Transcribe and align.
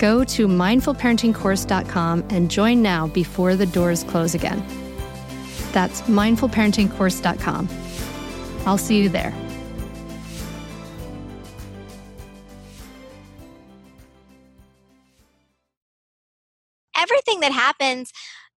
Go 0.00 0.24
to 0.24 0.48
mindfulparentingcourse.com 0.48 2.24
and 2.30 2.50
join 2.50 2.80
now 2.80 3.06
before 3.08 3.54
the 3.54 3.66
doors 3.66 4.02
close 4.02 4.34
again. 4.34 4.64
That's 5.72 6.00
mindfulparentingcourse.com. 6.02 7.68
I'll 8.66 8.78
see 8.78 9.02
you 9.02 9.10
there. 9.10 9.34
Everything 16.96 17.40
that 17.40 17.52
happens, 17.52 18.10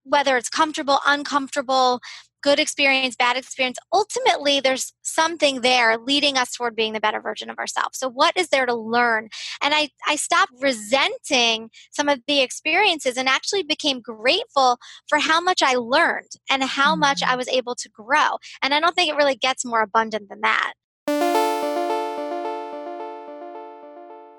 whether 0.04 0.38
it's 0.38 0.50
comfortable, 0.50 1.00
uncomfortable, 1.08 2.02
good 2.42 2.60
experience, 2.60 3.16
bad 3.16 3.38
experience, 3.38 3.78
ultimately 3.94 4.60
there's 4.60 4.94
something 5.02 5.62
there 5.62 5.98
leading 5.98 6.38
us 6.38 6.52
toward 6.52 6.76
being 6.76 6.94
the 6.94 7.00
better 7.00 7.22
version 7.22 7.50
of 7.50 7.58
ourselves. 7.58 7.98
So 7.98 8.10
what 8.10 8.36
is 8.36 8.50
there 8.50 8.66
to 8.66 8.74
learn? 8.74 9.30
And 9.62 9.74
I, 9.74 9.90
I 10.08 10.16
stopped 10.16 10.54
resenting 10.60 11.70
some 11.92 12.10
of 12.10 12.22
the 12.28 12.42
experiences 12.42 13.18
and 13.18 13.30
actually 13.30 13.64
became 13.64 14.02
grateful 14.02 14.80
for 15.08 15.20
how 15.20 15.40
much 15.42 15.62
I 15.62 15.76
learned 15.76 16.32
and 16.50 16.64
how 16.64 16.96
much 16.96 17.22
I 17.24 17.34
mm. 17.34 17.38
was 17.38 17.48
able 17.50 17.76
to 17.76 17.90
grow. 17.90 18.38
And 18.62 18.74
I 18.74 18.80
don't 18.80 18.96
think 18.96 19.10
it 19.10 19.18
really 19.18 19.36
gets 19.36 19.66
more 19.66 19.82
abundant 19.82 20.30
than 20.30 20.42
that. 20.42 20.74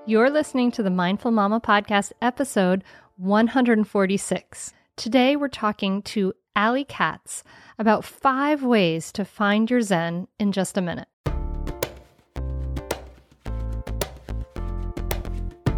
You're 0.04 0.30
listening 0.30 0.72
to 0.72 0.82
the 0.82 0.90
Mindful 0.90 1.30
Mama 1.30 1.60
podcast 1.60 2.12
episode 2.20 2.82
146. 3.18 4.72
Today 4.96 5.36
we're 5.36 5.48
talking 5.48 6.02
to 6.02 6.34
Ali 6.54 6.84
Katz 6.84 7.42
about 7.78 8.04
five 8.04 8.62
ways 8.62 9.10
to 9.12 9.24
find 9.24 9.70
your 9.70 9.80
Zen 9.80 10.28
in 10.38 10.52
just 10.52 10.76
a 10.76 10.82
minute. 10.82 11.08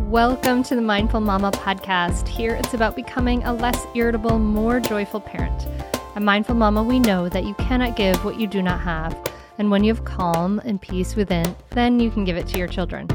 Welcome 0.01 0.65
to 0.65 0.75
the 0.75 0.83
Mindful 0.83 1.21
Mama 1.21 1.53
podcast. 1.53 2.27
Here 2.27 2.57
it's 2.57 2.75
about 2.75 2.97
becoming 2.97 3.45
a 3.45 3.53
less 3.53 3.87
irritable, 3.95 4.41
more 4.41 4.81
joyful 4.81 5.21
parent. 5.21 5.69
At 6.17 6.23
Mindful 6.23 6.57
Mama, 6.57 6.83
we 6.83 6.99
know 6.99 7.29
that 7.29 7.45
you 7.45 7.55
cannot 7.55 7.95
give 7.95 8.25
what 8.25 8.41
you 8.41 8.49
do 8.49 8.61
not 8.61 8.81
have. 8.81 9.17
And 9.59 9.71
when 9.71 9.85
you 9.85 9.95
have 9.95 10.05
calm 10.05 10.59
and 10.65 10.83
peace 10.83 11.15
within, 11.15 11.55
then 11.71 12.01
you 12.01 12.11
can 12.11 12.25
give 12.25 12.37
it 12.37 12.49
to 12.49 12.59
your 12.59 12.69
children. 12.69 13.09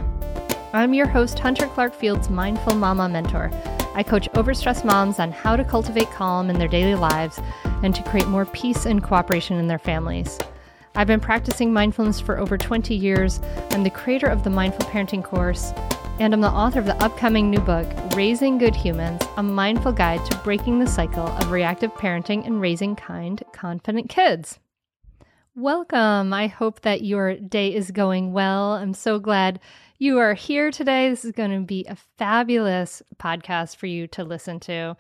I'm 0.72 0.94
your 0.94 1.08
host, 1.08 1.40
Hunter 1.40 1.66
Clarke-Fields, 1.66 2.30
Mindful 2.30 2.76
Mama 2.76 3.10
Mentor. 3.10 3.50
I 3.96 4.04
coach 4.04 4.30
overstressed 4.34 4.86
moms 4.86 5.18
on 5.18 5.32
how 5.32 5.56
to 5.56 5.64
cultivate 5.64 6.12
calm 6.12 6.48
in 6.48 6.60
their 6.60 6.68
daily 6.68 6.94
lives 6.94 7.42
and 7.82 7.96
to 7.96 8.04
create 8.04 8.28
more 8.28 8.46
peace 8.46 8.86
and 8.86 9.04
cooperation 9.04 9.58
in 9.58 9.66
their 9.66 9.80
families. 9.80 10.38
I've 10.94 11.08
been 11.08 11.20
practicing 11.20 11.74
mindfulness 11.74 12.20
for 12.20 12.38
over 12.38 12.56
20 12.56 12.94
years. 12.94 13.42
I'm 13.72 13.82
the 13.82 13.90
creator 13.90 14.28
of 14.28 14.44
the 14.44 14.52
Mindful 14.52 14.86
Parenting 14.86 15.24
course, 15.24 15.74
and 16.20 16.36
I'm 16.36 16.42
the 16.42 16.50
author 16.50 16.78
of 16.78 16.86
the 16.86 17.04
upcoming 17.04 17.50
new 17.50 17.62
book, 17.62 17.88
Raising 18.14 18.60
Good 18.60 18.76
Humans 18.76 19.24
A 19.38 19.42
Mindful 19.42 19.94
Guide 19.94 20.24
to 20.30 20.38
Breaking 20.44 20.78
the 20.78 20.86
Cycle 20.86 21.26
of 21.26 21.50
Reactive 21.50 21.92
Parenting 21.96 22.46
and 22.46 22.62
Raising 22.62 22.96
Kind, 22.96 23.42
Confident 23.54 24.08
Kids. 24.08 24.60
Welcome. 25.56 26.32
I 26.32 26.46
hope 26.46 26.82
that 26.82 27.02
your 27.02 27.36
day 27.36 27.74
is 27.74 27.90
going 27.90 28.34
well. 28.34 28.74
I'm 28.74 28.94
so 28.94 29.18
glad 29.18 29.60
you 30.00 30.18
are 30.18 30.34
here 30.34 30.72
today. 30.72 31.10
This 31.10 31.26
is 31.26 31.34
going 31.34 31.52
to 31.52 31.60
be 31.60 31.86
a 31.88 31.98
fabulous 32.18 33.04
podcast 33.18 33.76
for 33.76 33.86
you 33.86 34.08
to 34.08 34.24
listen 34.24 34.60
to. 34.62 34.96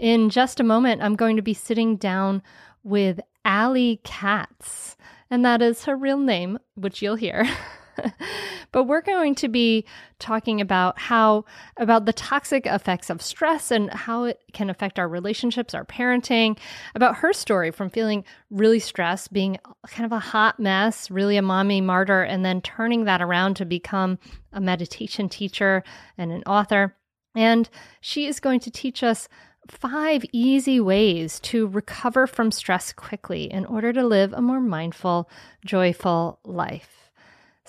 In 0.00 0.30
just 0.30 0.58
a 0.58 0.64
moment, 0.64 1.02
I'm 1.02 1.14
going 1.14 1.36
to 1.36 1.42
be 1.42 1.52
sitting 1.52 1.96
down 1.96 2.42
with 2.82 3.20
Ali 3.44 4.00
Katz, 4.02 4.96
and 5.30 5.44
that 5.44 5.60
is 5.60 5.84
her 5.84 5.94
real 5.94 6.16
name, 6.16 6.58
which 6.74 7.02
you'll 7.02 7.16
hear. 7.16 7.46
but 8.72 8.84
we're 8.84 9.00
going 9.00 9.34
to 9.36 9.48
be 9.48 9.84
talking 10.18 10.60
about 10.60 10.98
how 10.98 11.44
about 11.76 12.06
the 12.06 12.12
toxic 12.12 12.66
effects 12.66 13.10
of 13.10 13.22
stress 13.22 13.70
and 13.70 13.90
how 13.90 14.24
it 14.24 14.40
can 14.52 14.70
affect 14.70 14.98
our 14.98 15.08
relationships, 15.08 15.74
our 15.74 15.84
parenting, 15.84 16.58
about 16.94 17.16
her 17.16 17.32
story 17.32 17.70
from 17.70 17.90
feeling 17.90 18.24
really 18.50 18.78
stressed, 18.78 19.32
being 19.32 19.58
kind 19.88 20.04
of 20.04 20.12
a 20.12 20.18
hot 20.18 20.58
mess, 20.58 21.10
really 21.10 21.36
a 21.36 21.42
mommy 21.42 21.80
martyr, 21.80 22.22
and 22.22 22.44
then 22.44 22.60
turning 22.60 23.04
that 23.04 23.22
around 23.22 23.54
to 23.54 23.64
become 23.64 24.18
a 24.52 24.60
meditation 24.60 25.28
teacher 25.28 25.82
and 26.18 26.32
an 26.32 26.42
author. 26.44 26.96
And 27.34 27.68
she 28.00 28.26
is 28.26 28.40
going 28.40 28.60
to 28.60 28.70
teach 28.70 29.02
us 29.02 29.28
five 29.68 30.24
easy 30.32 30.80
ways 30.80 31.38
to 31.40 31.66
recover 31.68 32.26
from 32.26 32.50
stress 32.50 32.92
quickly 32.92 33.44
in 33.44 33.64
order 33.66 33.92
to 33.92 34.04
live 34.04 34.32
a 34.32 34.42
more 34.42 34.60
mindful, 34.60 35.30
joyful 35.64 36.40
life. 36.44 36.99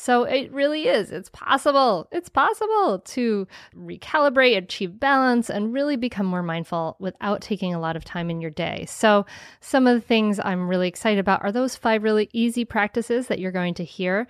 So 0.01 0.23
it 0.23 0.51
really 0.51 0.87
is. 0.87 1.11
It's 1.11 1.29
possible. 1.29 2.07
It's 2.11 2.27
possible 2.27 3.03
to 3.05 3.47
recalibrate, 3.77 4.57
achieve 4.57 4.99
balance, 4.99 5.47
and 5.47 5.71
really 5.71 5.95
become 5.95 6.25
more 6.25 6.41
mindful 6.41 6.95
without 6.97 7.41
taking 7.41 7.75
a 7.75 7.79
lot 7.79 7.95
of 7.95 8.03
time 8.03 8.31
in 8.31 8.41
your 8.41 8.49
day. 8.49 8.85
So, 8.89 9.27
some 9.59 9.85
of 9.85 9.93
the 9.93 10.01
things 10.01 10.39
I'm 10.43 10.67
really 10.67 10.87
excited 10.87 11.19
about 11.19 11.43
are 11.43 11.51
those 11.51 11.75
five 11.75 12.01
really 12.01 12.31
easy 12.33 12.65
practices 12.65 13.27
that 13.27 13.37
you're 13.37 13.51
going 13.51 13.75
to 13.75 13.83
hear. 13.83 14.25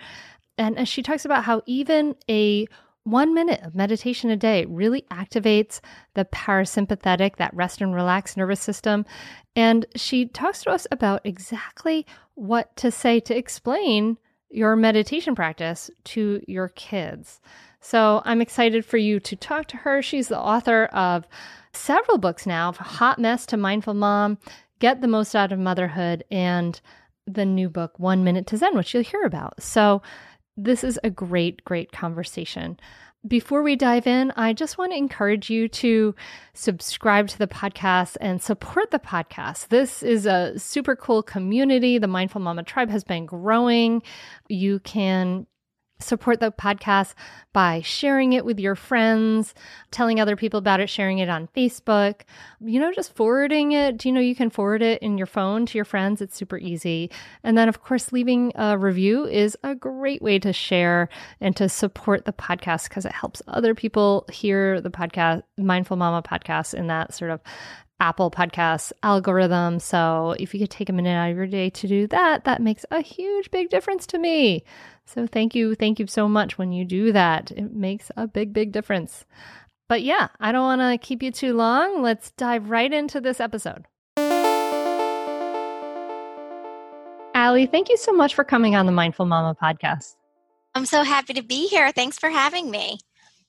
And 0.58 0.78
as 0.78 0.90
she 0.90 1.02
talks 1.02 1.24
about 1.24 1.46
how 1.46 1.62
even 1.66 2.18
a 2.30 2.68
one 3.06 3.34
minute 3.34 3.62
of 3.62 3.74
meditation 3.74 4.30
a 4.30 4.36
day 4.36 4.66
really 4.66 5.04
activates 5.10 5.80
the 6.16 6.26
parasympathetic, 6.26 7.38
that 7.38 7.56
rest 7.56 7.80
and 7.80 7.96
relax 7.96 8.36
nervous 8.36 8.60
system. 8.60 9.06
And 9.56 9.86
she 9.96 10.26
talks 10.26 10.64
to 10.64 10.72
us 10.72 10.86
about 10.92 11.22
exactly 11.24 12.06
what 12.36 12.76
to 12.76 12.92
say 12.92 13.22
to 13.22 13.38
explain 13.38 14.18
your 14.52 14.76
meditation 14.76 15.36
practice 15.36 15.90
to 16.04 16.42
your 16.48 16.70
kids. 16.70 17.40
So 17.80 18.22
I'm 18.26 18.42
excited 18.42 18.86
for 18.86 18.98
you 18.98 19.20
to 19.22 19.36
talk 19.36 19.68
to 19.68 19.78
her. 19.78 20.02
She's 20.02 20.28
the 20.28 20.40
author 20.40 20.86
of 20.86 21.28
several 21.74 22.18
books 22.18 22.46
now 22.46 22.74
Hot 22.74 23.18
Mess 23.18 23.46
to 23.48 23.58
Mindful 23.58 23.96
Mom, 23.96 24.38
Get 24.80 25.02
the 25.02 25.08
Most 25.08 25.36
Out 25.36 25.52
of 25.52 25.60
Motherhood, 25.60 26.24
and 26.30 26.80
the 27.26 27.46
new 27.46 27.70
book, 27.70 27.98
One 27.98 28.24
Minute 28.24 28.48
to 28.48 28.58
Zen, 28.58 28.76
which 28.76 28.94
you'll 28.94 29.04
hear 29.04 29.24
about. 29.24 29.62
So 29.62 30.02
this 30.58 30.84
is 30.84 31.00
a 31.04 31.10
great, 31.10 31.64
great 31.64 31.92
conversation. 31.92 32.80
Before 33.28 33.62
we 33.62 33.76
dive 33.76 34.08
in, 34.08 34.32
I 34.36 34.54
just 34.54 34.78
want 34.78 34.92
to 34.94 34.98
encourage 34.98 35.50
you 35.50 35.68
to 35.68 36.16
subscribe 36.54 37.28
to 37.30 37.38
the 37.38 37.48
podcast 37.48 38.18
and 38.20 38.42
support 38.42 38.90
the 38.90 39.00
podcast. 39.00 39.68
This 39.68 40.02
is 40.02 40.26
a 40.26 40.58
super 40.58 40.96
cool 40.96 41.22
community. 41.22 42.00
The 42.00 42.08
Mindful 42.08 42.42
Mama 42.42 42.64
Tribe 42.64 42.90
has 42.90 43.04
been 43.04 43.28
growing. 43.28 44.02
You 44.50 44.80
can 44.80 45.46
support 46.02 46.40
the 46.40 46.52
podcast 46.52 47.14
by 47.54 47.82
sharing 47.82 48.34
it 48.34 48.46
with 48.46 48.60
your 48.60 48.76
friends, 48.76 49.54
telling 49.92 50.20
other 50.20 50.36
people 50.36 50.58
about 50.58 50.80
it, 50.80 50.90
sharing 50.90 51.20
it 51.20 51.30
on 51.30 51.50
Facebook, 51.56 52.22
you 52.62 52.80
know, 52.80 52.92
just 52.94 53.16
forwarding 53.16 53.74
it. 53.74 54.06
You 54.06 54.12
know, 54.12 54.22
you 54.22 54.36
can 54.36 54.50
forward 54.50 54.82
it 54.82 55.02
in 55.02 55.18
your 55.18 55.28
phone 55.28 55.66
to 55.66 55.78
your 55.78 55.86
friends. 55.86 56.22
It's 56.22 56.36
super 56.36 56.58
easy. 56.58 57.10
And 57.44 57.58
then, 57.58 57.68
of 57.68 57.82
course, 57.84 58.12
leaving 58.12 58.52
a 58.56 58.78
review 58.78 59.26
is 59.26 59.58
a 59.64 59.76
great 59.76 60.22
way 60.22 60.40
to 60.40 60.54
share 60.54 61.10
and 61.40 61.56
to 61.58 61.68
support 61.68 62.26
the 62.26 62.34
podcast 62.34 62.90
because 62.90 63.06
it 63.06 63.12
helps 63.12 63.42
other 63.48 63.76
people 63.76 64.26
hear 64.32 64.80
the 64.82 64.92
podcast, 64.92 65.44
Mindful 65.58 65.98
Mama 65.98 66.24
podcast, 66.24 66.74
in 66.74 66.88
that 66.88 67.14
sort 67.14 67.32
of 67.32 67.42
Apple 68.02 68.32
Podcasts 68.32 68.92
algorithm. 69.04 69.80
So 69.80 70.36
if 70.40 70.54
you 70.54 70.60
could 70.60 70.72
take 70.72 70.90
a 70.90 70.94
minute 70.94 71.12
out 71.12 71.30
of 71.30 71.38
your 71.38 71.48
day 71.48 71.70
to 71.70 71.88
do 71.88 72.08
that, 72.08 72.44
that 72.44 72.62
makes 72.62 72.86
a 72.92 73.00
huge, 73.00 73.52
big 73.52 73.70
difference 73.70 74.06
to 74.08 74.18
me. 74.18 74.64
So 75.06 75.28
thank 75.28 75.56
you. 75.56 75.76
Thank 75.76 76.00
you 76.00 76.08
so 76.08 76.28
much 76.28 76.58
when 76.58 76.74
you 76.74 76.84
do 76.84 77.12
that. 77.14 77.52
It 77.52 77.74
makes 77.74 78.12
a 78.18 78.28
big, 78.28 78.52
big 78.54 78.72
difference. 78.72 79.24
But 79.88 80.02
yeah, 80.02 80.30
I 80.40 80.52
don't 80.52 80.64
want 80.64 80.82
to 80.82 80.98
keep 81.06 81.22
you 81.22 81.32
too 81.32 81.54
long. 81.54 82.02
Let's 82.02 82.32
dive 82.32 82.70
right 82.70 82.92
into 82.92 83.22
this 83.22 83.40
episode. 83.40 83.86
Ali, 87.36 87.66
thank 87.66 87.90
you 87.90 87.98
so 87.98 88.12
much 88.12 88.36
for 88.36 88.44
coming 88.44 88.76
on 88.76 88.86
the 88.86 88.92
Mindful 88.92 89.26
Mama 89.26 89.56
podcast. 89.62 90.16
I'm 90.74 90.86
so 90.86 91.04
happy 91.04 91.34
to 91.34 91.44
be 91.44 91.68
here. 91.68 91.92
Thanks 91.92 92.18
for 92.18 92.30
having 92.30 92.72
me. 92.72 93.00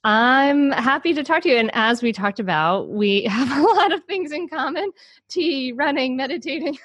I'm 0.04 0.72
happy 0.72 1.14
to 1.14 1.22
talk 1.22 1.43
to 1.43 1.49
you. 1.49 1.56
And 1.56 1.70
as 1.75 2.02
we 2.02 2.12
talked 2.12 2.40
about, 2.40 2.88
we 2.88 3.25
have 3.28 3.56
a 3.56 3.62
lot 3.62 3.93
of 3.93 4.04
things 4.04 4.32
in 4.32 4.49
common 4.49 4.90
tea, 5.28 5.72
running, 5.72 6.16
meditating. 6.16 6.78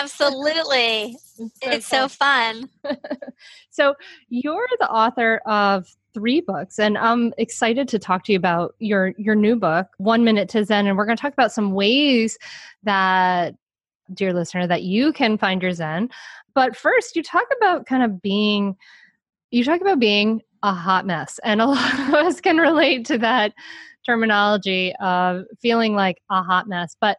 Absolutely. 0.00 1.16
It's 1.62 1.88
so, 1.88 2.04
it's 2.04 2.14
fun. 2.14 2.68
so 2.82 2.88
fun. 2.88 2.98
so, 3.70 3.94
you're 4.28 4.68
the 4.78 4.88
author 4.88 5.38
of 5.46 5.88
three 6.12 6.40
books 6.40 6.78
and 6.78 6.96
I'm 6.96 7.34
excited 7.38 7.88
to 7.88 7.98
talk 7.98 8.22
to 8.24 8.32
you 8.32 8.38
about 8.38 8.76
your 8.78 9.14
your 9.18 9.34
new 9.34 9.56
book 9.56 9.88
1 9.98 10.22
minute 10.22 10.48
to 10.50 10.64
zen 10.64 10.86
and 10.86 10.96
we're 10.96 11.06
going 11.06 11.16
to 11.16 11.20
talk 11.20 11.32
about 11.32 11.50
some 11.50 11.72
ways 11.72 12.38
that 12.84 13.56
dear 14.12 14.32
listener 14.32 14.68
that 14.68 14.84
you 14.84 15.12
can 15.12 15.36
find 15.36 15.60
your 15.60 15.72
zen. 15.72 16.08
But 16.54 16.76
first, 16.76 17.16
you 17.16 17.22
talk 17.24 17.46
about 17.56 17.86
kind 17.86 18.04
of 18.04 18.22
being 18.22 18.76
you 19.50 19.64
talk 19.64 19.80
about 19.80 19.98
being 19.98 20.42
a 20.64 20.72
hot 20.72 21.06
mess. 21.06 21.38
And 21.44 21.60
a 21.60 21.66
lot 21.78 21.94
of 22.00 22.14
us 22.14 22.40
can 22.40 22.56
relate 22.56 23.04
to 23.06 23.18
that 23.18 23.52
terminology 24.04 24.92
of 25.00 25.44
feeling 25.62 25.94
like 25.94 26.20
a 26.30 26.42
hot 26.42 26.66
mess. 26.68 26.96
But 27.00 27.18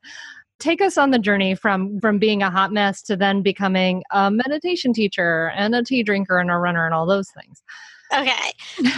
take 0.59 0.81
us 0.81 0.97
on 0.97 1.11
the 1.11 1.19
journey 1.19 1.55
from 1.55 1.99
from 1.99 2.17
being 2.17 2.41
a 2.41 2.49
hot 2.49 2.73
mess 2.73 3.01
to 3.03 3.15
then 3.15 3.41
becoming 3.41 4.03
a 4.11 4.31
meditation 4.31 4.93
teacher 4.93 5.51
and 5.55 5.75
a 5.75 5.83
tea 5.83 6.03
drinker 6.03 6.39
and 6.39 6.51
a 6.51 6.57
runner 6.57 6.85
and 6.85 6.93
all 6.93 7.05
those 7.05 7.29
things. 7.31 7.63
Okay, 8.13 8.51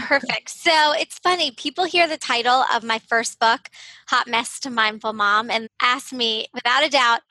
perfect. 0.07 0.49
so 0.49 0.91
it's 0.93 1.17
funny, 1.19 1.51
people 1.51 1.85
hear 1.85 2.07
the 2.07 2.17
title 2.17 2.65
of 2.73 2.83
my 2.83 2.99
first 2.99 3.39
book, 3.39 3.69
Hot 4.09 4.27
Mess 4.27 4.59
to 4.59 4.69
Mindful 4.69 5.13
Mom, 5.13 5.49
and 5.49 5.69
ask 5.81 6.11
me 6.11 6.47
without 6.53 6.85
a 6.85 6.89
doubt, 6.89 7.21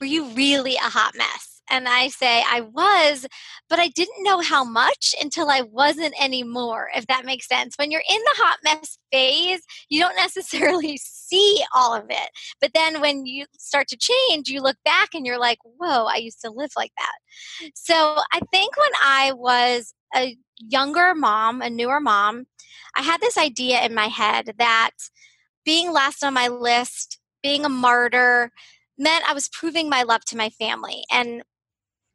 were 0.00 0.06
you 0.06 0.28
really 0.34 0.76
a 0.76 0.88
hot 0.88 1.14
mess? 1.16 1.55
And 1.70 1.88
I 1.88 2.08
say, 2.08 2.42
I 2.46 2.60
was, 2.60 3.26
but 3.68 3.78
I 3.78 3.88
didn't 3.88 4.22
know 4.22 4.40
how 4.40 4.64
much 4.64 5.14
until 5.20 5.50
I 5.50 5.62
wasn't 5.62 6.14
anymore, 6.22 6.90
if 6.94 7.06
that 7.08 7.24
makes 7.24 7.48
sense. 7.48 7.74
When 7.76 7.90
you're 7.90 8.02
in 8.08 8.20
the 8.20 8.34
hot 8.36 8.58
mess 8.64 8.98
phase, 9.12 9.62
you 9.88 10.00
don't 10.00 10.16
necessarily 10.16 10.96
see 10.98 11.62
all 11.74 11.94
of 11.94 12.06
it. 12.08 12.30
But 12.60 12.72
then 12.74 13.00
when 13.00 13.26
you 13.26 13.46
start 13.58 13.88
to 13.88 13.98
change, 13.98 14.48
you 14.48 14.60
look 14.60 14.76
back 14.84 15.10
and 15.14 15.26
you're 15.26 15.40
like, 15.40 15.58
whoa, 15.64 16.04
I 16.04 16.16
used 16.16 16.40
to 16.42 16.50
live 16.50 16.70
like 16.76 16.92
that. 16.96 17.70
So 17.74 18.16
I 18.32 18.40
think 18.52 18.76
when 18.76 18.92
I 19.02 19.32
was 19.32 19.94
a 20.14 20.36
younger 20.58 21.14
mom, 21.14 21.62
a 21.62 21.70
newer 21.70 22.00
mom, 22.00 22.46
I 22.94 23.02
had 23.02 23.20
this 23.20 23.36
idea 23.36 23.82
in 23.82 23.94
my 23.94 24.06
head 24.06 24.52
that 24.58 24.90
being 25.64 25.92
last 25.92 26.24
on 26.24 26.32
my 26.32 26.48
list, 26.48 27.18
being 27.42 27.64
a 27.64 27.68
martyr, 27.68 28.50
meant 28.98 29.28
I 29.28 29.34
was 29.34 29.48
proving 29.48 29.88
my 29.90 30.02
love 30.02 30.24
to 30.26 30.36
my 30.36 30.48
family. 30.50 31.04
And 31.12 31.42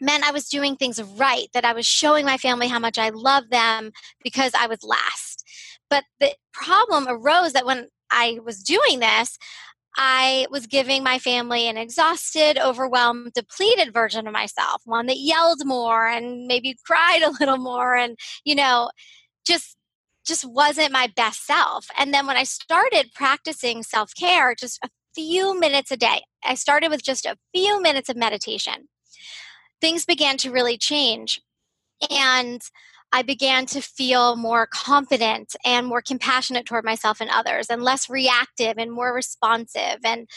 meant 0.01 0.27
I 0.27 0.31
was 0.31 0.50
doing 0.50 0.75
things 0.75 1.01
right, 1.01 1.48
that 1.53 1.63
I 1.63 1.74
was 1.74 1.86
showing 1.86 2.25
my 2.25 2.38
family 2.38 2.68
how 2.68 2.80
much 2.80 2.98
I 2.98 3.09
love 3.09 3.50
them 3.50 3.92
because 4.24 4.51
I 4.53 4.68
was 4.68 4.83
last. 4.83 5.45
But 5.89 6.03
the 6.19 6.33
problem 6.51 7.06
arose 7.07 7.53
that 7.53 7.65
when 7.65 7.88
I 8.09 8.39
was 8.44 8.63
doing 8.63 9.00
this, 9.00 9.38
I 9.98 10.48
was 10.50 10.68
giving 10.68 11.03
my 11.03 11.19
family 11.19 11.68
an 11.68 11.77
exhausted, 11.77 12.57
overwhelmed, 12.57 13.33
depleted 13.33 13.94
version 13.94 14.25
of 14.25 14.33
myself, 14.33 14.81
one 14.86 15.07
that 15.07 15.19
yelled 15.19 15.65
more 15.65 16.07
and 16.07 16.47
maybe 16.47 16.77
cried 16.86 17.21
a 17.24 17.31
little 17.39 17.57
more 17.57 17.95
and, 17.95 18.18
you 18.44 18.56
know, 18.56 18.89
just 19.45 19.77
just 20.25 20.45
wasn't 20.45 20.92
my 20.92 21.12
best 21.15 21.47
self. 21.47 21.88
And 21.97 22.13
then 22.13 22.27
when 22.27 22.38
I 22.38 22.44
started 22.44 23.09
practicing 23.15 23.81
self-care, 23.81 24.54
just 24.54 24.80
a 24.83 24.89
few 25.15 25.59
minutes 25.59 25.92
a 25.92 25.97
day, 25.97 26.21
I 26.44 26.54
started 26.54 26.92
with 26.92 27.01
just 27.01 27.25
a 27.25 27.38
few 27.56 27.81
minutes 27.81 28.07
of 28.07 28.15
meditation 28.15 28.88
things 29.81 30.06
began 30.06 30.38
to 30.38 30.51
really 30.51 30.78
change. 30.78 31.42
And 32.10 32.62
I 33.12 33.24
began 33.24 33.66
to 33.68 33.81
feel 33.81 34.38
more 34.38 34.68
confident 34.68 35.56
and 35.66 35.86
more 35.86 36.01
compassionate 36.01 36.66
toward 36.66 36.86
myself 36.86 37.19
and 37.19 37.30
others, 37.30 37.68
and 37.69 37.83
less 37.83 38.10
reactive 38.10 38.78
and 38.78 38.92
more 38.92 39.13
responsive 39.13 39.98
and 40.06 40.30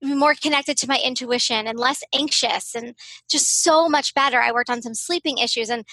more 0.00 0.34
connected 0.34 0.76
to 0.78 0.86
my 0.86 0.98
intuition 1.04 1.66
and 1.66 1.78
less 1.78 2.02
anxious 2.14 2.74
and 2.74 2.94
just 3.28 3.62
so 3.62 3.88
much 3.88 4.14
better. 4.14 4.40
I 4.40 4.52
worked 4.52 4.70
on 4.70 4.80
some 4.80 4.94
sleeping 4.94 5.38
issues 5.38 5.70
and 5.70 5.84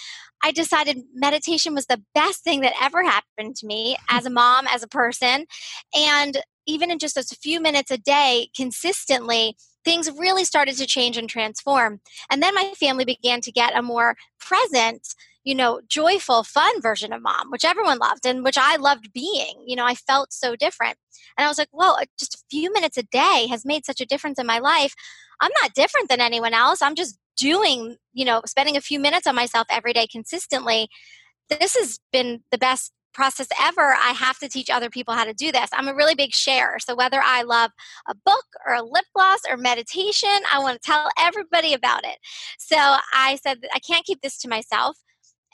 I 0.44 0.52
decided 0.52 0.98
meditation 1.12 1.74
was 1.74 1.86
the 1.86 2.02
best 2.14 2.44
thing 2.44 2.60
that 2.60 2.74
ever 2.80 3.02
happened 3.02 3.56
to 3.56 3.66
me 3.66 3.96
as 4.08 4.24
a 4.24 4.30
mom, 4.30 4.66
as 4.72 4.82
a 4.82 4.88
person. 4.88 5.46
And 5.94 6.40
even 6.66 6.90
in 6.90 6.98
just 6.98 7.16
a 7.16 7.36
few 7.36 7.60
minutes 7.60 7.90
a 7.90 7.98
day, 7.98 8.48
consistently, 8.56 9.56
things 9.86 10.10
really 10.18 10.44
started 10.44 10.76
to 10.76 10.86
change 10.86 11.16
and 11.16 11.30
transform. 11.30 12.00
And 12.28 12.42
then 12.42 12.54
my 12.54 12.72
family 12.76 13.04
began 13.04 13.40
to 13.42 13.52
get 13.52 13.78
a 13.78 13.82
more 13.82 14.16
present, 14.40 15.14
you 15.44 15.54
know, 15.54 15.80
joyful, 15.88 16.42
fun 16.42 16.82
version 16.82 17.12
of 17.12 17.22
mom, 17.22 17.52
which 17.52 17.64
everyone 17.64 17.98
loved 17.98 18.26
and 18.26 18.42
which 18.42 18.58
I 18.58 18.76
loved 18.76 19.12
being. 19.12 19.62
You 19.64 19.76
know, 19.76 19.84
I 19.86 19.94
felt 19.94 20.32
so 20.32 20.56
different. 20.56 20.98
And 21.38 21.44
I 21.44 21.48
was 21.48 21.56
like, 21.56 21.68
well, 21.72 21.98
just 22.18 22.34
a 22.34 22.42
few 22.50 22.72
minutes 22.72 22.98
a 22.98 23.04
day 23.04 23.46
has 23.48 23.64
made 23.64 23.86
such 23.86 24.00
a 24.00 24.06
difference 24.06 24.40
in 24.40 24.46
my 24.46 24.58
life. 24.58 24.94
I'm 25.40 25.52
not 25.62 25.74
different 25.74 26.08
than 26.08 26.20
anyone 26.20 26.52
else. 26.52 26.82
I'm 26.82 26.96
just 26.96 27.16
doing, 27.36 27.96
you 28.12 28.24
know, 28.24 28.42
spending 28.44 28.76
a 28.76 28.80
few 28.80 28.98
minutes 28.98 29.26
on 29.26 29.36
myself 29.36 29.68
every 29.70 29.92
day 29.92 30.08
consistently. 30.10 30.88
This 31.48 31.76
has 31.76 32.00
been 32.10 32.42
the 32.50 32.58
best 32.58 32.92
process 33.16 33.48
ever, 33.60 33.94
I 33.94 34.10
have 34.10 34.38
to 34.40 34.48
teach 34.48 34.68
other 34.70 34.90
people 34.90 35.14
how 35.14 35.24
to 35.24 35.32
do 35.32 35.50
this. 35.50 35.70
I'm 35.72 35.88
a 35.88 35.94
really 35.94 36.14
big 36.14 36.32
sharer. 36.32 36.78
So 36.78 36.94
whether 36.94 37.20
I 37.24 37.42
love 37.42 37.72
a 38.06 38.14
book 38.14 38.44
or 38.66 38.74
a 38.74 38.82
lip 38.82 39.06
gloss 39.14 39.40
or 39.48 39.56
meditation, 39.56 40.28
I 40.52 40.58
want 40.58 40.80
to 40.80 40.86
tell 40.86 41.08
everybody 41.18 41.72
about 41.72 42.04
it. 42.04 42.18
So 42.58 42.76
I 42.76 43.38
said, 43.42 43.58
I 43.74 43.78
can't 43.78 44.04
keep 44.04 44.20
this 44.20 44.38
to 44.40 44.48
myself. 44.48 44.98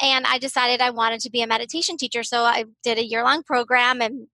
And 0.00 0.26
I 0.26 0.38
decided 0.38 0.81
I 0.81 0.90
wanted 0.90 1.21
to 1.21 1.31
be 1.31 1.42
a 1.42 1.47
meditation 1.47 1.97
teacher. 1.97 2.25
So 2.25 2.42
I 2.42 2.64
did 2.83 2.99
a 2.99 3.07
year 3.07 3.23
long 3.23 3.45
program 3.45 4.02
and 4.02 4.26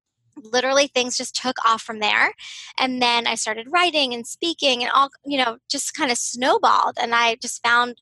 literally 0.42 0.86
things 0.86 1.16
just 1.16 1.34
took 1.34 1.56
off 1.66 1.82
from 1.82 1.98
there 1.98 2.32
and 2.78 3.02
then 3.02 3.26
i 3.26 3.34
started 3.34 3.66
writing 3.72 4.14
and 4.14 4.24
speaking 4.24 4.82
and 4.82 4.90
all 4.94 5.10
you 5.26 5.36
know 5.36 5.58
just 5.68 5.94
kind 5.94 6.12
of 6.12 6.16
snowballed 6.16 6.96
and 7.00 7.12
i 7.12 7.34
just 7.42 7.60
found 7.60 8.00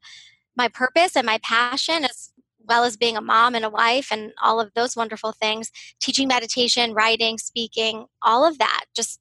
my 0.55 0.69
purpose 0.69 1.17
and 1.17 1.25
my 1.25 1.39
passion 1.43 2.05
as 2.05 2.33
well 2.69 2.85
as 2.85 2.97
being 2.97 3.17
a 3.17 3.21
mom 3.21 3.55
and 3.55 3.65
a 3.65 3.71
wife 3.71 4.09
and 4.11 4.33
all 4.43 4.61
of 4.61 4.73
those 4.75 4.97
wonderful 4.97 5.33
things, 5.33 5.71
teaching 6.01 6.29
meditation, 6.29 6.93
writing, 6.95 7.39
speaking, 7.39 8.07
all 8.23 8.47
of 8.47 8.59
that. 8.59 8.85
Just 8.95 9.21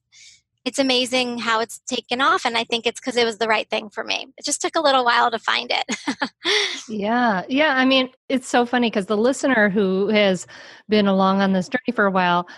it's 0.66 0.80
amazing 0.80 1.38
how 1.38 1.60
it's 1.60 1.78
taken 1.86 2.20
off 2.20 2.44
and 2.44 2.58
i 2.58 2.64
think 2.64 2.86
it's 2.86 3.00
because 3.00 3.16
it 3.16 3.24
was 3.24 3.38
the 3.38 3.46
right 3.46 3.70
thing 3.70 3.88
for 3.88 4.02
me 4.02 4.26
it 4.36 4.44
just 4.44 4.60
took 4.60 4.74
a 4.74 4.80
little 4.80 5.04
while 5.04 5.30
to 5.30 5.38
find 5.38 5.70
it 5.72 6.30
yeah 6.88 7.44
yeah 7.48 7.74
i 7.76 7.84
mean 7.84 8.08
it's 8.28 8.48
so 8.48 8.66
funny 8.66 8.90
because 8.90 9.06
the 9.06 9.16
listener 9.16 9.70
who 9.70 10.08
has 10.08 10.46
been 10.88 11.06
along 11.06 11.40
on 11.40 11.52
this 11.52 11.68
journey 11.68 11.94
for 11.94 12.04
a 12.04 12.10
while 12.10 12.48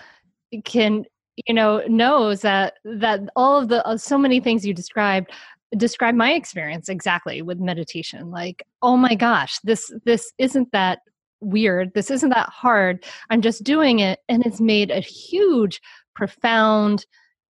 can 0.65 1.05
you 1.47 1.53
know 1.53 1.81
knows 1.87 2.41
that 2.41 2.73
that 2.83 3.21
all 3.35 3.59
of 3.61 3.69
the 3.69 3.85
uh, 3.85 3.95
so 3.95 4.17
many 4.17 4.39
things 4.39 4.65
you 4.65 4.73
described 4.73 5.31
describe 5.77 6.15
my 6.15 6.33
experience 6.33 6.89
exactly 6.89 7.41
with 7.41 7.59
meditation 7.59 8.31
like 8.31 8.63
oh 8.81 8.97
my 8.97 9.13
gosh 9.13 9.59
this 9.63 9.91
this 10.03 10.33
isn't 10.37 10.71
that 10.71 10.99
weird 11.41 11.91
this 11.93 12.09
isn't 12.09 12.29
that 12.29 12.49
hard 12.49 13.03
i'm 13.29 13.41
just 13.41 13.63
doing 13.63 13.99
it 13.99 14.19
and 14.27 14.45
it's 14.45 14.59
made 14.59 14.89
a 14.89 14.99
huge 14.99 15.79
profound 16.15 17.05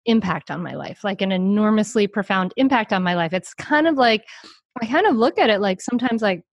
impact 0.05 0.50
on 0.50 0.63
my 0.63 0.74
life 0.74 1.03
like 1.03 1.21
an 1.21 1.31
enormously 1.31 2.07
profound 2.07 2.53
impact 2.57 2.91
on 2.91 3.03
my 3.03 3.13
life 3.13 3.33
it's 3.33 3.53
kind 3.53 3.88
of 3.88 3.95
like 3.95 4.25
i 4.81 4.86
kind 4.86 5.05
of 5.05 5.15
look 5.15 5.38
at 5.38 5.50
it 5.50 5.62
like 5.62 5.79
sometimes 5.79 6.21
like 6.21 6.43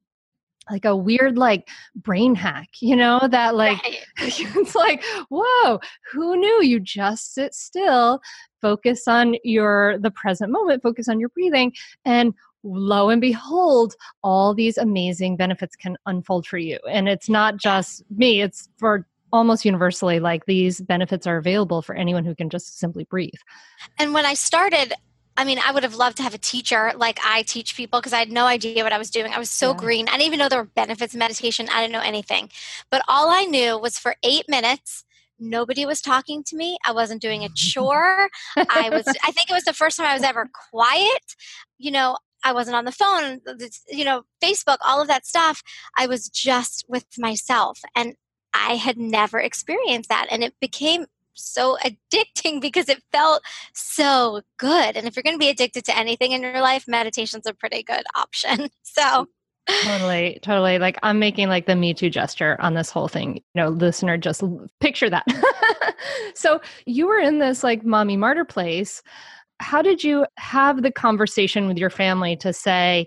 like 0.71 0.85
a 0.85 0.97
weird 0.97 1.37
like 1.37 1.69
brain 1.95 2.35
hack 2.35 2.69
you 2.81 2.97
know 2.97 3.21
that 3.31 3.55
like 3.55 3.83
right. 3.83 3.99
it's 4.19 4.75
like 4.75 5.05
whoa 5.31 5.79
who 6.11 6.37
knew 6.37 6.63
you 6.63 6.81
just 6.81 7.35
sit 7.35 7.55
still 7.55 8.21
focus 8.65 9.07
on 9.07 9.37
your 9.45 9.99
the 9.99 10.11
present 10.11 10.51
moment 10.51 10.83
focus 10.83 11.07
on 11.07 11.21
your 11.21 11.29
breathing 11.29 11.71
and 12.07 12.33
lo 12.63 13.11
and 13.11 13.21
behold 13.21 13.95
all 14.23 14.55
these 14.55 14.79
amazing 14.79 15.37
benefits 15.37 15.77
can 15.77 15.99
unfold 16.07 16.47
for 16.47 16.57
you 16.57 16.79
and 16.91 17.07
it's 17.07 17.29
not 17.29 17.59
just 17.59 18.03
me 18.17 18.41
it's 18.41 18.71
for 18.79 19.07
almost 19.35 19.67
universally 19.67 20.19
like 20.19 20.47
these 20.47 20.81
benefits 20.81 21.27
are 21.27 21.37
available 21.37 21.83
for 21.83 21.95
anyone 21.95 22.25
who 22.25 22.35
can 22.35 22.49
just 22.49 22.79
simply 22.79 23.05
breathe 23.05 23.43
and 23.99 24.15
when 24.15 24.25
i 24.25 24.33
started 24.33 24.95
I 25.37 25.45
mean, 25.45 25.59
I 25.59 25.73
would 25.73 25.83
have 25.83 25.97
loved 25.97 26.19
to 26.19 26.23
have 26.23 26.35
a 26.35 26.39
teacher 26.39 26.93
like 26.97 27.19
I 27.25 27.43
teach 27.43 27.77
people 27.77 27.99
because 27.99 28.13
I 28.13 28.21
had 28.21 28.31
no 28.31 28.47
idea 28.47 28.85
what 28.85 28.93
I 28.93 28.99
was 28.99 29.11
doing. 29.11 29.33
I 29.33 29.41
was 29.41 29.51
so 29.51 29.71
yeah. 29.71 29.79
green. 29.79 30.09
I 30.09 30.13
didn't 30.13 30.27
even 30.27 30.39
know 30.39 30.49
there 30.49 30.61
were 30.61 30.71
benefits 30.77 31.13
of 31.13 31.19
meditation. 31.19 31.69
I 31.73 31.81
didn't 31.81 31.93
know 31.93 32.09
anything. 32.15 32.51
But 32.89 33.03
all 33.09 33.29
I 33.31 33.43
knew 33.45 33.77
was 33.77 33.99
for 33.99 34.15
eight 34.23 34.45
minutes, 34.49 35.05
nobody 35.45 35.87
was 35.87 36.01
talking 36.01 36.43
to 36.45 36.57
me. 36.57 36.79
I 36.87 36.93
wasn't 36.93 37.23
doing 37.23 37.45
a 37.45 37.49
chore. 37.55 38.29
I 38.57 38.91
was, 38.91 39.07
I 39.07 39.31
think 39.33 39.51
it 39.51 39.55
was 39.55 39.65
the 39.65 39.73
first 39.73 39.97
time 39.97 40.07
I 40.07 40.15
was 40.15 40.23
ever 40.23 40.49
quiet. 40.71 41.35
You 41.79 41.91
know, 41.91 42.17
I 42.45 42.53
wasn't 42.53 42.77
on 42.77 42.85
the 42.85 42.93
phone, 42.93 43.41
you 43.89 44.05
know, 44.05 44.23
Facebook, 44.43 44.77
all 44.83 45.01
of 45.01 45.09
that 45.09 45.27
stuff. 45.27 45.63
I 45.99 46.07
was 46.07 46.29
just 46.29 46.85
with 46.89 47.07
myself. 47.19 47.81
And 47.97 48.15
I 48.53 48.77
had 48.77 48.99
never 48.99 49.41
experienced 49.41 50.11
that. 50.11 50.27
And 50.31 50.45
it 50.45 50.55
became 50.61 51.07
so 51.35 51.77
addicting 51.85 52.61
because 52.61 52.89
it 52.89 53.03
felt 53.13 53.43
so 53.75 54.43
good. 54.59 54.97
And 54.97 55.07
if 55.07 55.17
you're 55.17 55.23
going 55.23 55.35
to 55.35 55.45
be 55.45 55.49
addicted 55.49 55.85
to 55.87 55.99
anything 55.99 56.33
in 56.33 56.43
your 56.43 56.61
life, 56.61 56.85
meditation's 56.87 57.47
a 57.47 57.55
pretty 57.55 57.83
good 57.83 58.05
option. 58.15 58.69
So 58.97 59.27
totally 59.83 60.39
totally 60.43 60.79
like 60.79 60.99
i'm 61.03 61.19
making 61.19 61.49
like 61.49 61.67
the 61.67 61.75
me 61.75 61.95
too 61.95 62.11
gesture 62.11 62.57
on 62.61 62.75
this 62.75 62.91
whole 62.91 63.09
thing 63.09 63.37
you 63.37 63.43
know 63.55 63.69
listener 63.69 64.17
just 64.19 64.43
picture 64.81 65.11
that. 65.11 65.25
So 66.35 66.61
you 66.85 67.07
were 67.07 67.19
in 67.19 67.39
this 67.39 67.63
like 67.63 67.85
mommy 67.85 68.17
martyr 68.17 68.45
place. 68.45 69.03
How 69.61 69.81
did 69.81 70.03
you 70.03 70.27
have 70.37 70.83
the 70.83 70.91
conversation 70.91 71.67
with 71.69 71.79
your 71.79 71.91
family 71.91 72.37
to 72.37 72.53
say 72.53 73.07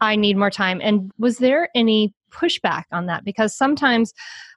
i 0.00 0.16
need 0.16 0.36
more 0.36 0.50
time 0.50 0.80
and 0.82 1.12
was 1.18 1.38
there 1.38 1.68
any 1.74 2.12
pushback 2.34 2.84
on 2.92 3.06
that? 3.06 3.24
Because 3.24 3.56
sometimes 3.56 4.12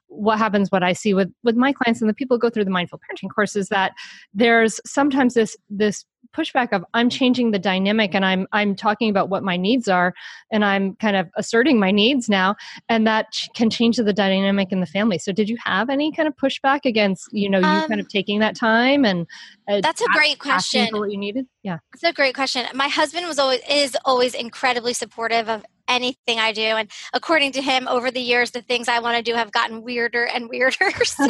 what 0.08 0.38
happens 0.38 0.70
what 0.70 0.82
i 0.82 0.92
see 0.92 1.14
with 1.14 1.30
with 1.44 1.56
my 1.56 1.72
clients 1.72 2.00
and 2.00 2.08
the 2.08 2.14
people 2.14 2.36
who 2.36 2.40
go 2.40 2.50
through 2.50 2.64
the 2.64 2.70
mindful 2.70 2.98
parenting 2.98 3.32
course 3.32 3.54
is 3.54 3.68
that 3.68 3.92
there's 4.34 4.80
sometimes 4.86 5.34
this 5.34 5.56
this 5.70 6.04
pushback 6.36 6.72
of 6.72 6.84
i'm 6.94 7.08
changing 7.08 7.52
the 7.52 7.58
dynamic 7.58 8.14
and 8.14 8.24
i'm 8.24 8.46
i'm 8.52 8.74
talking 8.74 9.08
about 9.08 9.28
what 9.28 9.42
my 9.42 9.56
needs 9.56 9.88
are 9.88 10.12
and 10.52 10.64
i'm 10.64 10.94
kind 10.96 11.16
of 11.16 11.28
asserting 11.36 11.78
my 11.78 11.90
needs 11.90 12.28
now 12.28 12.54
and 12.88 13.06
that 13.06 13.26
can 13.54 13.70
change 13.70 13.96
the 13.96 14.12
dynamic 14.12 14.72
in 14.72 14.80
the 14.80 14.86
family. 14.86 15.18
So 15.18 15.32
did 15.32 15.48
you 15.48 15.56
have 15.64 15.90
any 15.90 16.12
kind 16.12 16.28
of 16.28 16.36
pushback 16.36 16.80
against 16.84 17.28
you 17.32 17.48
know 17.48 17.58
you 17.58 17.64
um, 17.64 17.88
kind 17.88 18.00
of 18.00 18.08
taking 18.08 18.40
that 18.40 18.56
time 18.56 19.04
and 19.04 19.26
uh, 19.68 19.80
that's 19.80 20.00
a 20.00 20.06
great 20.12 20.38
question. 20.38 20.88
what 20.92 21.10
you 21.10 21.18
needed? 21.18 21.46
Yeah. 21.62 21.78
It's 21.94 22.02
a 22.02 22.12
great 22.12 22.34
question. 22.34 22.66
My 22.74 22.88
husband 22.88 23.26
was 23.26 23.38
always 23.38 23.60
is 23.68 23.96
always 24.04 24.34
incredibly 24.34 24.92
supportive 24.92 25.48
of 25.48 25.64
anything 25.88 26.38
I 26.38 26.52
do. 26.52 26.62
And 26.62 26.90
according 27.12 27.52
to 27.52 27.62
him, 27.62 27.88
over 27.88 28.10
the 28.10 28.20
years, 28.20 28.50
the 28.50 28.62
things 28.62 28.88
I 28.88 29.00
want 29.00 29.16
to 29.16 29.22
do 29.22 29.36
have 29.36 29.52
gotten 29.52 29.82
weirder 29.82 30.24
and 30.24 30.48
weirder. 30.48 30.90
so, 31.04 31.28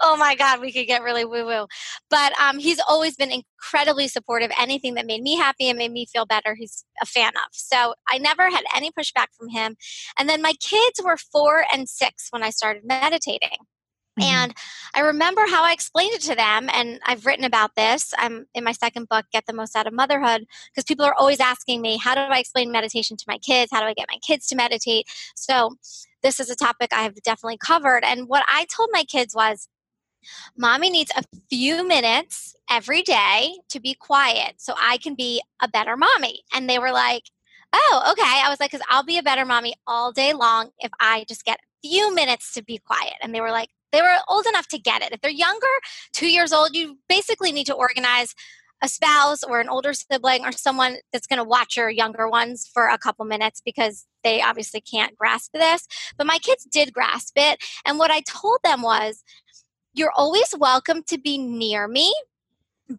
oh 0.00 0.16
my 0.16 0.34
God, 0.34 0.60
we 0.60 0.72
could 0.72 0.86
get 0.86 1.02
really 1.02 1.24
woo 1.24 1.46
woo. 1.46 1.66
But 2.10 2.38
um, 2.40 2.58
he's 2.58 2.80
always 2.88 3.16
been 3.16 3.32
incredibly 3.32 4.08
supportive. 4.08 4.50
Anything 4.58 4.94
that 4.94 5.06
made 5.06 5.22
me 5.22 5.36
happy 5.36 5.68
and 5.68 5.78
made 5.78 5.92
me 5.92 6.06
feel 6.06 6.26
better, 6.26 6.54
he's 6.54 6.84
a 7.02 7.06
fan 7.06 7.32
of. 7.36 7.48
So 7.52 7.94
I 8.08 8.18
never 8.18 8.50
had 8.50 8.64
any 8.74 8.90
pushback 8.90 9.28
from 9.38 9.48
him. 9.48 9.76
And 10.18 10.28
then 10.28 10.42
my 10.42 10.54
kids 10.60 11.00
were 11.02 11.16
four 11.16 11.64
and 11.72 11.88
six 11.88 12.28
when 12.30 12.42
I 12.42 12.50
started 12.50 12.82
meditating. 12.84 13.58
Mm-hmm. 14.18 14.30
And 14.30 14.54
I 14.94 15.00
remember 15.00 15.42
how 15.46 15.62
I 15.62 15.72
explained 15.72 16.14
it 16.14 16.22
to 16.22 16.34
them, 16.34 16.70
and 16.72 17.00
I've 17.04 17.26
written 17.26 17.44
about 17.44 17.74
this. 17.76 18.14
I'm 18.16 18.46
in 18.54 18.64
my 18.64 18.72
second 18.72 19.08
book, 19.08 19.26
Get 19.32 19.44
the 19.46 19.52
Most 19.52 19.76
Out 19.76 19.86
of 19.86 19.92
Motherhood, 19.92 20.46
because 20.72 20.84
people 20.84 21.04
are 21.04 21.14
always 21.14 21.40
asking 21.40 21.82
me, 21.82 21.98
How 21.98 22.14
do 22.14 22.20
I 22.20 22.38
explain 22.38 22.72
meditation 22.72 23.16
to 23.16 23.24
my 23.28 23.38
kids? 23.38 23.70
How 23.72 23.80
do 23.80 23.86
I 23.86 23.94
get 23.94 24.08
my 24.10 24.18
kids 24.26 24.46
to 24.48 24.56
meditate? 24.56 25.06
So, 25.34 25.76
this 26.22 26.40
is 26.40 26.50
a 26.50 26.56
topic 26.56 26.92
I 26.92 27.02
have 27.02 27.14
definitely 27.22 27.58
covered. 27.58 28.04
And 28.04 28.26
what 28.26 28.44
I 28.48 28.66
told 28.74 28.88
my 28.92 29.04
kids 29.04 29.34
was, 29.34 29.68
Mommy 30.56 30.90
needs 30.90 31.12
a 31.16 31.22
few 31.50 31.86
minutes 31.86 32.54
every 32.70 33.02
day 33.02 33.58
to 33.68 33.80
be 33.80 33.94
quiet 33.94 34.54
so 34.56 34.74
I 34.80 34.96
can 34.98 35.14
be 35.14 35.42
a 35.62 35.68
better 35.68 35.96
mommy. 35.96 36.42
And 36.52 36.68
they 36.68 36.78
were 36.78 36.92
like, 36.92 37.24
Oh, 37.72 38.12
okay. 38.12 38.22
I 38.44 38.48
was 38.48 38.60
like, 38.60 38.70
Because 38.70 38.86
I'll 38.88 39.04
be 39.04 39.18
a 39.18 39.22
better 39.22 39.44
mommy 39.44 39.74
all 39.86 40.10
day 40.10 40.32
long 40.32 40.70
if 40.78 40.90
I 41.00 41.26
just 41.28 41.44
get 41.44 41.58
a 41.58 41.88
few 41.88 42.14
minutes 42.14 42.54
to 42.54 42.64
be 42.64 42.78
quiet. 42.78 43.14
And 43.22 43.34
they 43.34 43.40
were 43.40 43.50
like, 43.50 43.68
they 43.92 44.00
were 44.00 44.16
old 44.28 44.46
enough 44.46 44.68
to 44.68 44.78
get 44.78 45.02
it. 45.02 45.12
If 45.12 45.20
they're 45.20 45.30
younger, 45.30 45.66
two 46.12 46.28
years 46.28 46.52
old, 46.52 46.74
you 46.74 46.98
basically 47.08 47.52
need 47.52 47.66
to 47.66 47.74
organize 47.74 48.34
a 48.82 48.88
spouse 48.88 49.42
or 49.42 49.60
an 49.60 49.68
older 49.68 49.94
sibling 49.94 50.44
or 50.44 50.52
someone 50.52 50.96
that's 51.12 51.26
going 51.26 51.38
to 51.38 51.48
watch 51.48 51.76
your 51.76 51.88
younger 51.88 52.28
ones 52.28 52.70
for 52.72 52.88
a 52.88 52.98
couple 52.98 53.24
minutes 53.24 53.62
because 53.64 54.06
they 54.22 54.42
obviously 54.42 54.80
can't 54.80 55.16
grasp 55.16 55.52
this. 55.54 55.86
But 56.18 56.26
my 56.26 56.38
kids 56.38 56.66
did 56.70 56.92
grasp 56.92 57.32
it. 57.36 57.58
And 57.86 57.98
what 57.98 58.10
I 58.10 58.20
told 58.20 58.58
them 58.64 58.82
was, 58.82 59.22
you're 59.94 60.12
always 60.14 60.52
welcome 60.58 61.02
to 61.08 61.16
be 61.16 61.38
near 61.38 61.88
me 61.88 62.14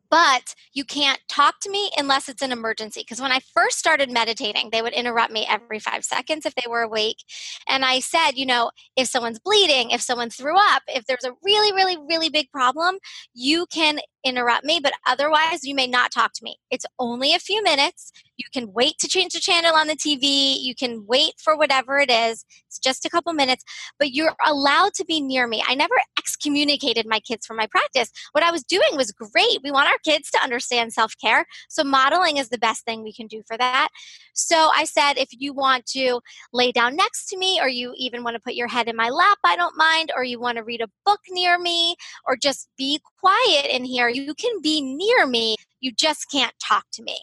but 0.09 0.53
you 0.73 0.83
can't 0.83 1.19
talk 1.29 1.59
to 1.61 1.69
me 1.69 1.91
unless 1.97 2.29
it's 2.29 2.41
an 2.41 2.51
emergency. 2.51 3.01
Because 3.01 3.21
when 3.21 3.31
I 3.31 3.39
first 3.53 3.77
started 3.77 4.11
meditating, 4.11 4.69
they 4.71 4.81
would 4.81 4.93
interrupt 4.93 5.31
me 5.31 5.45
every 5.49 5.79
five 5.79 6.03
seconds 6.03 6.45
if 6.45 6.55
they 6.55 6.69
were 6.69 6.81
awake. 6.81 7.23
And 7.67 7.85
I 7.85 7.99
said, 7.99 8.31
you 8.31 8.45
know, 8.45 8.71
if 8.95 9.07
someone's 9.07 9.39
bleeding, 9.39 9.91
if 9.91 10.01
someone 10.01 10.29
threw 10.29 10.57
up, 10.57 10.83
if 10.87 11.05
there's 11.05 11.25
a 11.25 11.33
really, 11.43 11.73
really, 11.73 11.97
really 11.97 12.29
big 12.29 12.51
problem, 12.51 12.97
you 13.33 13.65
can 13.71 13.99
interrupt 14.27 14.65
me, 14.65 14.79
but 14.81 14.93
otherwise, 15.05 15.63
you 15.63 15.73
may 15.73 15.87
not 15.87 16.11
talk 16.11 16.33
to 16.33 16.43
me. 16.43 16.57
It's 16.69 16.85
only 16.99 17.33
a 17.33 17.39
few 17.39 17.63
minutes. 17.63 18.11
You 18.37 18.45
can 18.53 18.71
wait 18.71 18.99
to 18.99 19.07
change 19.07 19.33
the 19.33 19.39
channel 19.39 19.75
on 19.75 19.87
the 19.87 19.95
TV. 19.95 20.55
You 20.59 20.75
can 20.75 21.05
wait 21.07 21.33
for 21.43 21.57
whatever 21.57 21.97
it 21.97 22.11
is. 22.11 22.45
It's 22.67 22.77
just 22.77 23.05
a 23.05 23.09
couple 23.09 23.33
minutes, 23.33 23.63
but 23.97 24.11
you're 24.11 24.35
allowed 24.45 24.93
to 24.95 25.05
be 25.05 25.21
near 25.21 25.47
me. 25.47 25.63
I 25.67 25.73
never 25.73 25.95
excommunicated 26.17 27.07
my 27.07 27.19
kids 27.19 27.45
from 27.45 27.57
my 27.57 27.67
practice. 27.67 28.11
What 28.33 28.43
I 28.43 28.51
was 28.51 28.63
doing 28.63 28.95
was 28.95 29.11
great. 29.11 29.59
We 29.63 29.71
want 29.71 29.89
our 29.89 29.97
kids 30.03 30.29
to 30.31 30.43
understand 30.43 30.93
self 30.93 31.13
care. 31.19 31.45
So, 31.69 31.83
modeling 31.83 32.37
is 32.37 32.49
the 32.49 32.57
best 32.57 32.85
thing 32.85 33.03
we 33.03 33.13
can 33.13 33.27
do 33.27 33.41
for 33.47 33.57
that. 33.57 33.89
So, 34.33 34.69
I 34.75 34.85
said, 34.85 35.13
if 35.13 35.29
you 35.31 35.53
want 35.53 35.85
to 35.87 36.21
lay 36.53 36.71
down 36.71 36.95
next 36.95 37.27
to 37.29 37.37
me, 37.37 37.59
or 37.59 37.67
you 37.67 37.93
even 37.97 38.23
want 38.23 38.35
to 38.35 38.41
put 38.41 38.53
your 38.53 38.67
head 38.67 38.87
in 38.87 38.95
my 38.95 39.09
lap, 39.09 39.39
I 39.43 39.55
don't 39.55 39.77
mind, 39.77 40.11
or 40.15 40.23
you 40.23 40.39
want 40.39 40.57
to 40.57 40.63
read 40.63 40.81
a 40.81 40.89
book 41.05 41.21
near 41.29 41.57
me, 41.57 41.95
or 42.27 42.35
just 42.35 42.69
be 42.77 43.01
quiet 43.19 43.65
in 43.69 43.83
here, 43.83 44.09
you 44.17 44.33
can 44.33 44.61
be 44.61 44.81
near 44.81 45.27
me. 45.27 45.55
You 45.79 45.91
just 45.91 46.29
can't 46.31 46.53
talk 46.59 46.85
to 46.93 47.03
me. 47.03 47.19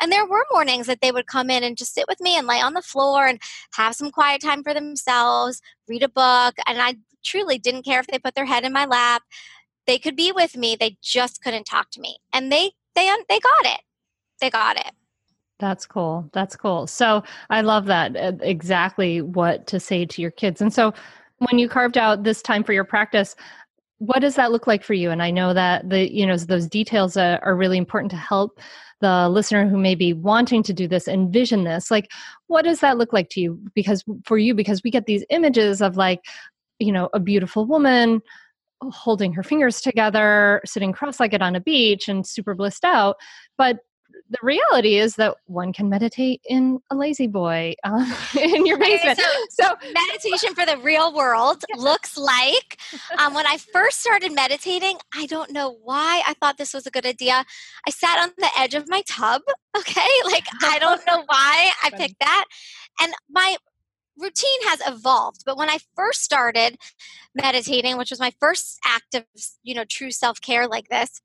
And 0.00 0.12
there 0.12 0.26
were 0.26 0.44
mornings 0.52 0.86
that 0.86 1.00
they 1.00 1.12
would 1.12 1.26
come 1.26 1.50
in 1.50 1.64
and 1.64 1.76
just 1.76 1.94
sit 1.94 2.06
with 2.08 2.20
me 2.20 2.36
and 2.36 2.46
lay 2.46 2.60
on 2.60 2.74
the 2.74 2.82
floor 2.82 3.26
and 3.26 3.40
have 3.72 3.94
some 3.94 4.10
quiet 4.10 4.40
time 4.40 4.62
for 4.62 4.72
themselves, 4.72 5.60
read 5.88 6.02
a 6.02 6.08
book. 6.08 6.54
And 6.66 6.80
I 6.80 6.96
truly 7.24 7.58
didn't 7.58 7.84
care 7.84 8.00
if 8.00 8.06
they 8.06 8.18
put 8.18 8.34
their 8.34 8.44
head 8.44 8.64
in 8.64 8.72
my 8.72 8.86
lap. 8.86 9.22
They 9.86 9.98
could 9.98 10.16
be 10.16 10.32
with 10.32 10.56
me, 10.56 10.76
they 10.76 10.98
just 11.02 11.42
couldn't 11.42 11.64
talk 11.64 11.90
to 11.92 12.00
me. 12.00 12.18
And 12.32 12.52
they 12.52 12.72
they 12.94 13.10
they 13.28 13.40
got 13.40 13.72
it. 13.72 13.80
They 14.40 14.50
got 14.50 14.76
it. 14.76 14.92
That's 15.58 15.86
cool. 15.86 16.28
That's 16.32 16.54
cool. 16.54 16.86
So 16.86 17.24
I 17.50 17.62
love 17.62 17.86
that 17.86 18.16
uh, 18.16 18.32
exactly 18.42 19.22
what 19.22 19.66
to 19.68 19.80
say 19.80 20.06
to 20.06 20.22
your 20.22 20.30
kids. 20.30 20.60
And 20.60 20.72
so 20.72 20.94
when 21.38 21.58
you 21.58 21.68
carved 21.68 21.98
out 21.98 22.22
this 22.22 22.42
time 22.42 22.62
for 22.62 22.72
your 22.72 22.84
practice, 22.84 23.34
what 23.98 24.20
does 24.20 24.36
that 24.36 24.52
look 24.52 24.66
like 24.66 24.82
for 24.84 24.94
you? 24.94 25.10
And 25.10 25.22
i 25.22 25.30
know 25.30 25.52
that 25.54 25.88
the 25.88 26.12
you 26.12 26.26
know 26.26 26.36
those 26.36 26.66
details 26.66 27.16
are, 27.16 27.38
are 27.42 27.56
really 27.56 27.78
important 27.78 28.10
to 28.12 28.16
help 28.16 28.60
the 29.00 29.28
listener 29.28 29.68
who 29.68 29.78
may 29.78 29.94
be 29.94 30.12
wanting 30.12 30.62
to 30.64 30.72
do 30.72 30.88
this 30.88 31.06
envision 31.06 31.64
this. 31.64 31.90
Like 31.90 32.10
what 32.46 32.64
does 32.64 32.80
that 32.80 32.98
look 32.98 33.12
like 33.12 33.28
to 33.30 33.40
you? 33.40 33.60
Because 33.74 34.04
for 34.24 34.38
you 34.38 34.54
because 34.54 34.82
we 34.82 34.90
get 34.90 35.06
these 35.06 35.24
images 35.30 35.82
of 35.82 35.96
like 35.96 36.24
you 36.78 36.92
know 36.92 37.08
a 37.12 37.20
beautiful 37.20 37.66
woman 37.66 38.20
holding 38.80 39.32
her 39.32 39.42
fingers 39.42 39.80
together 39.80 40.60
sitting 40.64 40.92
cross-legged 40.92 41.42
on 41.42 41.56
a 41.56 41.60
beach 41.60 42.08
and 42.08 42.26
super 42.26 42.54
blissed 42.54 42.84
out. 42.84 43.16
But 43.56 43.78
the 44.30 44.38
reality 44.42 44.98
is 44.98 45.16
that 45.16 45.36
one 45.46 45.72
can 45.72 45.88
meditate 45.88 46.40
in 46.48 46.80
a 46.90 46.94
La-Z-Boy 46.94 47.74
um, 47.84 48.12
in 48.38 48.66
your 48.66 48.78
basement. 48.78 49.18
Okay, 49.18 49.28
so, 49.50 49.64
so, 49.64 49.92
meditation 49.92 50.54
for 50.54 50.66
the 50.66 50.78
real 50.78 51.14
world 51.14 51.64
yeah. 51.68 51.76
looks 51.82 52.16
like 52.16 52.78
um, 53.18 53.34
when 53.34 53.46
I 53.46 53.56
first 53.56 54.00
started 54.00 54.32
meditating, 54.32 54.98
I 55.14 55.26
don't 55.26 55.50
know 55.50 55.78
why 55.82 56.22
I 56.26 56.34
thought 56.34 56.58
this 56.58 56.74
was 56.74 56.86
a 56.86 56.90
good 56.90 57.06
idea. 57.06 57.44
I 57.86 57.90
sat 57.90 58.22
on 58.22 58.30
the 58.38 58.50
edge 58.58 58.74
of 58.74 58.88
my 58.88 59.02
tub. 59.06 59.42
Okay, 59.76 60.08
like 60.24 60.46
I 60.64 60.80
don't 60.80 61.00
know 61.06 61.22
why 61.28 61.70
I 61.84 61.90
picked 61.90 62.18
that, 62.18 62.46
and 63.00 63.12
my 63.30 63.56
routine 64.18 64.62
has 64.66 64.80
evolved 64.86 65.42
but 65.46 65.56
when 65.56 65.70
i 65.70 65.78
first 65.94 66.22
started 66.22 66.76
meditating 67.34 67.96
which 67.96 68.10
was 68.10 68.18
my 68.20 68.32
first 68.40 68.78
act 68.84 69.14
of 69.14 69.24
you 69.62 69.74
know 69.74 69.84
true 69.84 70.10
self-care 70.10 70.66
like 70.66 70.88
this 70.88 71.20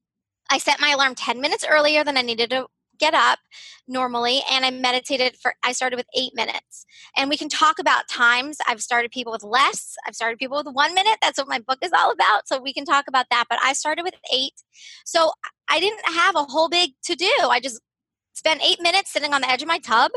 i 0.49 0.57
set 0.57 0.79
my 0.79 0.91
alarm 0.91 1.15
10 1.15 1.41
minutes 1.41 1.65
earlier 1.67 2.03
than 2.03 2.17
i 2.17 2.21
needed 2.21 2.49
to 2.49 2.67
get 3.03 3.13
up 3.13 3.39
normally 3.87 4.41
and 4.49 4.63
I 4.63 4.71
meditated 4.71 5.35
for, 5.41 5.53
I 5.61 5.73
started 5.73 5.97
with 5.97 6.05
eight 6.17 6.31
minutes. 6.33 6.85
And 7.17 7.29
we 7.29 7.37
can 7.37 7.49
talk 7.49 7.79
about 7.79 8.07
times. 8.07 8.57
I've 8.67 8.81
started 8.81 9.11
people 9.11 9.33
with 9.33 9.43
less, 9.43 9.95
I've 10.07 10.15
started 10.15 10.39
people 10.39 10.57
with 10.57 10.73
one 10.73 10.93
minute. 10.93 11.17
That's 11.21 11.37
what 11.37 11.49
my 11.49 11.59
book 11.59 11.79
is 11.83 11.91
all 11.91 12.11
about. 12.11 12.47
So 12.47 12.61
we 12.61 12.73
can 12.73 12.85
talk 12.85 13.05
about 13.09 13.25
that. 13.29 13.45
But 13.49 13.59
I 13.61 13.73
started 13.73 14.03
with 14.03 14.15
eight. 14.33 14.53
So 15.05 15.31
I 15.69 15.79
didn't 15.81 16.01
have 16.05 16.35
a 16.35 16.43
whole 16.43 16.69
big 16.69 16.91
to 17.05 17.15
do. 17.15 17.31
I 17.41 17.59
just 17.59 17.81
spent 18.33 18.63
eight 18.63 18.81
minutes 18.81 19.11
sitting 19.11 19.33
on 19.33 19.41
the 19.41 19.49
edge 19.49 19.61
of 19.61 19.67
my 19.67 19.79
tub 19.79 20.11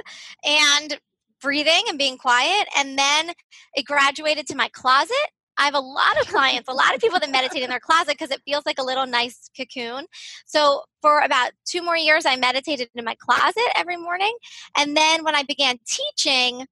and 0.44 0.98
breathing 1.40 1.82
and 1.88 1.98
being 1.98 2.18
quiet. 2.18 2.68
And 2.78 2.96
then 2.96 3.32
it 3.74 3.84
graduated 3.84 4.46
to 4.48 4.56
my 4.56 4.68
closet 4.72 5.30
I 5.58 5.64
have 5.64 5.74
a 5.74 5.80
lot 5.80 6.20
of 6.20 6.26
clients, 6.28 6.68
a 6.68 6.72
lot 6.72 6.94
of 6.94 7.00
people 7.00 7.18
that 7.18 7.30
meditate 7.30 7.62
in 7.62 7.70
their 7.70 7.80
closet 7.80 8.16
because 8.18 8.30
it 8.30 8.42
feels 8.44 8.66
like 8.66 8.78
a 8.78 8.84
little 8.84 9.06
nice 9.06 9.50
cocoon. 9.56 10.06
So 10.46 10.82
for 11.02 11.20
about 11.20 11.52
two 11.64 11.82
more 11.82 11.96
years, 11.96 12.26
I 12.26 12.36
meditated 12.36 12.88
in 12.94 13.04
my 13.04 13.14
closet 13.14 13.64
every 13.74 13.96
morning. 13.96 14.36
And 14.76 14.96
then 14.96 15.24
when 15.24 15.34
I 15.34 15.42
began 15.42 15.78
teaching, 15.86 16.66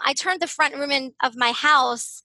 I 0.00 0.14
turned 0.14 0.40
the 0.40 0.46
front 0.46 0.74
room 0.74 0.90
in, 0.90 1.12
of 1.22 1.36
my 1.36 1.52
house 1.52 2.22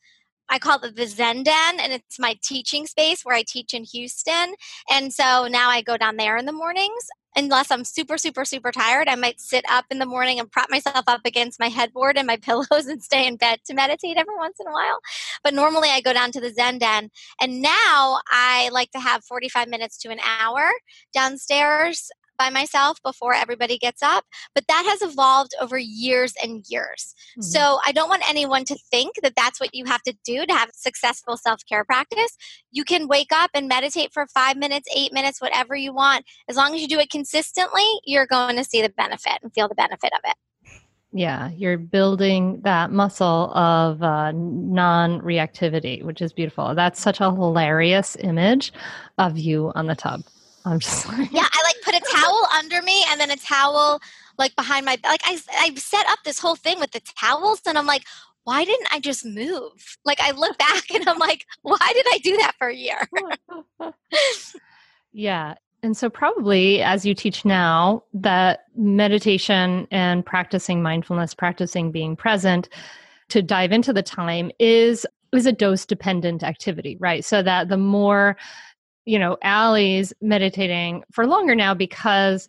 I 0.49 0.57
call 0.57 0.79
it 0.83 0.95
the 0.95 1.05
Zen 1.05 1.43
Den, 1.43 1.79
and 1.79 1.93
it's 1.93 2.19
my 2.19 2.35
teaching 2.41 2.87
space 2.87 3.23
where 3.23 3.35
I 3.35 3.43
teach 3.47 3.73
in 3.73 3.83
Houston. 3.83 4.55
And 4.89 5.13
so 5.13 5.47
now 5.47 5.69
I 5.69 5.83
go 5.83 5.95
down 5.95 6.17
there 6.17 6.37
in 6.37 6.45
the 6.45 6.51
mornings 6.51 7.07
unless 7.36 7.71
I'm 7.71 7.83
super, 7.83 8.17
super, 8.17 8.45
super 8.45 8.71
tired, 8.71 9.07
I 9.07 9.15
might 9.15 9.39
sit 9.39 9.65
up 9.69 9.86
in 9.89 10.00
the 10.00 10.05
morning 10.05 10.39
and 10.39 10.51
prop 10.51 10.69
myself 10.69 11.03
up 11.07 11.21
against 11.25 11.59
my 11.59 11.67
headboard 11.67 12.17
and 12.17 12.27
my 12.27 12.38
pillows 12.41 12.88
and 12.88 13.01
stay 13.01 13.27
in 13.27 13.38
bed 13.38 13.59
to 13.65 13.74
meditate 13.74 14.17
every 14.17 14.36
once 14.36 14.57
in 14.59 14.67
a 14.67 14.71
while. 14.71 15.00
But 15.43 15.53
normally 15.53 15.89
I 15.89 16.01
go 16.01 16.13
down 16.13 16.31
to 16.33 16.41
the 16.41 16.51
Zen 16.51 16.79
Den. 16.79 17.09
And 17.41 17.62
now 17.62 18.19
I 18.29 18.69
like 18.71 18.91
to 18.91 19.00
have 19.00 19.24
45 19.24 19.67
minutes 19.67 19.98
to 20.00 20.09
an 20.09 20.19
hour 20.19 20.69
downstairs 21.13 22.09
by 22.39 22.50
myself 22.50 22.98
before 23.03 23.36
everybody 23.36 23.77
gets 23.77 24.01
up. 24.01 24.24
But 24.55 24.65
that 24.67 24.86
has 24.88 25.08
evolved 25.08 25.53
over 25.62 25.77
years 25.77 26.34
and 26.41 26.63
years. 26.67 27.13
Mm-hmm. 27.34 27.41
So 27.41 27.79
I 27.86 27.91
don't 27.91 28.10
want 28.10 28.27
anyone 28.27 28.65
to 28.65 28.75
think 28.89 29.15
that 29.22 29.34
that's 29.36 29.60
what 29.60 29.75
you 29.75 29.86
have 29.86 30.01
to 30.03 30.15
do 30.25 30.46
to 30.46 30.53
have 30.53 30.72
successful 30.74 31.38
self 31.38 31.62
care 31.69 31.86
practice. 31.86 32.36
You 32.72 32.84
can 32.84 33.08
wake 33.08 33.31
up 33.31 33.51
and 33.53 33.67
meditate 33.67 34.12
for 34.13 34.25
five 34.34 34.58
minutes, 34.58 34.89
eight 34.96 35.13
minutes, 35.13 35.41
whatever 35.41 35.75
you 35.75 35.93
want. 35.93 36.25
As 36.48 36.55
long 36.55 36.74
as 36.74 36.81
you 36.81 36.88
do 36.88 37.00
it 37.00 37.12
consistently, 37.12 37.86
you're 38.05 38.25
going 38.25 38.55
to 38.55 38.63
see 38.63 38.81
the 38.81 38.89
benefit 38.89 39.39
and 39.43 39.53
feel 39.53 39.67
the 39.67 39.75
benefit 39.75 40.13
of 40.13 40.22
it. 40.24 40.36
Yeah, 41.12 41.50
you're 41.55 41.79
building 41.79 42.62
that 42.62 42.91
muscle 42.91 43.51
of 43.55 44.03
uh, 44.03 44.31
non 44.31 45.22
reactivity, 45.22 46.03
which 46.03 46.22
is 46.22 46.31
beautiful. 46.34 46.75
That's 46.75 47.01
such 47.01 47.19
a 47.19 47.34
hilarious 47.34 48.15
image 48.19 48.72
of 49.17 49.38
you 49.38 49.72
on 49.74 49.88
the 49.88 49.96
tub. 49.96 50.22
I'm 50.65 50.79
just 50.79 51.07
like, 51.09 51.31
yeah, 51.31 51.47
I 51.51 51.63
like 51.63 51.81
put 51.83 51.95
a 51.95 52.13
towel 52.13 52.47
under 52.55 52.81
me 52.81 53.03
and 53.09 53.19
then 53.19 53.31
a 53.31 53.37
towel 53.37 54.01
like 54.37 54.55
behind 54.55 54.85
my 54.85 54.97
like 55.03 55.21
I 55.25 55.39
I 55.57 55.73
set 55.75 56.05
up 56.07 56.19
this 56.23 56.39
whole 56.39 56.55
thing 56.55 56.79
with 56.79 56.91
the 56.91 57.01
towels 57.19 57.61
and 57.65 57.77
I'm 57.77 57.85
like, 57.85 58.03
why 58.43 58.65
didn't 58.65 58.87
I 58.91 58.99
just 58.99 59.25
move? 59.25 59.97
Like 60.05 60.19
I 60.21 60.31
look 60.31 60.57
back 60.57 60.89
and 60.93 61.07
I'm 61.07 61.19
like, 61.19 61.45
why 61.61 61.77
did 61.93 62.05
I 62.09 62.17
do 62.23 62.37
that 62.37 62.55
for 62.57 62.67
a 62.67 62.75
year? 62.75 63.07
yeah. 65.13 65.55
And 65.81 65.95
so 65.95 66.09
probably 66.09 66.81
as 66.81 67.05
you 67.05 67.13
teach 67.13 67.45
now 67.45 68.03
that 68.13 68.65
meditation 68.75 69.87
and 69.91 70.25
practicing 70.25 70.81
mindfulness, 70.81 71.33
practicing 71.33 71.91
being 71.91 72.15
present 72.15 72.69
to 73.29 73.41
dive 73.41 73.71
into 73.71 73.93
the 73.93 74.03
time 74.03 74.51
is 74.59 75.05
is 75.31 75.45
a 75.45 75.51
dose 75.51 75.85
dependent 75.85 76.41
activity, 76.43 76.97
right? 76.99 77.23
So 77.23 77.43
that 77.43 77.69
the 77.69 77.77
more 77.77 78.35
you 79.06 79.18
know, 79.18 79.38
Ali's 79.44 80.13
meditating 80.22 81.03
for 81.12 81.25
longer 81.25 81.56
now 81.56 81.74
because 81.74 82.48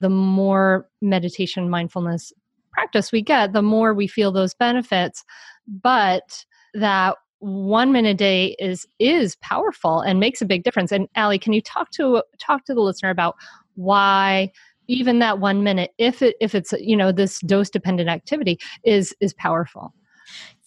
the 0.00 0.10
more 0.10 0.88
meditation 1.00 1.68
mindfulness 1.68 2.32
practice 2.72 3.12
we 3.12 3.22
get, 3.22 3.52
the 3.52 3.62
more 3.62 3.94
we 3.94 4.06
feel 4.06 4.32
those 4.32 4.54
benefits. 4.54 5.24
But 5.66 6.44
that 6.74 7.16
one 7.40 7.90
minute 7.90 8.10
a 8.10 8.14
day 8.14 8.56
is 8.58 8.86
is 8.98 9.36
powerful 9.36 10.00
and 10.00 10.20
makes 10.20 10.42
a 10.42 10.46
big 10.46 10.62
difference. 10.62 10.92
And 10.92 11.08
Allie, 11.16 11.38
can 11.38 11.52
you 11.52 11.62
talk 11.62 11.90
to 11.92 12.22
talk 12.38 12.64
to 12.66 12.74
the 12.74 12.80
listener 12.80 13.10
about 13.10 13.36
why 13.74 14.50
even 14.88 15.20
that 15.20 15.38
one 15.38 15.62
minute, 15.62 15.92
if 15.98 16.22
it 16.22 16.36
if 16.40 16.54
it's 16.54 16.72
you 16.72 16.96
know 16.96 17.12
this 17.12 17.40
dose 17.40 17.70
dependent 17.70 18.08
activity, 18.08 18.58
is 18.84 19.14
is 19.20 19.32
powerful? 19.34 19.94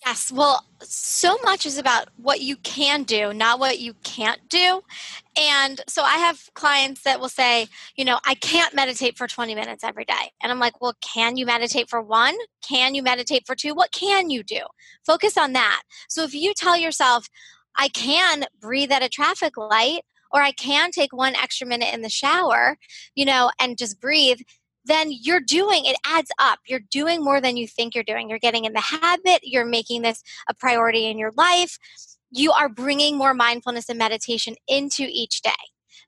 Yes. 0.06 0.32
Well, 0.34 0.66
so 0.82 1.38
much 1.46 1.66
is 1.66 1.78
about 1.78 2.10
what 2.18 2.42
you 2.42 2.58
can 2.58 3.04
do, 3.04 3.34
not 3.34 3.58
what 3.60 3.80
you 3.80 3.94
can't 4.04 4.42
do. 4.50 4.82
And 5.40 5.80
so 5.88 6.04
I 6.04 6.18
have 6.18 6.50
clients 6.56 7.04
that 7.04 7.22
will 7.22 7.30
say, 7.30 7.68
you 7.96 8.04
know, 8.04 8.20
I 8.26 8.36
can't 8.36 8.76
meditate 8.76 9.18
for 9.18 9.28
20 9.28 9.56
minutes 9.56 9.84
every 9.84 10.04
day. 10.04 10.32
And 10.42 10.52
I'm 10.52 10.60
like, 10.60 10.82
well, 10.82 10.94
can 11.00 11.38
you 11.38 11.46
meditate 11.46 11.90
for 11.90 12.02
one? 12.02 12.36
Can 12.62 12.96
you 12.96 13.02
meditate 13.02 13.48
for 13.48 13.56
two? 13.56 13.74
What 13.74 13.92
can 13.94 14.30
you 14.30 14.44
do? 14.44 14.60
Focus 15.06 15.38
on 15.38 15.54
that. 15.54 15.84
So 16.10 16.24
if 16.24 16.34
you 16.34 16.54
tell 16.54 16.76
yourself, 16.76 17.28
I 17.78 17.88
can 17.88 18.44
breathe 18.60 18.92
at 18.92 19.04
a 19.04 19.10
traffic 19.10 19.56
light, 19.56 20.02
or 20.34 20.42
I 20.42 20.52
can 20.52 20.92
take 20.92 21.14
one 21.14 21.36
extra 21.36 21.66
minute 21.68 21.94
in 21.94 22.02
the 22.02 22.10
shower, 22.10 22.78
you 23.16 23.24
know, 23.24 23.52
and 23.60 23.78
just 23.78 24.02
breathe 24.02 24.40
then 24.86 25.10
you're 25.12 25.40
doing 25.40 25.86
it 25.86 25.96
adds 26.06 26.32
up. 26.40 26.60
You're 26.68 26.82
doing 26.92 27.24
more 27.24 27.40
than 27.42 27.58
you 27.58 27.68
think 27.68 27.96
you're 27.96 28.04
doing. 28.04 28.30
You're 28.30 28.40
getting 28.40 28.66
in 28.66 28.74
the 28.74 28.82
habit, 28.82 29.42
you're 29.44 29.66
making 29.66 30.02
this 30.02 30.22
a 30.50 30.54
priority 30.54 31.06
in 31.06 31.18
your 31.18 31.32
life. 31.38 31.78
You 32.32 32.52
are 32.52 32.70
bringing 32.70 33.18
more 33.18 33.34
mindfulness 33.34 33.90
and 33.90 34.00
meditation 34.00 34.56
into 34.68 35.08
each 35.10 35.42
day. 35.42 35.52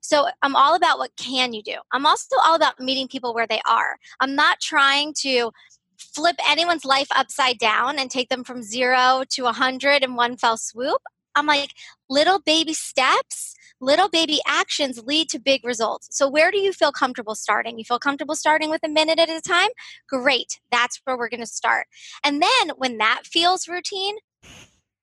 So 0.02 0.28
I'm 0.42 0.56
all 0.56 0.76
about 0.76 1.00
what 1.00 1.12
can 1.18 1.54
you 1.54 1.64
do. 1.64 1.76
I'm 1.92 2.06
also 2.06 2.36
all 2.44 2.56
about 2.56 2.80
meeting 2.80 3.08
people 3.08 3.34
where 3.34 3.48
they 3.48 3.62
are. 3.68 3.98
I'm 4.20 4.36
not 4.36 4.60
trying 4.60 5.14
to 5.22 5.52
flip 5.98 6.36
anyone's 6.48 6.86
life 6.86 7.08
upside 7.16 7.58
down 7.58 7.98
and 7.98 8.12
take 8.12 8.30
them 8.30 8.44
from 8.44 8.62
0 8.62 9.24
to 9.30 9.42
a 9.44 9.46
100 9.46 10.04
in 10.04 10.16
one 10.16 10.38
fell 10.38 10.58
swoop. 10.58 11.02
I'm 11.34 11.48
like 11.48 11.72
little 12.10 12.40
baby 12.40 12.74
steps 12.74 13.55
little 13.82 14.10
baby 14.10 14.40
actions 14.48 15.04
lead 15.04 15.30
to 15.30 15.40
big 15.40 15.66
results. 15.66 16.10
So, 16.12 16.30
where 16.30 16.52
do 16.52 16.58
you 16.58 16.74
feel 16.74 16.92
comfortable 16.92 17.36
starting? 17.36 17.78
You 17.78 17.86
feel 17.86 18.00
comfortable 18.00 18.36
starting 18.36 18.70
with 18.70 18.82
a 18.84 18.90
minute 18.90 19.20
at 19.20 19.30
a 19.30 19.42
time? 19.42 19.70
Great. 20.08 20.60
That's 20.72 21.00
where 21.04 21.18
we're 21.18 21.30
going 21.30 21.42
to 21.42 21.46
start. 21.46 21.88
And 22.24 22.42
then, 22.42 22.76
when 22.78 22.98
that 22.98 23.24
feels 23.26 23.68
routine, 23.68 24.16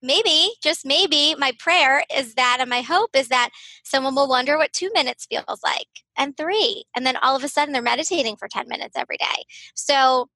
maybe, 0.03 0.53
just 0.63 0.85
maybe, 0.85 1.35
my 1.39 1.53
prayer 1.59 2.05
is 2.15 2.35
that, 2.35 2.59
and 2.61 2.71
my 2.71 2.81
hope 2.81 3.11
is 3.15 3.29
that 3.29 3.51
someone 3.85 4.15
will 4.15 4.29
wonder 4.29 4.57
what 4.57 4.73
two 4.73 4.91
minutes 4.95 5.27
feels 5.31 5.61
like, 5.63 5.89
and 6.17 6.37
three. 6.37 6.85
And 6.97 7.07
then 7.07 7.17
all 7.17 7.37
of 7.37 7.45
a 7.45 7.49
sudden, 7.49 7.73
they're 7.73 7.83
meditating 7.83 8.37
for 8.37 8.49
10 8.49 8.69
minutes 8.69 8.97
every 8.97 9.17
day. 9.17 9.45
So, 9.75 10.29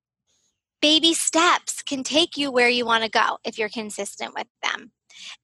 baby 0.83 1.15
steps 1.15 1.83
can 1.83 2.05
take 2.05 2.37
you 2.37 2.53
where 2.53 2.69
you 2.69 2.85
want 2.85 3.03
to 3.03 3.11
go 3.11 3.39
if 3.45 3.59
you're 3.59 3.69
consistent 3.69 4.35
with 4.35 4.47
them. 4.63 4.93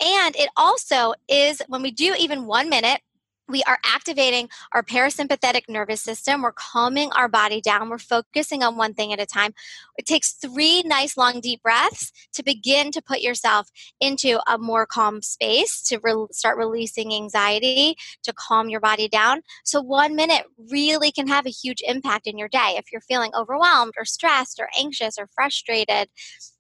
And 0.01 0.35
it 0.37 0.51
also 0.57 1.15
is 1.29 1.63
when 1.69 1.83
we 1.83 1.91
do 1.91 2.15
even 2.19 2.47
one 2.47 2.69
minute, 2.69 3.01
we 3.49 3.63
are 3.65 3.79
activating 3.85 4.49
our 4.73 4.83
parasympathetic 4.83 5.63
nervous 5.69 6.01
system. 6.01 6.43
We're 6.43 6.53
calming 6.53 7.11
our 7.13 7.29
body 7.29 7.61
down. 7.61 7.91
We're 7.91 7.99
focusing 7.99 8.63
on 8.63 8.77
one 8.77 8.95
thing 8.95 9.13
at 9.13 9.21
a 9.21 9.27
time. 9.27 9.53
It 9.99 10.07
takes 10.07 10.33
three 10.33 10.83
nice, 10.83 11.17
long, 11.17 11.41
deep 11.41 11.63
breaths 11.63 12.13
to 12.33 12.43
begin 12.43 12.91
to 12.93 13.03
put 13.03 13.21
yourself 13.21 13.69
into 14.01 14.41
a 14.51 14.59
more 14.59 14.87
calm 14.87 15.23
space, 15.23 15.83
to 15.83 15.99
re- 16.03 16.27
start 16.31 16.57
releasing 16.57 17.15
anxiety, 17.15 17.97
to 18.23 18.33
calm 18.33 18.69
your 18.69 18.81
body 18.81 19.09
down. 19.09 19.43
So, 19.65 19.83
one 19.83 20.17
minute 20.17 20.45
really 20.71 21.13
can 21.13 21.27
have 21.27 21.47
a 21.47 21.51
huge 21.51 21.83
impact 21.87 22.27
in 22.27 22.39
your 22.39 22.49
day. 22.49 22.77
If 22.79 22.93
you're 22.93 23.03
feeling 23.03 23.33
overwhelmed 23.35 23.95
or 23.99 24.05
stressed 24.05 24.61
or 24.61 24.69
anxious 24.79 25.19
or 25.19 25.29
frustrated, 25.35 26.09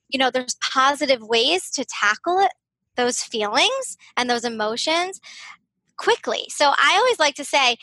you 0.09 0.18
know, 0.18 0.31
there's 0.31 0.57
positive 0.61 1.22
ways 1.22 1.70
to 1.70 1.85
tackle 1.87 2.38
it 2.38 2.53
those 2.96 3.22
feelings 3.22 3.96
and 4.16 4.28
those 4.28 4.44
emotions 4.44 5.20
quickly. 5.96 6.44
So 6.48 6.66
I 6.66 6.96
always 6.98 7.18
like 7.18 7.35
to 7.37 7.44
say, 7.44 7.76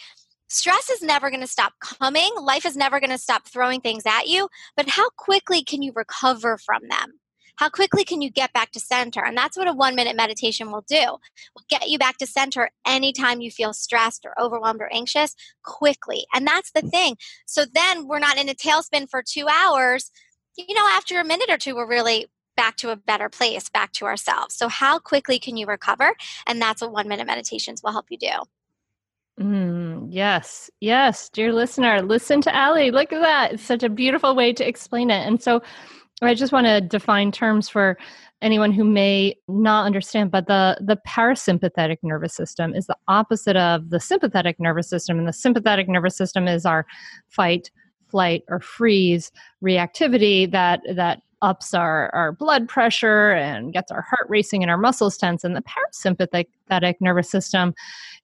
stress 0.50 0.90
is 0.90 1.02
never 1.02 1.30
going 1.30 1.42
to 1.42 1.48
stop 1.48 1.74
coming. 1.80 2.32
Life 2.42 2.66
is 2.66 2.76
never 2.76 3.00
going 3.00 3.12
to 3.12 3.18
stop 3.18 3.48
throwing 3.48 3.82
things 3.82 4.04
at 4.06 4.28
you. 4.28 4.50
But 4.76 4.90
how 4.90 5.10
quickly 5.12 5.64
can 5.64 5.82
you 5.82 5.92
recover 5.96 6.58
from 6.58 6.82
them? 6.90 7.20
How 7.60 7.68
quickly 7.68 8.06
can 8.06 8.22
you 8.22 8.32
get 8.32 8.54
back 8.54 8.72
to 8.72 8.80
center? 8.80 9.22
And 9.24 9.38
that's 9.38 9.58
what 9.58 9.68
a 9.68 9.74
one 9.74 9.94
minute 9.94 10.16
meditation 10.16 10.72
will 10.72 10.86
do. 10.88 11.18
Will 11.56 11.66
get 11.70 11.90
you 11.90 12.00
back 12.00 12.18
to 12.20 12.26
center 12.26 12.70
anytime 12.88 13.42
you 13.42 13.52
feel 13.52 13.74
stressed 13.74 14.26
or 14.26 14.34
overwhelmed 14.42 14.80
or 14.80 14.90
anxious 14.94 15.36
quickly. 15.64 16.26
And 16.34 16.48
that's 16.48 16.72
the 16.72 16.82
thing. 16.82 17.18
So 17.46 17.66
then 17.66 18.08
we're 18.08 18.20
not 18.20 18.38
in 18.38 18.48
a 18.48 18.54
tailspin 18.54 19.10
for 19.10 19.22
two 19.22 19.48
hours. 19.50 20.10
You 20.58 20.74
know, 20.74 20.88
after 20.94 21.20
a 21.20 21.26
minute 21.26 21.50
or 21.50 21.58
two, 21.58 21.76
we're 21.76 21.88
really 21.88 22.28
back 22.60 22.76
to 22.76 22.90
a 22.90 22.98
better 22.98 23.30
place, 23.30 23.70
back 23.70 23.94
to 23.94 24.04
ourselves. 24.04 24.54
So, 24.54 24.68
how 24.68 25.00
quickly 25.00 25.40
can 25.40 25.56
you 25.56 25.66
recover? 25.66 26.14
And 26.46 26.62
that's 26.62 26.82
what 26.82 26.92
one 26.92 27.08
minute 27.08 27.26
meditations 27.26 27.82
will 27.82 27.94
help 27.94 28.08
you 28.10 28.18
do. 28.18 28.34
Mm, 29.42 30.08
yes, 30.10 30.70
yes, 30.82 31.30
dear 31.30 31.54
listener, 31.54 32.02
listen 32.02 32.42
to 32.42 32.54
Ali. 32.54 32.92
Look 32.92 33.14
at 33.14 33.22
that. 33.22 33.54
It's 33.54 33.64
such 33.64 33.84
a 33.84 33.88
beautiful 33.88 34.36
way 34.36 34.52
to 34.52 34.68
explain 34.68 35.10
it. 35.10 35.26
And 35.26 35.42
so, 35.42 35.62
I 36.22 36.34
just 36.34 36.52
want 36.52 36.68
to 36.68 36.82
define 36.82 37.32
terms 37.32 37.70
for 37.70 37.98
anyone 38.42 38.74
who 38.74 38.84
may 38.84 39.36
not 39.48 39.86
understand 39.86 40.32
but 40.32 40.48
the 40.48 40.78
the 40.82 40.98
parasympathetic 41.08 41.98
nervous 42.04 42.34
system 42.34 42.74
is 42.74 42.88
the 42.88 42.96
opposite 43.10 43.58
of 43.58 43.90
the 43.90 44.00
sympathetic 44.00 44.58
nervous 44.60 44.90
system 44.90 45.20
and 45.20 45.28
the 45.28 45.34
sympathetic 45.34 45.90
nervous 45.90 46.16
system 46.16 46.48
is 46.48 46.66
our 46.66 46.86
fight 47.28 47.70
flight, 48.10 48.44
or 48.48 48.60
freeze 48.60 49.32
reactivity 49.64 50.52
that 50.52 50.82
that 50.96 51.22
ups 51.42 51.74
our, 51.74 52.14
our 52.14 52.32
blood 52.32 52.68
pressure 52.68 53.32
and 53.32 53.74
gets 53.74 53.92
our 53.92 54.02
heart 54.02 54.28
racing 54.30 54.62
and 54.62 54.70
our 54.70 54.78
muscles 54.78 55.18
tense. 55.18 55.44
And 55.44 55.56
the 55.56 55.64
parasympathetic 55.64 56.96
nervous 57.00 57.30
system 57.30 57.74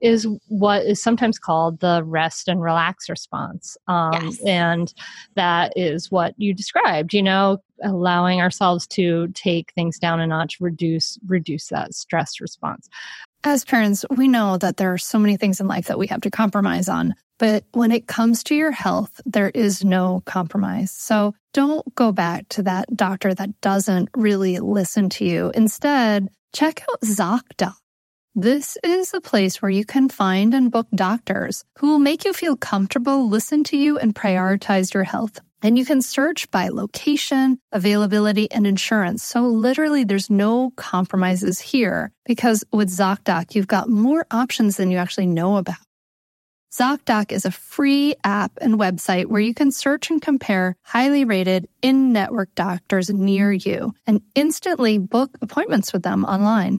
is 0.02 0.28
what 0.48 0.86
is 0.86 1.02
sometimes 1.02 1.40
called 1.40 1.80
the 1.80 2.04
rest 2.04 2.48
and 2.48 2.62
relax 2.62 3.10
response. 3.10 3.78
Um, 3.88 4.14
yes. 4.14 4.44
And 4.46 4.94
that 5.36 5.74
is 5.76 6.12
what 6.12 6.34
you 6.38 6.54
described, 6.54 7.14
you 7.14 7.24
know, 7.24 7.60
allowing 7.84 8.42
ourselves 8.42 8.88
to 8.88 9.28
take 9.30 9.74
things 9.74 9.98
down 10.00 10.20
a 10.20 10.28
notch, 10.28 10.58
reduce, 10.60 11.18
reduce 11.28 11.68
that 11.68 11.94
stress 11.94 12.40
response. 12.40 12.90
As 13.48 13.64
parents, 13.64 14.04
we 14.10 14.28
know 14.28 14.58
that 14.58 14.78
there 14.78 14.92
are 14.92 14.98
so 14.98 15.20
many 15.20 15.38
things 15.38 15.60
in 15.60 15.68
life 15.68 15.86
that 15.86 16.00
we 16.00 16.08
have 16.08 16.22
to 16.22 16.32
compromise 16.32 16.90
on. 16.90 17.14
But 17.38 17.64
when 17.74 17.92
it 17.92 18.08
comes 18.08 18.44
to 18.46 18.56
your 18.56 18.72
health, 18.72 19.22
there 19.24 19.52
is 19.52 19.86
no 19.86 20.24
compromise. 20.26 20.90
So 20.90 21.36
don't 21.54 21.94
go 21.94 22.12
back 22.12 22.50
to 22.50 22.64
that 22.64 22.98
doctor 22.98 23.36
that 23.36 23.62
doesn't 23.62 24.10
really 24.16 24.58
listen 24.58 25.10
to 25.10 25.26
you. 25.26 25.52
Instead, 25.54 26.30
check 26.54 26.84
out 26.90 27.02
ZocDoc. 27.02 27.76
This 28.34 28.80
is 28.84 29.14
a 29.14 29.22
place 29.22 29.62
where 29.62 29.70
you 29.70 29.86
can 29.86 30.10
find 30.10 30.56
and 30.56 30.72
book 30.72 30.88
doctors 30.96 31.64
who 31.78 31.90
will 31.90 32.00
make 32.00 32.26
you 32.26 32.34
feel 32.34 32.58
comfortable, 32.58 33.30
listen 33.30 33.64
to 33.66 33.78
you, 33.78 34.00
and 34.00 34.16
prioritize 34.16 34.92
your 34.92 35.04
health. 35.04 35.40
And 35.66 35.80
you 35.80 35.84
can 35.84 36.04
search 36.04 36.52
by 36.52 36.68
location, 36.68 37.58
availability, 37.72 38.52
and 38.52 38.68
insurance. 38.68 39.24
So 39.24 39.42
literally 39.48 40.04
there's 40.04 40.30
no 40.30 40.70
compromises 40.76 41.60
here 41.60 42.12
because 42.24 42.64
with 42.72 42.88
ZocDoc, 42.92 43.56
you've 43.56 43.66
got 43.66 43.90
more 43.90 44.28
options 44.30 44.78
than 44.78 44.92
you 44.92 45.00
actually 45.00 45.26
know 45.26 45.58
about. 45.58 45.78
ZocDoc 46.72 47.32
is 47.32 47.46
a 47.46 47.52
free 47.52 48.14
app 48.24 48.52
and 48.62 48.76
website 48.80 49.26
where 49.26 49.42
you 49.42 49.56
can 49.56 49.72
search 49.72 50.12
and 50.12 50.22
compare 50.22 50.76
highly 50.84 51.26
rated 51.26 51.68
in-network 51.82 52.54
doctors 52.54 53.10
near 53.10 53.52
you 53.52 53.92
and 54.06 54.22
instantly 54.36 55.00
book 55.00 55.32
appointments 55.42 55.92
with 55.92 56.04
them 56.04 56.26
online. 56.26 56.78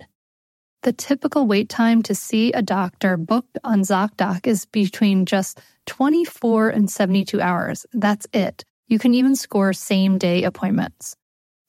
The 0.85 0.93
typical 0.93 1.49
wait 1.49 1.69
time 1.69 2.05
to 2.05 2.15
see 2.15 2.53
a 2.53 2.63
doctor 2.63 3.17
booked 3.17 3.59
on 3.65 3.81
ZocDoc 3.81 4.47
is 4.47 4.65
between 4.67 5.27
just 5.27 5.61
24 5.87 6.69
and 6.69 6.89
72 6.89 7.41
hours. 7.41 7.85
That's 7.93 8.29
it. 8.33 8.65
You 8.89 8.99
can 8.99 9.15
even 9.15 9.37
score 9.37 9.73
same 9.73 10.19
day 10.19 10.45
appointments. 10.45 11.17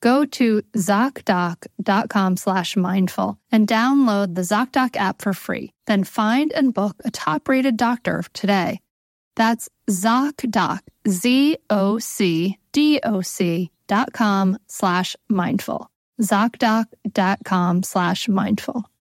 Go 0.02 0.26
to 0.26 0.62
ZocDoc.com 0.76 2.38
slash 2.38 2.76
mindful 2.76 3.40
and 3.52 3.68
download 3.68 4.36
the 4.36 4.42
ZocDoc 4.42 4.96
app 4.96 5.22
for 5.22 5.34
free. 5.34 5.72
Then 5.88 6.04
find 6.04 6.52
and 6.54 6.74
book 6.74 6.96
a 7.04 7.12
top 7.12 7.48
rated 7.50 7.78
doctor 7.78 8.24
today. 8.34 8.80
That's 9.36 9.70
ZocDoc, 9.90 10.80
Z 11.08 11.58
O 11.70 12.00
C 12.00 12.58
D 12.72 13.00
O 13.04 13.22
C 13.22 13.72
dot 13.88 14.14
com 14.14 14.58
slash 14.68 15.16
mindful. 15.30 15.90
ZocDoc.com 16.22 17.84
slash 17.84 18.28
mindful. 18.28 18.84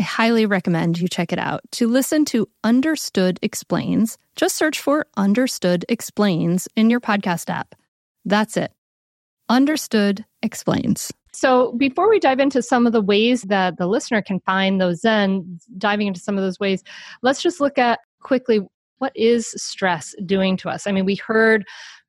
I 0.00 0.02
highly 0.02 0.46
recommend 0.46 0.98
you 0.98 1.08
check 1.08 1.30
it 1.30 1.38
out. 1.38 1.60
To 1.72 1.86
listen 1.86 2.24
to 2.24 2.48
Understood 2.64 3.38
Explains, 3.42 4.16
just 4.34 4.56
search 4.56 4.80
for 4.80 5.04
Understood 5.18 5.84
Explains 5.90 6.66
in 6.74 6.88
your 6.88 7.00
podcast 7.00 7.50
app. 7.50 7.74
That's 8.24 8.56
it. 8.56 8.72
Understood 9.50 10.24
Explains. 10.42 11.12
So, 11.34 11.72
before 11.72 12.08
we 12.08 12.18
dive 12.18 12.40
into 12.40 12.62
some 12.62 12.86
of 12.86 12.94
the 12.94 13.02
ways 13.02 13.42
that 13.42 13.76
the 13.76 13.86
listener 13.86 14.22
can 14.22 14.40
find 14.40 14.80
those 14.80 15.02
Zen, 15.02 15.60
diving 15.76 16.06
into 16.06 16.18
some 16.20 16.38
of 16.38 16.42
those 16.42 16.58
ways, 16.58 16.82
let's 17.20 17.42
just 17.42 17.60
look 17.60 17.76
at 17.76 18.00
quickly 18.22 18.60
what 19.00 19.12
is 19.14 19.50
stress 19.58 20.14
doing 20.24 20.56
to 20.56 20.70
us? 20.70 20.86
I 20.86 20.92
mean, 20.92 21.04
we 21.04 21.16
heard 21.16 21.66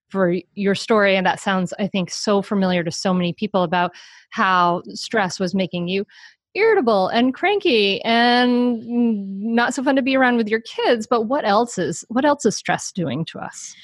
for 0.07 0.35
your 0.53 0.75
story, 0.75 1.17
and 1.17 1.27
that 1.27 1.41
sounds, 1.41 1.73
I 1.77 1.87
think, 1.87 2.09
so 2.09 2.41
familiar 2.41 2.85
to 2.85 2.91
so 2.91 3.13
many 3.13 3.33
people 3.33 3.63
about 3.63 3.91
how 4.29 4.81
stress 4.93 5.41
was 5.41 5.53
making 5.53 5.89
you 5.89 6.05
irritable 6.55 7.07
and 7.07 7.33
cranky 7.33 8.01
and 8.03 8.85
not 8.87 9.73
so 9.73 9.83
fun 9.83 9.95
to 9.95 10.01
be 10.01 10.15
around 10.15 10.37
with 10.37 10.49
your 10.49 10.61
kids. 10.61 11.07
But 11.07 11.23
what 11.23 11.45
else 11.45 11.77
is 11.77 12.05
what 12.09 12.25
else 12.25 12.45
is 12.45 12.55
stress 12.55 12.91
doing 12.91 13.25
to 13.25 13.39
us? 13.39 13.75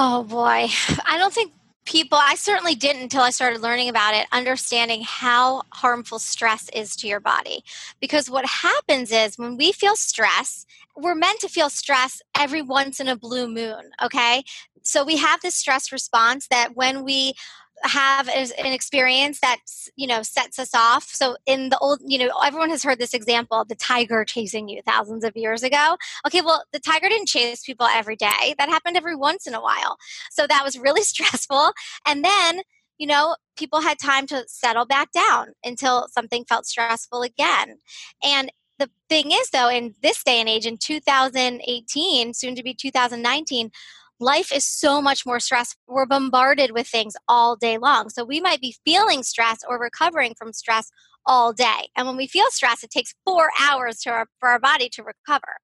Oh 0.00 0.24
boy. 0.24 0.68
I 1.06 1.18
don't 1.18 1.32
think 1.32 1.52
people 1.84 2.18
i 2.20 2.34
certainly 2.34 2.74
didn't 2.74 3.00
until 3.00 3.22
i 3.22 3.30
started 3.30 3.62
learning 3.62 3.88
about 3.88 4.12
it 4.12 4.26
understanding 4.30 5.02
how 5.06 5.62
harmful 5.72 6.18
stress 6.18 6.68
is 6.74 6.94
to 6.94 7.08
your 7.08 7.20
body. 7.20 7.64
Because 7.98 8.28
what 8.28 8.44
happens 8.44 9.10
is 9.10 9.38
when 9.38 9.56
we 9.56 9.72
feel 9.72 9.96
stress 9.96 10.66
we're 10.96 11.14
meant 11.14 11.40
to 11.40 11.48
feel 11.48 11.70
stress 11.70 12.20
every 12.36 12.60
once 12.60 13.00
in 13.00 13.08
a 13.08 13.16
blue 13.16 13.48
moon 13.48 13.90
okay? 14.02 14.44
So 14.82 15.04
we 15.04 15.16
have 15.16 15.40
this 15.40 15.54
stress 15.54 15.90
response 15.90 16.48
that 16.48 16.74
when 16.74 17.04
we 17.04 17.34
have 17.82 18.28
an 18.28 18.72
experience 18.72 19.40
that 19.40 19.58
you 19.96 20.06
know 20.06 20.22
sets 20.22 20.58
us 20.58 20.74
off. 20.74 21.04
So 21.04 21.36
in 21.46 21.68
the 21.68 21.78
old 21.78 22.00
you 22.04 22.18
know 22.18 22.30
everyone 22.44 22.70
has 22.70 22.82
heard 22.82 22.98
this 22.98 23.14
example 23.14 23.64
the 23.64 23.74
tiger 23.74 24.24
chasing 24.24 24.68
you 24.68 24.82
thousands 24.82 25.24
of 25.24 25.36
years 25.36 25.62
ago. 25.62 25.96
Okay 26.26 26.40
well 26.40 26.64
the 26.72 26.80
tiger 26.80 27.08
didn't 27.08 27.28
chase 27.28 27.62
people 27.64 27.86
every 27.86 28.16
day. 28.16 28.54
That 28.58 28.68
happened 28.68 28.96
every 28.96 29.16
once 29.16 29.46
in 29.46 29.54
a 29.54 29.60
while. 29.60 29.96
So 30.30 30.46
that 30.46 30.64
was 30.64 30.78
really 30.78 31.02
stressful. 31.14 31.72
And 32.06 32.24
then 32.24 32.62
you 32.98 33.06
know 33.06 33.36
people 33.56 33.80
had 33.80 33.98
time 33.98 34.26
to 34.28 34.44
settle 34.48 34.86
back 34.86 35.10
down 35.12 35.48
until 35.64 36.08
something 36.08 36.44
felt 36.44 36.66
stressful 36.66 37.22
again. 37.22 37.78
And 38.24 38.52
the 38.78 38.90
thing 39.08 39.32
is 39.32 39.50
though 39.50 39.68
in 39.68 39.94
this 40.02 40.22
day 40.22 40.40
and 40.40 40.48
age 40.48 40.66
in 40.66 40.78
2018 40.78 42.34
soon 42.34 42.54
to 42.54 42.62
be 42.62 42.74
2019 42.74 43.70
life 44.20 44.52
is 44.52 44.64
so 44.64 45.00
much 45.00 45.24
more 45.24 45.40
stressful. 45.40 45.80
We're 45.86 46.06
bombarded 46.06 46.72
with 46.72 46.86
things 46.86 47.14
all 47.28 47.56
day 47.56 47.78
long. 47.78 48.08
So 48.10 48.24
we 48.24 48.40
might 48.40 48.60
be 48.60 48.76
feeling 48.84 49.22
stress 49.22 49.58
or 49.68 49.78
recovering 49.78 50.34
from 50.36 50.52
stress 50.52 50.90
all 51.26 51.52
day. 51.52 51.88
And 51.96 52.06
when 52.06 52.16
we 52.16 52.26
feel 52.26 52.46
stress, 52.50 52.82
it 52.82 52.90
takes 52.90 53.14
four 53.24 53.50
hours 53.60 54.00
our, 54.06 54.26
for 54.40 54.48
our 54.48 54.58
body 54.58 54.88
to 54.90 55.02
recover. 55.02 55.58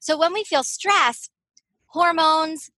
So 0.00 0.18
when 0.18 0.32
we 0.32 0.44
feel 0.44 0.62
stress, 0.62 1.28
hormones, 1.86 2.70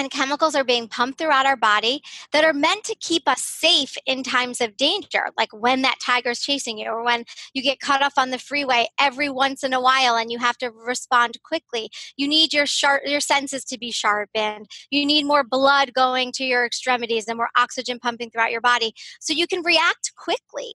and 0.00 0.10
chemicals 0.10 0.54
are 0.54 0.64
being 0.64 0.88
pumped 0.88 1.18
throughout 1.18 1.44
our 1.44 1.56
body 1.56 2.02
that 2.32 2.42
are 2.42 2.54
meant 2.54 2.84
to 2.84 2.96
keep 2.96 3.28
us 3.28 3.44
safe 3.44 3.96
in 4.06 4.22
times 4.22 4.60
of 4.60 4.76
danger, 4.78 5.26
like 5.36 5.52
when 5.52 5.82
that 5.82 5.98
tiger 6.02 6.30
is 6.30 6.40
chasing 6.40 6.78
you, 6.78 6.88
or 6.88 7.04
when 7.04 7.24
you 7.52 7.62
get 7.62 7.80
cut 7.80 8.02
off 8.02 8.14
on 8.16 8.30
the 8.30 8.38
freeway 8.38 8.86
every 8.98 9.28
once 9.28 9.62
in 9.62 9.74
a 9.74 9.80
while 9.80 10.16
and 10.16 10.32
you 10.32 10.38
have 10.38 10.56
to 10.56 10.70
respond 10.70 11.36
quickly. 11.44 11.90
You 12.16 12.26
need 12.26 12.54
your 12.54 12.64
sharp, 12.64 13.02
your 13.04 13.20
senses 13.20 13.62
to 13.66 13.78
be 13.78 13.90
sharpened. 13.90 14.68
You 14.90 15.04
need 15.04 15.26
more 15.26 15.44
blood 15.44 15.92
going 15.92 16.32
to 16.32 16.44
your 16.44 16.64
extremities 16.64 17.28
and 17.28 17.36
more 17.36 17.50
oxygen 17.56 17.98
pumping 17.98 18.30
throughout 18.30 18.52
your 18.52 18.62
body 18.62 18.94
so 19.20 19.34
you 19.34 19.46
can 19.46 19.62
react 19.62 20.12
quickly. 20.16 20.72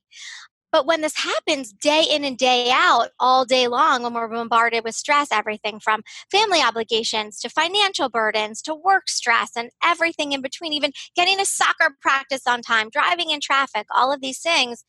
But 0.75 0.85
when 0.85 0.99
this 0.99 1.15
happens 1.15 1.71
day 1.71 2.03
in 2.03 2.25
and 2.25 2.37
day 2.37 2.69
out, 2.69 3.07
all 3.17 3.45
day 3.45 3.69
long, 3.69 4.03
when 4.03 4.13
we're 4.13 4.27
bombarded 4.27 4.83
with 4.83 4.93
stress, 4.93 5.29
everything 5.31 5.79
from 5.79 6.03
family 6.29 6.59
obligations 6.61 7.39
to 7.39 7.49
financial 7.49 8.09
burdens 8.09 8.61
to 8.63 8.75
work 8.75 9.07
stress 9.07 9.51
and 9.55 9.69
everything 9.81 10.33
in 10.33 10.41
between, 10.41 10.73
even 10.73 10.91
getting 11.15 11.39
a 11.39 11.45
soccer 11.45 11.95
practice 12.01 12.41
on 12.45 12.61
time, 12.61 12.89
driving 12.89 13.29
in 13.29 13.39
traffic, 13.39 13.87
all 13.95 14.11
of 14.11 14.19
these 14.19 14.39
things, 14.41 14.83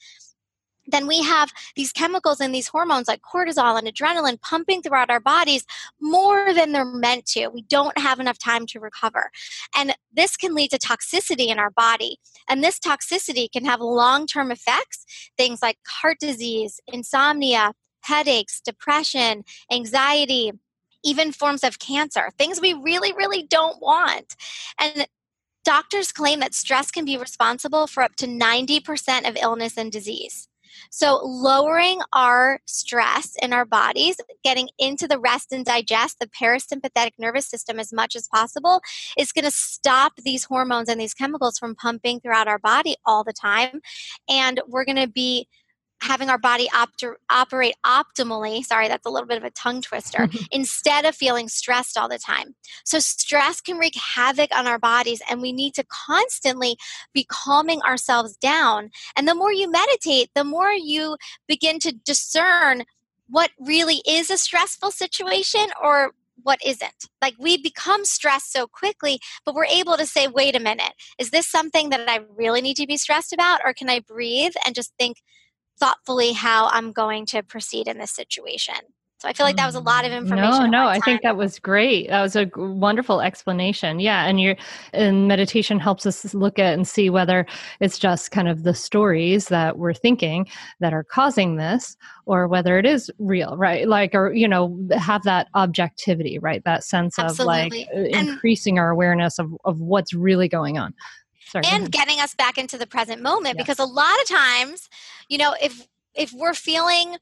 then 0.86 1.06
we 1.06 1.22
have 1.22 1.52
these 1.74 1.92
chemicals 1.92 2.40
and 2.40 2.54
these 2.54 2.68
hormones 2.68 3.08
like 3.08 3.22
cortisol 3.22 3.78
and 3.78 3.86
adrenaline 3.86 4.40
pumping 4.40 4.82
throughout 4.82 5.10
our 5.10 5.20
bodies 5.20 5.64
more 6.00 6.52
than 6.52 6.72
they're 6.72 6.84
meant 6.84 7.26
to. 7.26 7.48
We 7.48 7.62
don't 7.62 7.98
have 7.98 8.20
enough 8.20 8.38
time 8.38 8.66
to 8.66 8.80
recover. 8.80 9.30
And 9.76 9.96
this 10.12 10.36
can 10.36 10.54
lead 10.54 10.70
to 10.70 10.78
toxicity 10.78 11.48
in 11.48 11.58
our 11.58 11.70
body. 11.70 12.18
And 12.48 12.62
this 12.62 12.78
toxicity 12.78 13.50
can 13.50 13.64
have 13.64 13.80
long 13.80 14.26
term 14.26 14.50
effects, 14.50 15.04
things 15.36 15.62
like 15.62 15.78
heart 15.86 16.18
disease, 16.20 16.80
insomnia, 16.86 17.72
headaches, 18.02 18.60
depression, 18.60 19.44
anxiety. 19.70 20.52
Even 21.04 21.30
forms 21.30 21.62
of 21.62 21.78
cancer, 21.78 22.32
things 22.36 22.60
we 22.60 22.72
really, 22.72 23.12
really 23.12 23.44
don't 23.44 23.80
want. 23.80 24.34
And 24.80 25.06
doctors 25.64 26.10
claim 26.10 26.40
that 26.40 26.54
stress 26.54 26.90
can 26.90 27.04
be 27.04 27.16
responsible 27.16 27.86
for 27.86 28.02
up 28.02 28.16
to 28.16 28.26
90% 28.26 29.28
of 29.28 29.36
illness 29.40 29.76
and 29.76 29.92
disease. 29.92 30.48
So, 30.90 31.20
lowering 31.24 32.00
our 32.12 32.60
stress 32.66 33.34
in 33.42 33.52
our 33.52 33.64
bodies, 33.64 34.16
getting 34.44 34.68
into 34.78 35.08
the 35.08 35.18
rest 35.18 35.52
and 35.52 35.64
digest, 35.64 36.18
the 36.18 36.28
parasympathetic 36.28 37.12
nervous 37.18 37.46
system 37.46 37.78
as 37.78 37.92
much 37.92 38.16
as 38.16 38.28
possible, 38.28 38.80
is 39.18 39.32
going 39.32 39.44
to 39.44 39.50
stop 39.50 40.14
these 40.16 40.44
hormones 40.44 40.88
and 40.88 41.00
these 41.00 41.14
chemicals 41.14 41.58
from 41.58 41.74
pumping 41.74 42.20
throughout 42.20 42.48
our 42.48 42.58
body 42.58 42.96
all 43.04 43.24
the 43.24 43.32
time. 43.32 43.80
And 44.28 44.60
we're 44.66 44.84
going 44.84 44.96
to 44.96 45.08
be 45.08 45.48
having 46.06 46.30
our 46.30 46.38
body 46.38 46.68
opt- 46.74 47.04
operate 47.30 47.74
optimally 47.84 48.64
sorry 48.64 48.88
that's 48.88 49.06
a 49.06 49.10
little 49.10 49.26
bit 49.26 49.38
of 49.38 49.44
a 49.44 49.50
tongue 49.50 49.80
twister 49.80 50.20
mm-hmm. 50.20 50.44
instead 50.50 51.04
of 51.04 51.14
feeling 51.14 51.48
stressed 51.48 51.98
all 51.98 52.08
the 52.08 52.18
time 52.18 52.54
so 52.84 52.98
stress 52.98 53.60
can 53.60 53.78
wreak 53.78 53.94
havoc 53.96 54.54
on 54.56 54.66
our 54.66 54.78
bodies 54.78 55.20
and 55.28 55.42
we 55.42 55.52
need 55.52 55.74
to 55.74 55.84
constantly 55.84 56.76
be 57.12 57.24
calming 57.28 57.80
ourselves 57.82 58.36
down 58.36 58.90
and 59.16 59.26
the 59.26 59.34
more 59.34 59.52
you 59.52 59.70
meditate 59.70 60.30
the 60.34 60.44
more 60.44 60.72
you 60.72 61.16
begin 61.48 61.78
to 61.78 61.92
discern 62.04 62.84
what 63.28 63.50
really 63.58 64.02
is 64.06 64.30
a 64.30 64.38
stressful 64.38 64.90
situation 64.90 65.66
or 65.82 66.12
what 66.42 66.60
isn't. 66.64 67.08
Like 67.22 67.34
we 67.38 67.56
become 67.56 68.04
stressed 68.04 68.52
so 68.52 68.66
quickly, 68.66 69.20
but 69.44 69.54
we're 69.54 69.64
able 69.66 69.96
to 69.96 70.06
say, 70.06 70.28
wait 70.28 70.54
a 70.54 70.60
minute, 70.60 70.92
is 71.18 71.30
this 71.30 71.48
something 71.48 71.90
that 71.90 72.08
I 72.08 72.20
really 72.36 72.60
need 72.60 72.76
to 72.76 72.86
be 72.86 72.96
stressed 72.96 73.32
about? 73.32 73.60
Or 73.64 73.72
can 73.72 73.88
I 73.88 74.00
breathe 74.00 74.52
and 74.64 74.74
just 74.74 74.92
think, 74.98 75.18
thoughtfully 75.78 76.32
how 76.32 76.68
I'm 76.68 76.92
going 76.92 77.26
to 77.26 77.42
proceed 77.42 77.88
in 77.88 77.98
this 77.98 78.12
situation. 78.12 78.74
So 79.18 79.30
I 79.30 79.32
feel 79.32 79.46
like 79.46 79.56
that 79.56 79.64
was 79.64 79.74
a 79.74 79.80
lot 79.80 80.04
of 80.04 80.12
mm, 80.12 80.18
information. 80.18 80.70
No, 80.70 80.84
no, 80.84 80.88
I 80.88 81.00
think 81.00 81.22
that 81.22 81.38
was 81.38 81.58
great. 81.58 82.10
That 82.10 82.20
was 82.20 82.36
a 82.36 82.50
wonderful 82.54 83.22
explanation. 83.22 83.98
Yeah, 83.98 84.26
and 84.26 84.38
your 84.38 84.56
and 84.92 85.26
meditation 85.26 85.80
helps 85.80 86.04
us 86.04 86.34
look 86.34 86.58
at 86.58 86.74
and 86.74 86.86
see 86.86 87.08
whether 87.08 87.46
it's 87.80 87.98
just 87.98 88.30
kind 88.30 88.46
of 88.46 88.64
the 88.64 88.74
stories 88.74 89.48
that 89.48 89.78
we're 89.78 89.94
thinking 89.94 90.46
that 90.80 90.92
are 90.92 91.02
causing 91.02 91.56
this, 91.56 91.96
or 92.26 92.46
whether 92.46 92.78
it 92.78 92.84
is 92.84 93.10
real, 93.18 93.56
right? 93.56 93.88
Like, 93.88 94.14
or 94.14 94.34
you 94.34 94.46
know, 94.46 94.78
have 94.98 95.22
that 95.22 95.48
objectivity, 95.54 96.38
right? 96.38 96.62
That 96.66 96.84
sense 96.84 97.18
Absolutely. 97.18 97.54
of 97.64 97.72
like 97.72 98.14
and, 98.14 98.28
increasing 98.28 98.78
our 98.78 98.90
awareness 98.90 99.38
of 99.38 99.50
of 99.64 99.80
what's 99.80 100.12
really 100.12 100.48
going 100.48 100.76
on. 100.76 100.92
Sorry, 101.46 101.64
and 101.66 101.90
getting 101.90 102.20
us 102.20 102.34
back 102.34 102.58
into 102.58 102.76
the 102.76 102.86
present 102.86 103.22
moment 103.22 103.56
yes. 103.56 103.64
because 103.64 103.78
a 103.78 103.84
lot 103.84 104.20
of 104.20 104.28
times 104.28 104.88
you 105.28 105.38
know 105.38 105.54
if 105.62 105.86
if 106.14 106.32
we're 106.32 106.54
feeling 106.54 107.16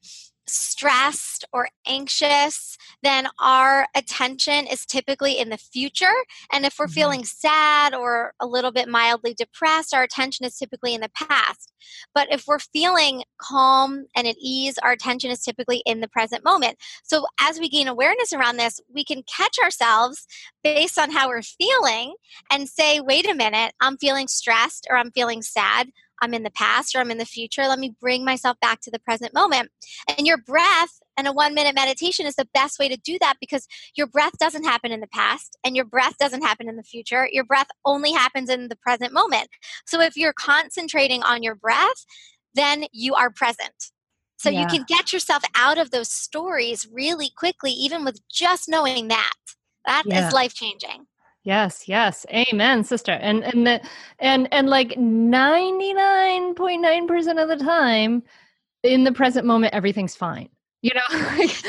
stressed 0.46 1.44
or 1.52 1.68
anxious, 1.87 2.76
then 3.02 3.28
our 3.40 3.87
attention 3.94 4.66
is 4.66 4.85
typically 4.87 5.38
in 5.38 5.50
the 5.50 5.59
future. 5.59 6.07
And 6.52 6.64
if 6.64 6.78
we're 6.78 6.87
mm-hmm. 6.87 6.92
feeling 6.94 7.24
sad 7.24 7.94
or 7.94 8.35
a 8.40 8.46
little 8.46 8.72
bit 8.72 8.88
mildly 8.88 9.35
depressed, 9.35 9.94
our 9.94 10.02
attention 10.02 10.44
is 10.46 10.57
typically 10.57 10.94
in 10.94 11.00
the 11.00 11.11
past. 11.11 11.72
But 12.14 12.33
if 12.33 12.44
we're 12.46 12.59
feeling 12.59 13.24
calm 13.38 14.07
and 14.16 14.26
at 14.26 14.37
ease, 14.40 14.78
our 14.78 14.92
attention 14.92 15.30
is 15.30 15.42
typically 15.42 15.83
in 15.87 16.00
the 16.00 16.09
present 16.09 16.44
moment. 16.44 16.78
So 17.02 17.26
as 17.40 17.59
we 17.59 17.68
gain 17.68 17.88
awareness 17.88 18.33
around 18.33 18.57
this, 18.57 18.80
we 18.92 19.04
can 19.04 19.22
catch 19.24 19.57
ourselves 19.62 20.26
based 20.62 20.98
on 20.98 21.11
how 21.11 21.28
we're 21.28 21.42
feeling 21.42 22.14
and 22.50 22.68
say, 22.68 23.00
wait 23.00 23.28
a 23.28 23.35
minute, 23.35 23.72
I'm 23.80 23.96
feeling 23.98 24.28
stressed 24.28 24.87
or 24.90 24.96
I'm 24.96 25.11
feeling 25.11 25.42
sad. 25.42 25.90
I'm 26.22 26.35
in 26.35 26.42
the 26.42 26.50
past 26.50 26.94
or 26.94 27.00
I'm 27.00 27.11
in 27.11 27.18
the 27.18 27.24
future. 27.24 27.66
Let 27.66 27.79
me 27.79 27.94
bring 28.00 28.24
myself 28.24 28.59
back 28.61 28.81
to 28.83 28.90
the 28.90 28.98
present 28.98 29.35
moment. 29.35 29.70
And 30.16 30.27
your 30.27 30.38
breath 30.38 31.00
and 31.16 31.27
a 31.27 31.33
one 31.33 31.55
minute 31.55 31.74
meditation 31.74 32.27
is 32.27 32.37
the 32.37 32.48
best 32.55 32.79
way 32.79 32.88
to 32.88 32.96
do 32.96 33.18
that 33.20 33.35
because 33.40 33.66
your 33.96 34.07
breath 34.07 34.37
doesn't 34.38 34.64
happen 34.64 34.92
in 34.92 35.00
the 35.00 35.07
past 35.09 35.57
and 35.64 35.77
your 35.77 35.85
breath 35.85 36.16
doesn't 36.18 36.42
happen 36.42 36.68
in 36.68 36.77
the 36.77 36.83
future. 36.83 37.29
Your 37.31 37.44
breath 37.44 37.68
only 37.85 38.12
happens 38.12 38.48
in 38.48 38.68
the 38.68 38.77
present 38.77 39.12
moment. 39.12 39.48
So 39.87 40.00
if 40.00 40.16
you're 40.16 40.33
concentrating 40.33 41.22
on 41.22 41.42
your 41.42 41.55
breath, 41.55 42.05
then 42.55 42.85
you 42.92 43.14
are 43.14 43.31
present. 43.31 43.90
So 44.37 44.50
yeah. 44.50 44.61
you 44.61 44.66
can 44.66 44.85
get 44.87 45.12
yourself 45.12 45.42
out 45.55 45.79
of 45.79 45.90
those 45.90 46.11
stories 46.11 46.87
really 46.92 47.31
quickly, 47.37 47.70
even 47.70 48.05
with 48.05 48.20
just 48.29 48.68
knowing 48.68 49.09
that. 49.09 49.33
That 49.87 50.05
yeah. 50.07 50.27
is 50.27 50.33
life 50.33 50.55
changing. 50.55 51.07
Yes, 51.44 51.87
yes. 51.87 52.26
Amen, 52.30 52.83
sister. 52.85 53.12
And 53.12 53.44
and 53.44 53.66
the 53.66 53.83
and 54.18 54.48
and 54.50 54.68
like 54.68 54.92
99.9% 54.92 57.42
of 57.42 57.48
the 57.48 57.57
time 57.62 58.22
in 58.83 59.04
the 59.04 59.12
present 59.12 59.46
moment 59.46 59.74
everything's 59.74 60.16
fine. 60.16 60.48
You 60.80 60.92
know? 60.94 61.02
yes. 61.11 61.62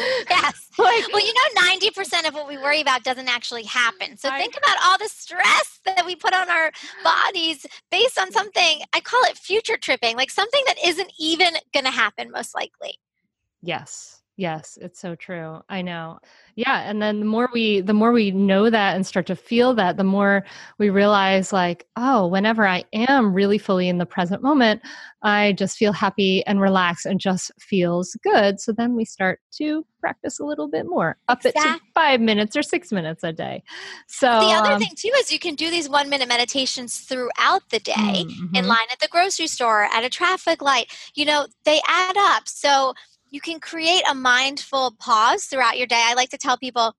Like, 0.77 1.07
well, 1.13 1.25
you 1.25 1.33
know 1.33 1.47
90% 1.89 2.27
of 2.27 2.33
what 2.33 2.49
we 2.49 2.57
worry 2.57 2.81
about 2.81 3.05
doesn't 3.05 3.29
actually 3.29 3.63
happen. 3.63 4.17
So 4.17 4.27
I, 4.27 4.41
think 4.41 4.57
about 4.57 4.75
all 4.83 4.97
the 4.97 5.07
stress 5.07 5.79
that 5.85 6.05
we 6.05 6.17
put 6.17 6.33
on 6.33 6.49
our 6.49 6.69
bodies 7.01 7.65
based 7.89 8.19
on 8.19 8.33
something 8.33 8.81
I 8.91 8.99
call 8.99 9.23
it 9.23 9.38
future 9.38 9.77
tripping, 9.77 10.17
like 10.17 10.31
something 10.31 10.61
that 10.67 10.75
isn't 10.85 11.13
even 11.17 11.53
going 11.73 11.85
to 11.85 11.91
happen 11.91 12.29
most 12.29 12.53
likely. 12.53 12.99
Yes. 13.61 14.21
Yes, 14.38 14.78
it's 14.82 15.00
so 15.00 15.15
true. 15.15 15.62
I 15.69 15.82
know. 15.82 16.19
Yeah, 16.56 16.82
and 16.82 17.02
then 17.02 17.21
the 17.21 17.26
more 17.26 17.50
we 17.54 17.80
the 17.80 17.93
more 17.93 18.12
we 18.12 18.32
know 18.32 18.69
that 18.69 18.95
and 18.95 19.06
start 19.06 19.28
to 19.28 19.36
feel 19.36 19.74
that, 19.76 19.95
the 19.95 20.04
more 20.04 20.43
we 20.78 20.89
realize 20.89 21.54
like, 21.54 21.88
oh, 21.95 22.28
whenever 22.28 22.67
I 22.67 22.84
am 22.91 23.34
really 23.34 23.58
fully 23.58 23.88
in 23.88 23.98
the 23.98 24.06
present 24.06 24.43
moment, 24.43 24.82
I 25.21 25.54
just 25.54 25.78
feel 25.78 25.93
happy 25.93 26.45
and 26.45 26.60
relaxed 26.60 27.06
and 27.06 27.17
just 27.17 27.50
feels 27.62 28.17
good. 28.24 28.60
So 28.60 28.74
then 28.74 28.93
we 28.93 29.06
start 29.06 29.39
to 29.58 29.86
practice 30.02 30.38
a 30.39 30.43
little 30.43 30.67
bit 30.67 30.86
more, 30.86 31.17
up 31.30 31.45
exactly. 31.45 31.71
it 31.71 31.74
to 31.78 31.80
5 31.95 32.19
minutes 32.19 32.58
or 32.58 32.62
6 32.62 32.91
minutes 32.91 33.24
a 33.24 33.32
day. 33.32 33.63
So 34.08 34.28
The 34.28 34.54
other 34.54 34.74
um, 34.74 34.80
thing 34.80 34.91
too 34.98 35.12
is 35.17 35.32
you 35.32 35.39
can 35.39 35.56
do 35.56 35.71
these 35.71 35.88
1 35.88 36.10
minute 36.10 36.28
meditations 36.28 37.00
throughout 37.00 37.69
the 37.69 37.80
day 37.80 37.93
mm-hmm. 37.95 38.56
in 38.56 38.67
line 38.67 38.88
at 38.91 39.00
the 39.00 39.08
grocery 39.08 39.48
store, 39.48 39.84
at 39.93 40.04
a 40.04 40.10
traffic 40.10 40.62
light. 40.62 40.91
You 41.15 41.26
know, 41.26 41.48
they 41.63 41.80
add 41.88 42.17
up. 42.17 42.48
So 42.48 42.93
you 43.36 43.41
can 43.41 43.60
create 43.60 44.04
a 44.10 44.15
mindful 44.15 44.95
pause 44.98 45.43
throughout 45.43 45.78
your 45.78 45.88
day. 45.88 46.02
I 46.02 46.13
like 46.13 46.30
to 46.30 46.38
tell 46.38 46.58
people 46.58 46.95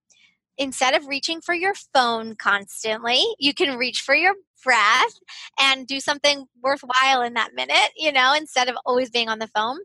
instead 0.59 0.93
of 0.93 1.07
reaching 1.07 1.41
for 1.41 1.55
your 1.55 1.73
phone 1.95 2.35
constantly, 2.37 3.23
you 3.39 3.55
can 3.55 3.79
reach 3.79 4.03
for 4.03 4.15
your 4.15 4.35
breath 4.63 5.15
and 5.59 5.87
do 5.87 5.99
something 5.99 6.45
worthwhile 6.63 7.23
in 7.23 7.33
that 7.33 7.55
minute, 7.55 7.91
you 7.97 8.13
know, 8.13 8.35
instead 8.35 8.69
of 8.69 8.77
always 8.85 9.09
being 9.09 9.31
on 9.31 9.39
the 9.39 9.47
phone. 9.47 9.79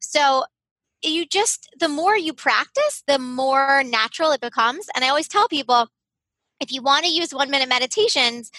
So 0.00 0.44
you 1.02 1.26
just, 1.26 1.68
the 1.80 1.88
more 1.88 2.16
you 2.16 2.32
practice, 2.32 3.02
the 3.08 3.18
more 3.18 3.82
natural 3.82 4.30
it 4.30 4.40
becomes. 4.40 4.86
And 4.94 5.04
I 5.04 5.08
always 5.08 5.26
tell 5.26 5.48
people 5.48 5.88
if 6.60 6.70
you 6.70 6.82
want 6.82 7.04
to 7.04 7.10
use 7.10 7.34
one 7.34 7.50
minute 7.50 7.68
meditations, 7.68 8.52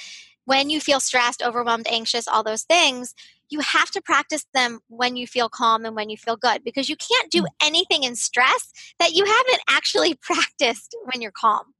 when 0.43 0.69
you 0.69 0.81
feel 0.81 0.99
stressed, 0.99 1.41
overwhelmed, 1.41 1.87
anxious, 1.89 2.27
all 2.27 2.43
those 2.43 2.63
things, 2.63 3.15
you 3.49 3.59
have 3.61 3.91
to 3.91 4.01
practice 4.01 4.45
them 4.53 4.79
when 4.87 5.15
you 5.15 5.27
feel 5.27 5.49
calm 5.49 5.85
and 5.85 5.95
when 5.95 6.09
you 6.09 6.17
feel 6.17 6.35
good 6.35 6.63
because 6.63 6.89
you 6.89 6.95
can't 6.95 7.31
do 7.31 7.43
mm. 7.43 7.47
anything 7.63 8.03
in 8.03 8.15
stress 8.15 8.71
that 8.99 9.13
you 9.13 9.25
haven't 9.25 9.61
actually 9.69 10.15
practiced 10.15 10.95
when 11.05 11.21
you're 11.21 11.31
calm. 11.31 11.73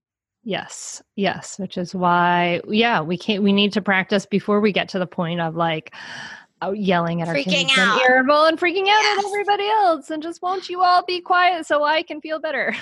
Yes, 0.44 1.02
yes, 1.16 1.60
which 1.60 1.78
is 1.78 1.94
why, 1.94 2.62
yeah, 2.70 3.02
we 3.02 3.18
can't, 3.18 3.44
we 3.44 3.52
need 3.52 3.74
to 3.74 3.82
practice 3.82 4.26
before 4.26 4.62
we 4.62 4.72
get 4.72 4.88
to 4.90 5.00
the 5.00 5.08
point 5.08 5.42
of 5.42 5.56
like, 5.56 5.94
yelling 6.74 7.22
at 7.22 7.28
freaking 7.28 7.38
our 7.38 7.44
kids 7.44 7.78
out. 7.78 8.02
and 8.02 8.10
irritable 8.10 8.46
and 8.46 8.58
freaking 8.58 8.88
out 8.88 9.02
yes. 9.02 9.20
at 9.20 9.26
everybody 9.26 9.68
else 9.68 10.10
and 10.10 10.24
just 10.24 10.42
won't 10.42 10.70
you 10.70 10.82
all 10.82 11.04
be 11.06 11.22
quiet 11.22 11.66
so 11.68 11.84
I 11.84 12.02
can 12.02 12.20
feel 12.20 12.40
better. 12.40 12.76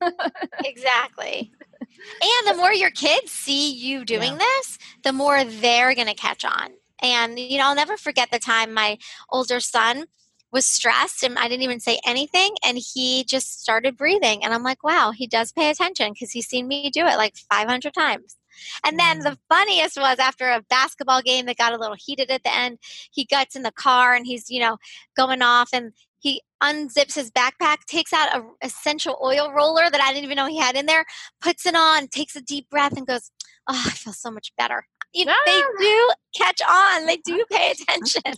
exactly. 0.64 1.52
And 1.90 2.48
the 2.48 2.56
more 2.56 2.72
your 2.72 2.90
kids 2.90 3.30
see 3.30 3.72
you 3.72 4.04
doing 4.04 4.32
yeah. 4.32 4.38
this, 4.38 4.78
the 5.04 5.12
more 5.12 5.44
they're 5.44 5.94
going 5.94 6.08
to 6.08 6.14
catch 6.14 6.44
on. 6.44 6.70
And, 7.02 7.38
you 7.38 7.58
know, 7.58 7.68
I'll 7.68 7.74
never 7.74 7.96
forget 7.96 8.30
the 8.30 8.38
time 8.38 8.72
my 8.72 8.98
older 9.30 9.60
son 9.60 10.06
was 10.52 10.66
stressed 10.66 11.22
and 11.22 11.38
I 11.38 11.48
didn't 11.48 11.62
even 11.62 11.80
say 11.80 11.98
anything. 12.06 12.54
And 12.64 12.78
he 12.78 13.24
just 13.24 13.60
started 13.60 13.96
breathing. 13.96 14.44
And 14.44 14.52
I'm 14.52 14.62
like, 14.62 14.84
wow, 14.84 15.12
he 15.16 15.26
does 15.26 15.50
pay 15.50 15.70
attention 15.70 16.12
because 16.12 16.30
he's 16.30 16.46
seen 16.46 16.68
me 16.68 16.90
do 16.90 17.06
it 17.06 17.16
like 17.16 17.34
500 17.50 17.94
times. 17.94 18.36
And 18.84 18.98
then 18.98 19.20
mm. 19.20 19.22
the 19.24 19.38
funniest 19.48 19.96
was 19.98 20.18
after 20.18 20.50
a 20.50 20.62
basketball 20.68 21.22
game 21.22 21.46
that 21.46 21.56
got 21.56 21.72
a 21.72 21.78
little 21.78 21.96
heated 21.98 22.30
at 22.30 22.42
the 22.44 22.54
end, 22.54 22.78
he 23.10 23.24
gets 23.24 23.56
in 23.56 23.62
the 23.62 23.72
car 23.72 24.14
and 24.14 24.26
he's, 24.26 24.50
you 24.50 24.60
know, 24.60 24.76
going 25.16 25.42
off 25.42 25.70
and 25.72 25.92
he 26.18 26.42
unzips 26.62 27.16
his 27.16 27.30
backpack, 27.30 27.78
takes 27.86 28.12
out 28.12 28.36
a 28.36 28.42
essential 28.64 29.18
oil 29.22 29.52
roller 29.52 29.90
that 29.90 30.00
I 30.00 30.12
didn't 30.12 30.24
even 30.24 30.36
know 30.36 30.46
he 30.46 30.58
had 30.58 30.76
in 30.76 30.86
there, 30.86 31.04
puts 31.40 31.66
it 31.66 31.74
on, 31.74 32.06
takes 32.08 32.36
a 32.36 32.40
deep 32.40 32.70
breath, 32.70 32.96
and 32.96 33.06
goes, 33.06 33.32
"Oh, 33.68 33.82
I 33.86 33.90
feel 33.90 34.12
so 34.12 34.30
much 34.30 34.52
better." 34.56 34.86
You 35.14 35.26
know, 35.26 35.34
ah. 35.36 35.42
They 35.78 35.84
do 35.84 36.10
catch 36.34 36.60
on. 36.68 37.06
They 37.06 37.18
do 37.18 37.44
pay 37.50 37.70
attention. 37.80 38.22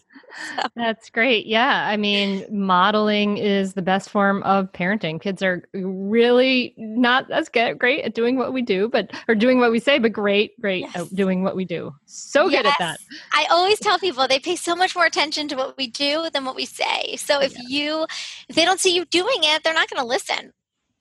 So. 0.56 0.62
That's 0.74 1.10
great. 1.10 1.46
Yeah, 1.46 1.86
I 1.86 1.96
mean, 1.96 2.44
modeling 2.50 3.38
is 3.38 3.74
the 3.74 3.82
best 3.82 4.10
form 4.10 4.42
of 4.42 4.72
parenting. 4.72 5.20
Kids 5.20 5.44
are 5.44 5.62
really 5.72 6.74
not 6.76 7.30
as 7.30 7.48
good, 7.48 7.78
great 7.78 8.04
at 8.04 8.14
doing 8.14 8.36
what 8.36 8.52
we 8.52 8.60
do, 8.60 8.88
but 8.88 9.12
or 9.28 9.36
doing 9.36 9.60
what 9.60 9.70
we 9.70 9.78
say, 9.78 10.00
but 10.00 10.12
great, 10.12 10.60
great 10.60 10.80
yes. 10.80 10.96
at 10.96 11.14
doing 11.14 11.44
what 11.44 11.54
we 11.54 11.64
do. 11.64 11.94
So 12.06 12.48
yes. 12.48 12.62
good 12.62 12.66
at 12.66 12.74
that. 12.80 12.98
I 13.32 13.46
always 13.48 13.78
tell 13.78 13.96
people 14.00 14.26
they 14.26 14.40
pay 14.40 14.56
so 14.56 14.74
much 14.74 14.96
more 14.96 15.06
attention 15.06 15.46
to 15.48 15.54
what 15.54 15.76
we 15.76 15.86
do 15.86 16.28
than 16.32 16.44
what 16.44 16.56
we 16.56 16.66
say. 16.66 17.14
So 17.14 17.40
if 17.40 17.54
yeah. 17.54 17.62
you 17.68 18.06
if 18.48 18.56
they 18.56 18.64
don't 18.64 18.80
see 18.80 18.92
you 18.92 19.04
doing 19.04 19.38
it, 19.38 19.62
they're 19.62 19.72
not 19.72 19.88
going 19.88 20.02
to 20.02 20.08
listen. 20.08 20.52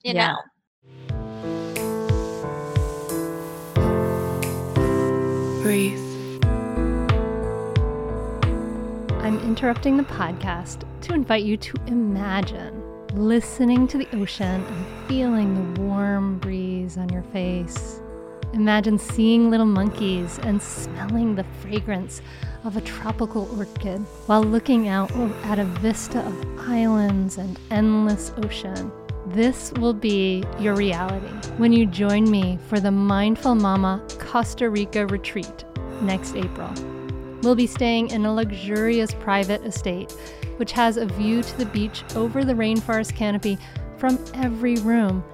You 0.04 0.14
yeah. 0.14 0.28
know. 0.28 0.38
Breathe. 5.64 5.98
I'm 9.22 9.40
interrupting 9.40 9.96
the 9.96 10.02
podcast 10.02 10.82
to 11.00 11.14
invite 11.14 11.44
you 11.44 11.56
to 11.56 11.78
imagine 11.86 12.82
listening 13.14 13.88
to 13.88 13.96
the 13.96 14.06
ocean 14.14 14.62
and 14.62 15.08
feeling 15.08 15.54
the 15.54 15.80
warm 15.80 16.38
breeze 16.38 16.98
on 16.98 17.08
your 17.08 17.22
face. 17.32 18.02
Imagine 18.52 18.98
seeing 18.98 19.48
little 19.48 19.64
monkeys 19.64 20.38
and 20.40 20.60
smelling 20.60 21.34
the 21.34 21.46
fragrance 21.62 22.20
of 22.64 22.76
a 22.76 22.82
tropical 22.82 23.48
orchid 23.58 24.00
while 24.26 24.44
looking 24.44 24.88
out 24.88 25.10
at 25.44 25.58
a 25.58 25.64
vista 25.64 26.20
of 26.20 26.68
islands 26.68 27.38
and 27.38 27.58
endless 27.70 28.32
ocean. 28.36 28.92
This 29.26 29.72
will 29.72 29.94
be 29.94 30.44
your 30.58 30.74
reality 30.74 31.26
when 31.56 31.72
you 31.72 31.86
join 31.86 32.30
me 32.30 32.58
for 32.68 32.78
the 32.78 32.90
Mindful 32.90 33.54
Mama 33.54 34.06
Costa 34.18 34.68
Rica 34.68 35.06
retreat 35.06 35.64
next 36.02 36.36
April. 36.36 36.70
We'll 37.42 37.54
be 37.54 37.66
staying 37.66 38.10
in 38.10 38.26
a 38.26 38.34
luxurious 38.34 39.14
private 39.14 39.64
estate, 39.64 40.12
which 40.58 40.72
has 40.72 40.98
a 40.98 41.06
view 41.06 41.42
to 41.42 41.58
the 41.58 41.64
beach 41.66 42.04
over 42.14 42.44
the 42.44 42.52
rainforest 42.52 43.16
canopy 43.16 43.56
from 43.96 44.22
every 44.34 44.76
room, 44.76 45.24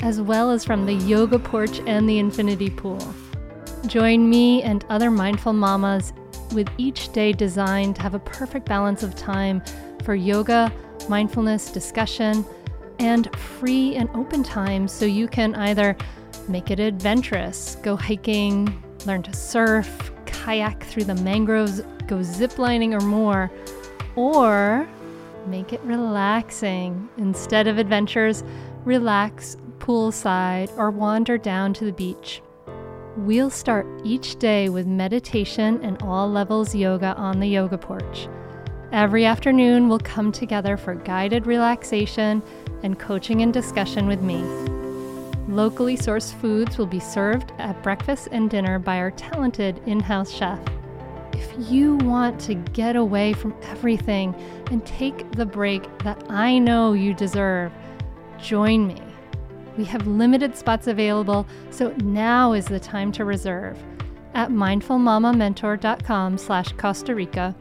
as 0.00 0.20
well 0.20 0.50
as 0.50 0.62
from 0.62 0.84
the 0.84 0.94
yoga 0.94 1.38
porch 1.38 1.80
and 1.86 2.06
the 2.06 2.18
infinity 2.18 2.68
pool. 2.68 3.00
Join 3.86 4.28
me 4.28 4.62
and 4.62 4.84
other 4.90 5.10
mindful 5.10 5.54
mamas 5.54 6.12
with 6.52 6.68
each 6.76 7.12
day 7.14 7.32
designed 7.32 7.96
to 7.96 8.02
have 8.02 8.14
a 8.14 8.18
perfect 8.18 8.66
balance 8.66 9.02
of 9.02 9.14
time 9.14 9.62
for 10.04 10.14
yoga, 10.14 10.70
mindfulness, 11.08 11.70
discussion, 11.70 12.44
and 12.98 13.34
free 13.36 13.94
and 13.94 14.08
open 14.14 14.42
time 14.42 14.88
so 14.88 15.04
you 15.04 15.28
can 15.28 15.54
either 15.54 15.96
make 16.48 16.70
it 16.70 16.80
adventurous, 16.80 17.76
go 17.82 17.96
hiking, 17.96 18.82
learn 19.06 19.22
to 19.22 19.32
surf, 19.32 20.12
kayak 20.26 20.82
through 20.84 21.04
the 21.04 21.14
mangroves, 21.16 21.80
go 22.06 22.18
ziplining 22.18 22.98
or 22.98 23.04
more, 23.04 23.50
or 24.16 24.88
make 25.46 25.72
it 25.72 25.80
relaxing. 25.82 27.08
Instead 27.18 27.66
of 27.68 27.78
adventures, 27.78 28.42
relax 28.84 29.56
poolside 29.78 30.70
or 30.76 30.90
wander 30.90 31.38
down 31.38 31.72
to 31.74 31.84
the 31.84 31.92
beach. 31.92 32.42
We'll 33.16 33.50
start 33.50 33.86
each 34.04 34.36
day 34.36 34.68
with 34.68 34.86
meditation 34.86 35.80
and 35.82 36.00
all 36.02 36.30
levels 36.30 36.74
yoga 36.74 37.14
on 37.16 37.40
the 37.40 37.48
yoga 37.48 37.76
porch. 37.76 38.28
Every 38.92 39.24
afternoon, 39.24 39.88
we'll 39.88 39.98
come 39.98 40.32
together 40.32 40.76
for 40.76 40.94
guided 40.94 41.46
relaxation 41.46 42.42
and 42.82 42.98
coaching 42.98 43.42
and 43.42 43.52
discussion 43.52 44.06
with 44.06 44.20
me. 44.22 44.42
Locally 45.48 45.96
sourced 45.96 46.34
foods 46.34 46.76
will 46.76 46.86
be 46.86 47.00
served 47.00 47.52
at 47.58 47.82
breakfast 47.82 48.28
and 48.32 48.50
dinner 48.50 48.78
by 48.78 48.98
our 48.98 49.10
talented 49.12 49.80
in 49.86 50.00
house 50.00 50.30
chef. 50.30 50.60
If 51.32 51.70
you 51.70 51.96
want 51.96 52.40
to 52.42 52.54
get 52.54 52.96
away 52.96 53.32
from 53.32 53.54
everything 53.62 54.34
and 54.70 54.84
take 54.84 55.32
the 55.32 55.46
break 55.46 55.86
that 56.00 56.22
I 56.30 56.58
know 56.58 56.92
you 56.92 57.14
deserve, 57.14 57.72
join 58.40 58.86
me. 58.86 59.00
We 59.76 59.84
have 59.84 60.06
limited 60.06 60.56
spots 60.56 60.86
available, 60.86 61.46
so 61.70 61.94
now 61.98 62.52
is 62.52 62.66
the 62.66 62.80
time 62.80 63.12
to 63.12 63.24
reserve 63.24 63.78
at 64.34 64.50
mindfulmamamentor.com 64.50 66.38
slash 66.38 66.72
Costa 66.72 67.14
Rica 67.14 67.54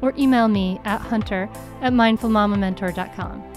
or 0.00 0.12
email 0.16 0.48
me 0.48 0.80
at 0.84 1.00
hunter 1.00 1.48
at 1.80 1.92
mindfulmamamentor.com. 1.92 3.55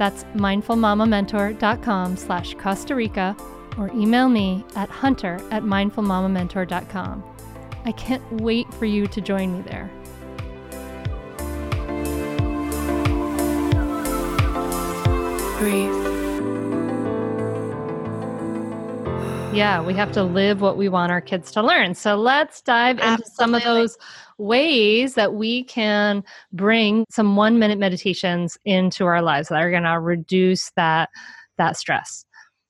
That's 0.00 0.24
mindfulmamamentor.com 0.34 2.16
slash 2.16 2.54
Costa 2.54 2.94
Rica 2.94 3.36
or 3.76 3.90
email 3.92 4.30
me 4.30 4.64
at 4.74 4.88
hunter 4.88 5.34
at 5.50 5.62
mindfulmamamentor.com. 5.62 7.22
I 7.84 7.92
can't 7.92 8.32
wait 8.40 8.72
for 8.72 8.86
you 8.86 9.06
to 9.08 9.20
join 9.20 9.52
me 9.52 9.60
there. 9.60 9.90
Breathe. 15.58 15.99
Yeah, 19.52 19.82
we 19.82 19.94
have 19.94 20.12
to 20.12 20.22
live 20.22 20.60
what 20.60 20.76
we 20.76 20.88
want 20.88 21.10
our 21.10 21.20
kids 21.20 21.50
to 21.52 21.62
learn. 21.62 21.94
So 21.94 22.14
let's 22.14 22.62
dive 22.62 23.00
Absolutely. 23.00 23.14
into 23.14 23.30
some 23.32 23.54
of 23.54 23.64
those 23.64 23.98
ways 24.38 25.14
that 25.14 25.34
we 25.34 25.64
can 25.64 26.22
bring 26.52 27.04
some 27.10 27.34
one 27.34 27.58
minute 27.58 27.78
meditations 27.78 28.56
into 28.64 29.06
our 29.06 29.20
lives 29.20 29.48
that 29.48 29.60
are 29.60 29.70
going 29.70 29.82
to 29.82 29.98
reduce 29.98 30.70
that 30.76 31.10
that 31.58 31.76
stress. 31.76 32.24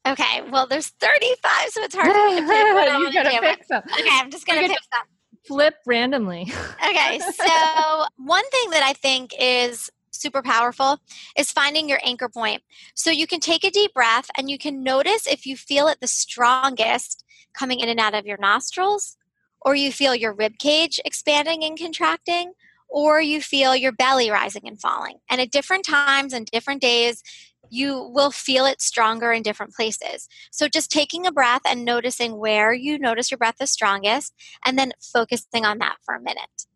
Okay, 0.07 0.41
well, 0.51 0.67
there's 0.67 0.89
35, 0.89 1.69
so 1.69 1.83
it's 1.83 1.95
hard 1.95 2.07
to 2.07 2.13
pick 2.41 2.49
what 2.49 2.89
I 2.89 2.97
want 2.97 3.13
to. 3.13 3.41
Pick 3.41 3.65
some. 3.65 3.83
Okay, 3.83 4.09
I'm 4.13 4.31
just 4.31 4.47
going 4.47 4.63
to 4.63 4.69
pick 4.69 4.79
some. 4.93 5.07
Flip 5.47 5.75
randomly. 5.87 6.43
okay, 6.87 7.19
so 7.19 8.05
one 8.17 8.49
thing 8.51 8.71
that 8.71 8.83
I 8.83 8.95
think 8.95 9.33
is 9.39 9.91
super 10.21 10.43
powerful 10.43 10.99
is 11.37 11.53
finding 11.53 11.89
your 11.89 12.01
anchor 12.05 12.29
point. 12.29 12.63
So 12.95 13.11
you 13.11 13.27
can 13.27 13.41
take 13.41 13.65
a 13.65 13.71
deep 13.71 13.95
breath 13.95 14.31
and 14.37 14.51
you 14.51 14.59
can 14.59 14.83
notice 14.83 15.27
if 15.27 15.47
you 15.47 15.57
feel 15.57 15.89
it 15.89 15.99
the 16.01 16.07
strongest 16.07 17.25
coming 17.53 17.81
in 17.81 17.89
and 17.89 18.01
out 18.01 18.15
of 18.15 18.27
your 18.27 18.39
nostrils 18.39 19.17
or 19.63 19.75
you 19.75 19.93
feel 19.93 20.15
your 20.15 20.33
rib 20.33 20.59
cage 20.59 21.01
expanding 21.05 21.65
and 21.65 21.79
contracting, 21.79 22.53
or 22.89 23.21
you 23.21 23.41
feel 23.41 23.77
your 23.77 23.93
belly 23.93 24.31
rising 24.31 24.67
and 24.67 24.81
falling. 24.81 25.19
And 25.31 25.41
at 25.41 25.51
different 25.51 25.85
times 25.85 26.33
and 26.33 26.47
different 26.47 26.81
days, 26.81 27.23
you 27.69 28.11
will 28.13 28.33
feel 28.33 28.67
it 28.67 28.81
stronger 28.81 29.33
in 29.33 29.43
different 29.43 29.75
places. 29.75 30.29
So 30.51 30.67
just 30.67 30.91
taking 30.91 31.25
a 31.25 31.31
breath 31.31 31.61
and 31.65 31.85
noticing 31.85 32.39
where 32.39 32.73
you 32.73 32.99
notice 32.99 33.31
your 33.31 33.39
breath 33.39 33.61
is 33.61 33.71
strongest, 33.71 34.35
and 34.65 34.79
then 34.79 34.93
focusing 35.01 35.65
on 35.65 35.79
that 35.79 35.97
for 36.05 36.15
a 36.15 36.21
minute. 36.21 36.67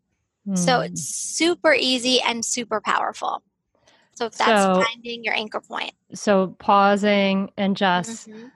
Mm. 0.47 0.57
So 0.57 0.81
it's 0.81 1.01
hmm. 1.01 1.45
super 1.45 1.73
easy 1.73 2.21
and 2.21 2.43
super 2.43 2.81
powerful. 2.81 3.41
So 4.13 4.29
that's 4.29 4.37
so, 4.37 4.83
finding 4.83 5.23
your 5.23 5.33
anchor 5.33 5.61
point. 5.61 5.91
So 6.13 6.55
pausing 6.59 7.51
and 7.57 7.75
just 7.75 8.29
mm-hmm. 8.29 8.47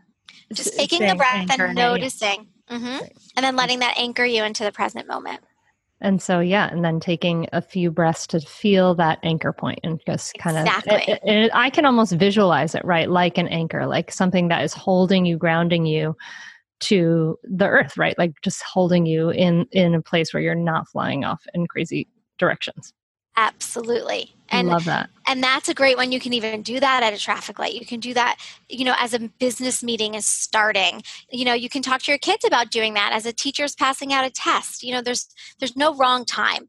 just 0.54 0.78
taking 0.78 1.10
a 1.10 1.16
breath 1.16 1.50
and 1.50 1.76
noticing. 1.76 2.48
Mm-hmm. 2.70 3.06
And 3.36 3.44
then 3.44 3.56
letting 3.56 3.80
that 3.80 3.98
anchor 3.98 4.24
you 4.24 4.44
into 4.44 4.64
the 4.64 4.72
present 4.72 5.08
moment. 5.08 5.42
And 6.02 6.22
so, 6.22 6.40
yeah, 6.40 6.70
and 6.72 6.86
then 6.86 7.00
taking 7.00 7.48
a 7.52 7.62
few 7.62 7.92
breaths 7.92 8.26
to 8.28 8.40
feel 8.40 8.96
that 8.96 9.20
anchor 9.24 9.52
point 9.52 9.80
and 9.84 10.00
just 10.06 10.34
kind 10.36 10.58
exactly. 10.58 10.96
of, 10.96 11.02
it, 11.02 11.20
it, 11.24 11.52
I 11.54 11.70
can 11.70 11.86
almost 11.86 12.14
visualize 12.14 12.74
it, 12.74 12.86
right? 12.86 13.10
Like 13.10 13.38
an 13.38 13.50
anchor, 13.50 13.86
like 13.86 14.12
something 14.12 14.48
that 14.48 14.64
is 14.64 14.74
holding 14.74 15.26
you, 15.26 15.38
grounding 15.38 15.86
you 15.86 16.16
to 16.82 17.38
the 17.44 17.68
earth, 17.68 17.98
right? 17.98 18.18
Like 18.18 18.34
just 18.42 18.64
holding 18.64 19.06
you 19.06 19.30
in, 19.30 19.68
in 19.72 19.96
a 19.96 20.02
place 20.02 20.34
where 20.34 20.42
you're 20.42 20.56
not 20.56 20.88
flying 20.88 21.26
off 21.26 21.44
in 21.54 21.68
crazy 21.68 22.08
directions. 22.38 22.94
Absolutely. 23.36 24.36
And 24.50 24.68
love 24.68 24.86
that. 24.86 25.10
And 25.28 25.42
that's 25.42 25.70
a 25.70 25.74
great 25.74 25.96
one. 25.96 26.12
You 26.12 26.20
can 26.20 26.34
even 26.34 26.62
do 26.62 26.80
that 26.80 27.04
at 27.04 27.14
a 27.14 27.18
traffic 27.18 27.58
light. 27.58 27.74
You 27.74 27.86
can 27.86 28.00
do 28.00 28.14
that, 28.14 28.38
you 28.68 28.84
know, 28.84 28.96
as 28.98 29.14
a 29.14 29.20
business 29.20 29.82
meeting 29.82 30.16
is 30.16 30.28
starting. 30.28 31.04
You 31.32 31.46
know, 31.46 31.54
you 31.54 31.70
can 31.70 31.82
talk 31.82 32.02
to 32.02 32.12
your 32.12 32.18
kids 32.18 32.44
about 32.44 32.72
doing 32.72 32.96
that 32.96 33.14
as 33.14 33.26
a 33.26 33.32
teacher's 33.32 33.76
passing 33.76 34.12
out 34.12 34.26
a 34.26 34.30
test. 34.30 34.84
You 34.84 34.94
know, 34.94 35.02
there's 35.02 35.30
there's 35.60 35.78
no 35.78 35.96
wrong 35.96 36.26
time. 36.26 36.68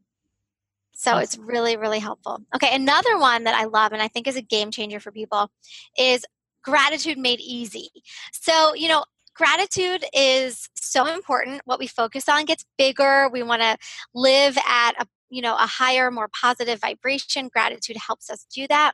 So 0.93 1.17
it's 1.17 1.39
really, 1.39 1.77
really 1.77 1.99
helpful. 1.99 2.41
Okay, 2.55 2.75
another 2.75 3.19
one 3.19 3.45
that 3.45 3.55
I 3.55 3.65
love 3.65 3.93
and 3.93 4.03
I 4.03 4.09
think 4.09 4.29
is 4.29 4.37
a 4.37 4.43
game 4.43 4.71
changer 4.71 5.01
for 5.01 5.11
people 5.11 5.51
is 5.99 6.25
gratitude 6.63 7.17
made 7.17 7.41
easy. 7.41 7.89
So, 8.33 8.75
you 8.75 8.87
know, 8.89 9.05
gratitude 9.35 10.05
is 10.13 10.69
so 10.75 11.07
important. 11.07 11.63
What 11.65 11.79
we 11.79 11.87
focus 11.87 12.29
on 12.29 12.45
gets 12.45 12.65
bigger. 12.79 13.29
We 13.33 13.43
want 13.43 13.63
to 13.63 13.77
live 14.15 14.57
at 14.67 14.93
a 14.99 15.07
you 15.31 15.43
know 15.43 15.55
a 15.55 15.67
higher 15.67 16.11
more 16.11 16.29
positive 16.29 16.81
vibration 16.81 17.49
gratitude 17.49 17.97
helps 17.97 18.29
us 18.31 18.45
do 18.53 18.67
that 18.69 18.93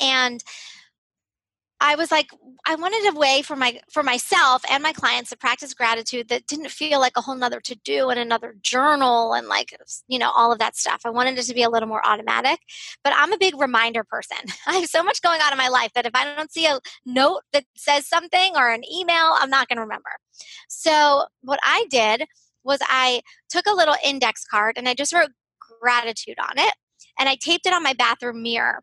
and 0.00 0.42
I 1.82 1.94
was 1.94 2.10
like, 2.10 2.30
I 2.66 2.74
wanted 2.74 3.10
a 3.10 3.18
way 3.18 3.40
for 3.42 3.56
my 3.56 3.80
for 3.90 4.02
myself 4.02 4.62
and 4.70 4.82
my 4.82 4.92
clients 4.92 5.30
to 5.30 5.36
practice 5.36 5.72
gratitude 5.72 6.28
that 6.28 6.46
didn't 6.46 6.70
feel 6.70 7.00
like 7.00 7.14
a 7.16 7.22
whole 7.22 7.34
nother 7.34 7.60
to 7.60 7.74
do 7.84 8.10
and 8.10 8.20
another 8.20 8.54
journal 8.60 9.32
and 9.32 9.48
like 9.48 9.74
you 10.06 10.18
know 10.18 10.30
all 10.30 10.52
of 10.52 10.58
that 10.58 10.76
stuff. 10.76 11.00
I 11.04 11.10
wanted 11.10 11.38
it 11.38 11.44
to 11.44 11.54
be 11.54 11.62
a 11.62 11.70
little 11.70 11.88
more 11.88 12.06
automatic. 12.06 12.60
But 13.02 13.14
I'm 13.16 13.32
a 13.32 13.38
big 13.38 13.58
reminder 13.58 14.04
person. 14.04 14.38
I 14.66 14.76
have 14.76 14.90
so 14.90 15.02
much 15.02 15.22
going 15.22 15.40
on 15.40 15.52
in 15.52 15.58
my 15.58 15.68
life 15.68 15.92
that 15.94 16.06
if 16.06 16.14
I 16.14 16.34
don't 16.34 16.52
see 16.52 16.66
a 16.66 16.80
note 17.06 17.40
that 17.52 17.64
says 17.76 18.06
something 18.06 18.52
or 18.56 18.70
an 18.70 18.82
email, 18.90 19.34
I'm 19.38 19.50
not 19.50 19.68
going 19.68 19.78
to 19.78 19.82
remember. 19.82 20.10
So 20.68 21.24
what 21.42 21.60
I 21.62 21.86
did 21.90 22.24
was 22.62 22.78
I 22.82 23.22
took 23.48 23.66
a 23.66 23.74
little 23.74 23.96
index 24.04 24.44
card 24.44 24.76
and 24.76 24.88
I 24.88 24.94
just 24.94 25.14
wrote 25.14 25.30
gratitude 25.80 26.36
on 26.38 26.58
it 26.58 26.74
and 27.18 27.28
I 27.28 27.36
taped 27.36 27.66
it 27.66 27.72
on 27.72 27.82
my 27.82 27.94
bathroom 27.94 28.42
mirror 28.42 28.82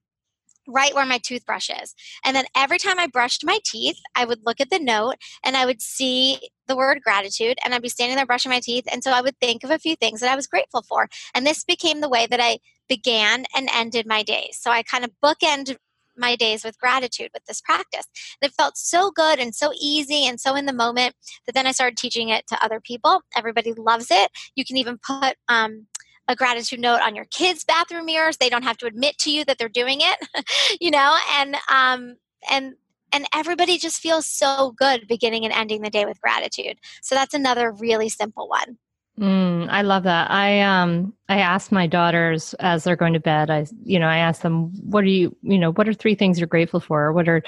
right 0.68 0.94
where 0.94 1.06
my 1.06 1.18
toothbrush 1.18 1.70
is. 1.82 1.96
And 2.24 2.36
then 2.36 2.46
every 2.56 2.78
time 2.78 3.00
I 3.00 3.08
brushed 3.08 3.46
my 3.46 3.60
teeth, 3.64 4.00
I 4.16 4.26
would 4.26 4.46
look 4.46 4.60
at 4.60 4.70
the 4.70 4.80
note 4.80 5.16
and 5.44 5.58
I 5.58 5.66
would 5.66 5.82
see 5.82 6.50
the 6.68 6.76
word 6.76 7.02
gratitude 7.02 7.58
and 7.64 7.74
I'd 7.74 7.82
be 7.82 7.90
standing 7.90 8.18
there 8.18 8.26
brushing 8.26 8.52
my 8.52 8.60
teeth. 8.60 8.86
And 8.92 9.04
so 9.04 9.12
I 9.12 9.22
would 9.22 9.40
think 9.40 9.64
of 9.64 9.72
a 9.72 9.80
few 9.80 9.96
things 9.96 10.20
that 10.20 10.32
I 10.32 10.36
was 10.36 10.48
grateful 10.48 10.82
for. 10.82 11.08
And 11.34 11.46
this 11.46 11.64
became 11.64 12.02
the 12.02 12.10
way 12.10 12.28
that 12.28 12.42
I 12.42 12.60
began 12.90 13.46
and 13.56 13.70
ended 13.74 14.06
my 14.06 14.24
days. 14.24 14.60
So 14.62 14.72
I 14.72 14.84
kind 14.84 15.04
of 15.04 15.12
bookend 15.24 15.78
my 16.18 16.36
days 16.36 16.64
with 16.64 16.80
gratitude 16.80 17.30
with 17.34 17.46
this 17.46 17.62
practice. 17.62 18.06
And 18.42 18.50
it 18.50 18.56
felt 18.56 18.78
so 18.78 19.12
good 19.12 19.40
and 19.40 19.54
so 19.54 19.72
easy 19.80 20.26
and 20.26 20.40
so 20.40 20.56
in 20.56 20.66
the 20.66 20.74
moment 20.74 21.16
that 21.46 21.54
then 21.54 21.68
I 21.68 21.72
started 21.72 21.98
teaching 21.98 22.30
it 22.30 22.48
to 22.48 22.64
other 22.64 22.80
people. 22.80 23.22
Everybody 23.36 23.74
loves 23.74 24.08
it. 24.10 24.32
You 24.56 24.66
can 24.66 24.78
even 24.78 24.98
put 24.98 25.36
um, 25.48 25.88
a 26.28 26.36
gratitude 26.36 26.80
note 26.80 27.02
on 27.02 27.16
your 27.16 27.26
kids' 27.26 27.64
bathroom 27.64 28.06
mirrors. 28.06 28.38
They 28.38 28.50
don't 28.50 28.64
have 28.64 28.78
to 28.78 28.86
admit 28.86 29.18
to 29.20 29.32
you 29.32 29.46
that 29.46 29.58
they're 29.58 29.70
doing 29.70 30.00
it, 30.02 30.78
you 30.82 30.92
know, 30.92 31.18
and 31.40 31.56
um, 31.70 32.18
and 32.50 32.76
and 33.14 33.26
everybody 33.34 33.78
just 33.78 34.02
feels 34.02 34.26
so 34.26 34.74
good 34.78 35.08
beginning 35.08 35.46
and 35.46 35.54
ending 35.54 35.82
the 35.82 35.90
day 35.90 36.06
with 36.06 36.22
gratitude. 36.22 36.78
So 37.02 37.16
that's 37.16 37.34
another 37.34 37.72
really 37.72 38.10
simple 38.10 38.48
one. 38.48 38.78
Mm, 39.20 39.68
I 39.72 39.82
love 39.82 40.04
that. 40.04 40.30
I 40.30 40.62
um 40.62 41.12
I 41.28 41.40
ask 41.40 41.72
my 41.72 41.88
daughters 41.88 42.54
as 42.60 42.84
they're 42.84 42.96
going 42.96 43.14
to 43.14 43.20
bed. 43.20 43.50
I 43.50 43.66
you 43.84 43.98
know 43.98 44.06
I 44.06 44.18
ask 44.18 44.44
them 44.44 44.72
what 44.84 45.04
are 45.04 45.08
you 45.08 45.36
you 45.42 45.58
know 45.58 45.72
what 45.72 45.90
are 45.90 45.94
three 45.94 46.14
things 46.14 46.38
you're 46.38 46.46
grateful 46.46 46.80
for? 46.80 47.12
What 47.12 47.28
are 47.28 47.42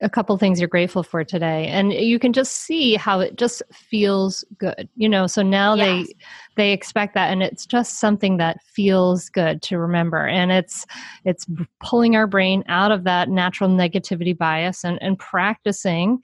a 0.00 0.08
couple 0.08 0.38
things 0.38 0.60
you're 0.60 0.68
grateful 0.68 1.02
for 1.02 1.24
today? 1.24 1.66
And 1.66 1.92
you 1.92 2.20
can 2.20 2.32
just 2.32 2.52
see 2.52 2.94
how 2.94 3.18
it 3.18 3.34
just 3.34 3.60
feels 3.72 4.44
good. 4.58 4.88
You 4.94 5.08
know, 5.08 5.26
so 5.26 5.42
now 5.42 5.74
yes. 5.74 6.06
they 6.06 6.14
they 6.56 6.72
expect 6.72 7.14
that, 7.14 7.30
and 7.30 7.42
it's 7.42 7.66
just 7.66 8.00
something 8.00 8.38
that 8.38 8.62
feels 8.62 9.28
good 9.28 9.62
to 9.62 9.78
remember. 9.78 10.26
And 10.26 10.50
it's 10.50 10.86
it's 11.24 11.46
pulling 11.80 12.16
our 12.16 12.26
brain 12.26 12.64
out 12.68 12.92
of 12.92 13.04
that 13.04 13.28
natural 13.28 13.70
negativity 13.70 14.36
bias 14.36 14.84
and 14.84 14.98
and 15.02 15.18
practicing 15.18 16.22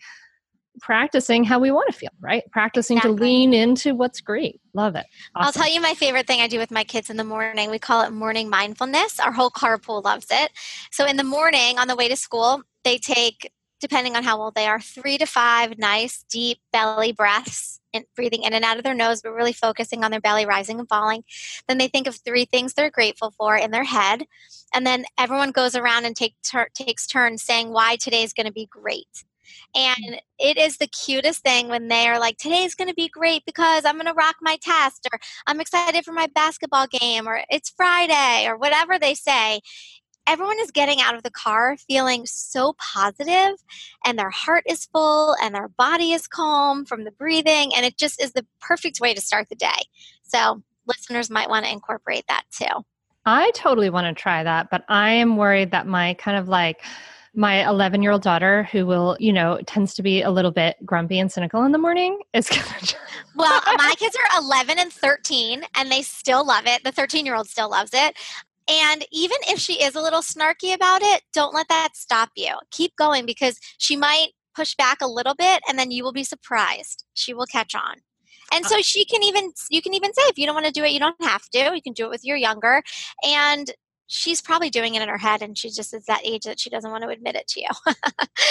practicing 0.80 1.44
how 1.44 1.58
we 1.58 1.70
want 1.70 1.90
to 1.92 1.98
feel, 1.98 2.10
right? 2.20 2.42
Practicing 2.50 2.96
exactly. 2.96 3.16
to 3.16 3.22
lean 3.22 3.54
into 3.54 3.94
what's 3.94 4.20
great. 4.20 4.60
Love 4.74 4.96
it. 4.96 5.04
Awesome. 5.34 5.46
I'll 5.46 5.52
tell 5.52 5.72
you 5.72 5.80
my 5.80 5.94
favorite 5.94 6.26
thing 6.26 6.40
I 6.40 6.48
do 6.48 6.58
with 6.58 6.70
my 6.70 6.84
kids 6.84 7.10
in 7.10 7.16
the 7.16 7.24
morning. 7.24 7.70
We 7.70 7.78
call 7.78 8.02
it 8.02 8.10
morning 8.10 8.48
mindfulness. 8.48 9.20
Our 9.20 9.32
whole 9.32 9.50
carpool 9.50 10.02
loves 10.02 10.28
it. 10.30 10.50
So 10.90 11.06
in 11.06 11.16
the 11.16 11.24
morning 11.24 11.78
on 11.78 11.88
the 11.88 11.96
way 11.96 12.08
to 12.08 12.16
school, 12.16 12.62
they 12.84 12.98
take, 12.98 13.50
depending 13.82 14.16
on 14.16 14.24
how 14.24 14.40
old 14.40 14.54
they 14.54 14.66
are, 14.66 14.80
three 14.80 15.18
to 15.18 15.26
five 15.26 15.76
nice, 15.76 16.24
deep 16.30 16.60
belly 16.72 17.12
breaths. 17.12 17.80
And 17.94 18.06
breathing 18.16 18.44
in 18.44 18.54
and 18.54 18.64
out 18.64 18.78
of 18.78 18.84
their 18.84 18.94
nose, 18.94 19.20
but 19.20 19.34
really 19.34 19.52
focusing 19.52 20.02
on 20.02 20.10
their 20.10 20.18
belly 20.18 20.46
rising 20.46 20.78
and 20.78 20.88
falling. 20.88 21.24
Then 21.68 21.76
they 21.76 21.88
think 21.88 22.06
of 22.06 22.16
three 22.16 22.46
things 22.46 22.72
they're 22.72 22.88
grateful 22.88 23.32
for 23.32 23.54
in 23.54 23.70
their 23.70 23.84
head. 23.84 24.24
And 24.72 24.86
then 24.86 25.04
everyone 25.18 25.50
goes 25.50 25.74
around 25.74 26.06
and 26.06 26.16
take 26.16 26.34
ter- 26.42 26.70
takes 26.72 27.06
turns 27.06 27.42
saying 27.42 27.70
why 27.70 27.96
today 27.96 28.22
is 28.22 28.32
going 28.32 28.46
to 28.46 28.52
be 28.52 28.64
great. 28.64 29.24
And 29.74 30.14
mm. 30.14 30.18
it 30.38 30.56
is 30.56 30.78
the 30.78 30.86
cutest 30.86 31.42
thing 31.42 31.68
when 31.68 31.88
they 31.88 32.08
are 32.08 32.18
like, 32.18 32.38
today's 32.38 32.74
going 32.74 32.88
to 32.88 32.94
be 32.94 33.10
great 33.10 33.44
because 33.44 33.84
I'm 33.84 33.96
going 33.96 34.06
to 34.06 34.14
rock 34.14 34.36
my 34.40 34.56
test, 34.62 35.06
or 35.12 35.18
I'm 35.46 35.60
excited 35.60 36.02
for 36.02 36.12
my 36.12 36.28
basketball 36.34 36.86
game, 36.86 37.28
or 37.28 37.42
it's 37.50 37.74
Friday, 37.76 38.46
or 38.46 38.56
whatever 38.56 38.98
they 38.98 39.14
say. 39.14 39.60
Everyone 40.26 40.58
is 40.60 40.70
getting 40.70 41.00
out 41.00 41.14
of 41.14 41.22
the 41.22 41.30
car 41.30 41.76
feeling 41.76 42.26
so 42.26 42.74
positive, 42.78 43.56
and 44.04 44.18
their 44.18 44.30
heart 44.30 44.64
is 44.68 44.86
full, 44.86 45.34
and 45.42 45.54
their 45.54 45.68
body 45.68 46.12
is 46.12 46.28
calm 46.28 46.84
from 46.84 47.04
the 47.04 47.10
breathing, 47.10 47.74
and 47.74 47.84
it 47.84 47.98
just 47.98 48.22
is 48.22 48.32
the 48.32 48.46
perfect 48.60 49.00
way 49.00 49.14
to 49.14 49.20
start 49.20 49.48
the 49.48 49.56
day. 49.56 49.68
So, 50.22 50.62
listeners 50.86 51.28
might 51.28 51.48
want 51.48 51.66
to 51.66 51.72
incorporate 51.72 52.24
that 52.28 52.44
too. 52.52 52.84
I 53.26 53.50
totally 53.54 53.90
want 53.90 54.16
to 54.16 54.20
try 54.20 54.42
that, 54.42 54.68
but 54.70 54.84
I 54.88 55.10
am 55.10 55.36
worried 55.36 55.72
that 55.72 55.86
my 55.86 56.14
kind 56.14 56.36
of 56.36 56.48
like, 56.48 56.82
my 57.34 57.66
11 57.66 58.02
year 58.02 58.12
old 58.12 58.22
daughter 58.22 58.64
who 58.64 58.84
will 58.84 59.16
you 59.18 59.32
know 59.32 59.58
tends 59.66 59.94
to 59.94 60.02
be 60.02 60.20
a 60.20 60.30
little 60.30 60.50
bit 60.50 60.76
grumpy 60.84 61.18
and 61.18 61.32
cynical 61.32 61.64
in 61.64 61.72
the 61.72 61.78
morning 61.78 62.20
is 62.34 62.46
gonna 62.46 62.62
well 63.34 63.60
my 63.78 63.94
kids 63.96 64.14
are 64.16 64.38
11 64.38 64.78
and 64.78 64.92
13 64.92 65.62
and 65.74 65.90
they 65.90 66.02
still 66.02 66.46
love 66.46 66.66
it 66.66 66.84
the 66.84 66.92
13 66.92 67.24
year 67.24 67.34
old 67.34 67.48
still 67.48 67.70
loves 67.70 67.92
it 67.94 68.14
and 68.68 69.04
even 69.12 69.38
if 69.48 69.58
she 69.58 69.82
is 69.82 69.94
a 69.94 70.00
little 70.00 70.20
snarky 70.20 70.74
about 70.74 71.02
it 71.02 71.22
don't 71.32 71.54
let 71.54 71.68
that 71.68 71.90
stop 71.94 72.30
you. 72.36 72.54
Keep 72.70 72.96
going 72.96 73.26
because 73.26 73.58
she 73.78 73.96
might 73.96 74.28
push 74.54 74.74
back 74.74 74.98
a 75.00 75.08
little 75.08 75.34
bit 75.34 75.62
and 75.68 75.78
then 75.78 75.90
you 75.90 76.04
will 76.04 76.12
be 76.12 76.24
surprised. 76.24 77.04
She 77.14 77.34
will 77.34 77.46
catch 77.46 77.74
on. 77.74 77.96
And 78.52 78.64
uh 78.64 78.68
so 78.68 78.82
she 78.82 79.04
can 79.04 79.22
even 79.22 79.52
you 79.70 79.82
can 79.82 79.94
even 79.94 80.12
say 80.12 80.22
if 80.22 80.38
you 80.38 80.46
don't 80.46 80.54
want 80.54 80.66
to 80.66 80.72
do 80.72 80.84
it 80.84 80.92
you 80.92 81.00
don't 81.00 81.22
have 81.22 81.48
to. 81.50 81.72
You 81.74 81.82
can 81.82 81.92
do 81.92 82.04
it 82.04 82.10
with 82.10 82.24
your 82.24 82.36
younger. 82.36 82.82
And 83.24 83.70
she's 84.06 84.42
probably 84.42 84.68
doing 84.68 84.94
it 84.94 85.02
in 85.02 85.08
her 85.08 85.18
head 85.18 85.42
and 85.42 85.56
she 85.56 85.70
just 85.70 85.94
is 85.94 86.04
that 86.04 86.20
age 86.24 86.42
that 86.42 86.60
she 86.60 86.68
doesn't 86.68 86.90
want 86.90 87.02
to 87.02 87.08
admit 87.08 87.34
it 87.34 87.48
to 87.48 87.60
you. 87.60 87.68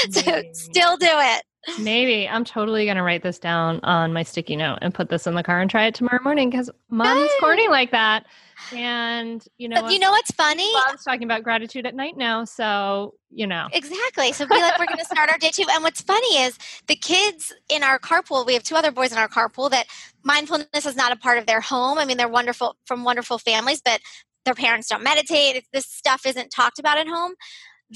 so 0.11 0.43
still 0.53 0.97
do 0.97 1.07
it. 1.09 1.43
Maybe 1.79 2.27
I'm 2.27 2.43
totally 2.43 2.85
going 2.85 2.97
to 2.97 3.03
write 3.03 3.23
this 3.23 3.37
down 3.37 3.79
on 3.83 4.13
my 4.13 4.23
sticky 4.23 4.55
note 4.55 4.79
and 4.81 4.93
put 4.93 5.09
this 5.09 5.27
in 5.27 5.35
the 5.35 5.43
car 5.43 5.61
and 5.61 5.69
try 5.69 5.85
it 5.85 5.93
tomorrow 5.93 6.21
morning 6.23 6.49
because 6.49 6.69
mom's 6.89 7.29
corny 7.39 7.67
like 7.67 7.91
that. 7.91 8.25
And 8.73 9.45
you 9.57 9.67
know, 9.67 9.89
you 9.89 9.99
know 9.99 10.11
what's 10.11 10.31
funny? 10.31 10.71
Mom's 10.73 11.03
talking 11.03 11.23
about 11.23 11.43
gratitude 11.43 11.85
at 11.85 11.95
night 11.95 12.17
now, 12.17 12.45
so 12.45 13.15
you 13.29 13.47
know 13.47 13.67
exactly. 13.73 14.33
So 14.33 14.45
be 14.45 14.55
like, 14.55 14.77
we're 14.77 14.85
going 14.85 14.99
to 14.99 15.05
start 15.05 15.29
our 15.29 15.37
day 15.37 15.49
too. 15.49 15.65
And 15.71 15.83
what's 15.83 16.01
funny 16.01 16.37
is 16.37 16.57
the 16.87 16.95
kids 16.95 17.53
in 17.69 17.83
our 17.83 17.99
carpool. 17.99 18.45
We 18.45 18.53
have 18.53 18.63
two 18.63 18.75
other 18.75 18.91
boys 18.91 19.11
in 19.11 19.17
our 19.17 19.27
carpool 19.27 19.69
that 19.71 19.87
mindfulness 20.23 20.85
is 20.85 20.95
not 20.95 21.11
a 21.11 21.15
part 21.15 21.37
of 21.37 21.45
their 21.45 21.61
home. 21.61 21.97
I 21.97 22.05
mean, 22.05 22.17
they're 22.17 22.27
wonderful 22.27 22.75
from 22.85 23.03
wonderful 23.03 23.37
families, 23.39 23.81
but 23.83 23.99
their 24.45 24.55
parents 24.55 24.87
don't 24.87 25.03
meditate, 25.03 25.65
this 25.71 25.85
stuff 25.85 26.25
isn't 26.25 26.49
talked 26.49 26.79
about 26.79 26.97
at 26.97 27.07
home, 27.07 27.33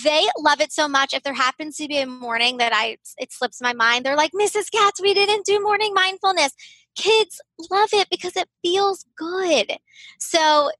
they 0.03 0.27
love 0.37 0.59
it 0.59 0.71
so 0.71 0.87
much. 0.87 1.13
If 1.13 1.23
there 1.23 1.33
happens 1.33 1.77
to 1.77 1.87
be 1.87 1.97
a 1.99 2.05
morning 2.05 2.57
that 2.57 2.73
I 2.73 2.97
it 3.17 3.31
slips 3.31 3.61
my 3.61 3.73
mind, 3.73 4.05
they're 4.05 4.17
like, 4.17 4.31
Mrs. 4.31 4.69
Katz, 4.71 5.01
we 5.01 5.13
didn't 5.13 5.45
do 5.45 5.61
morning 5.61 5.93
mindfulness. 5.93 6.51
Kids 6.95 7.39
love 7.69 7.89
it 7.93 8.09
because 8.09 8.35
it 8.35 8.49
feels 8.61 9.05
good. 9.17 9.77
So, 10.19 10.71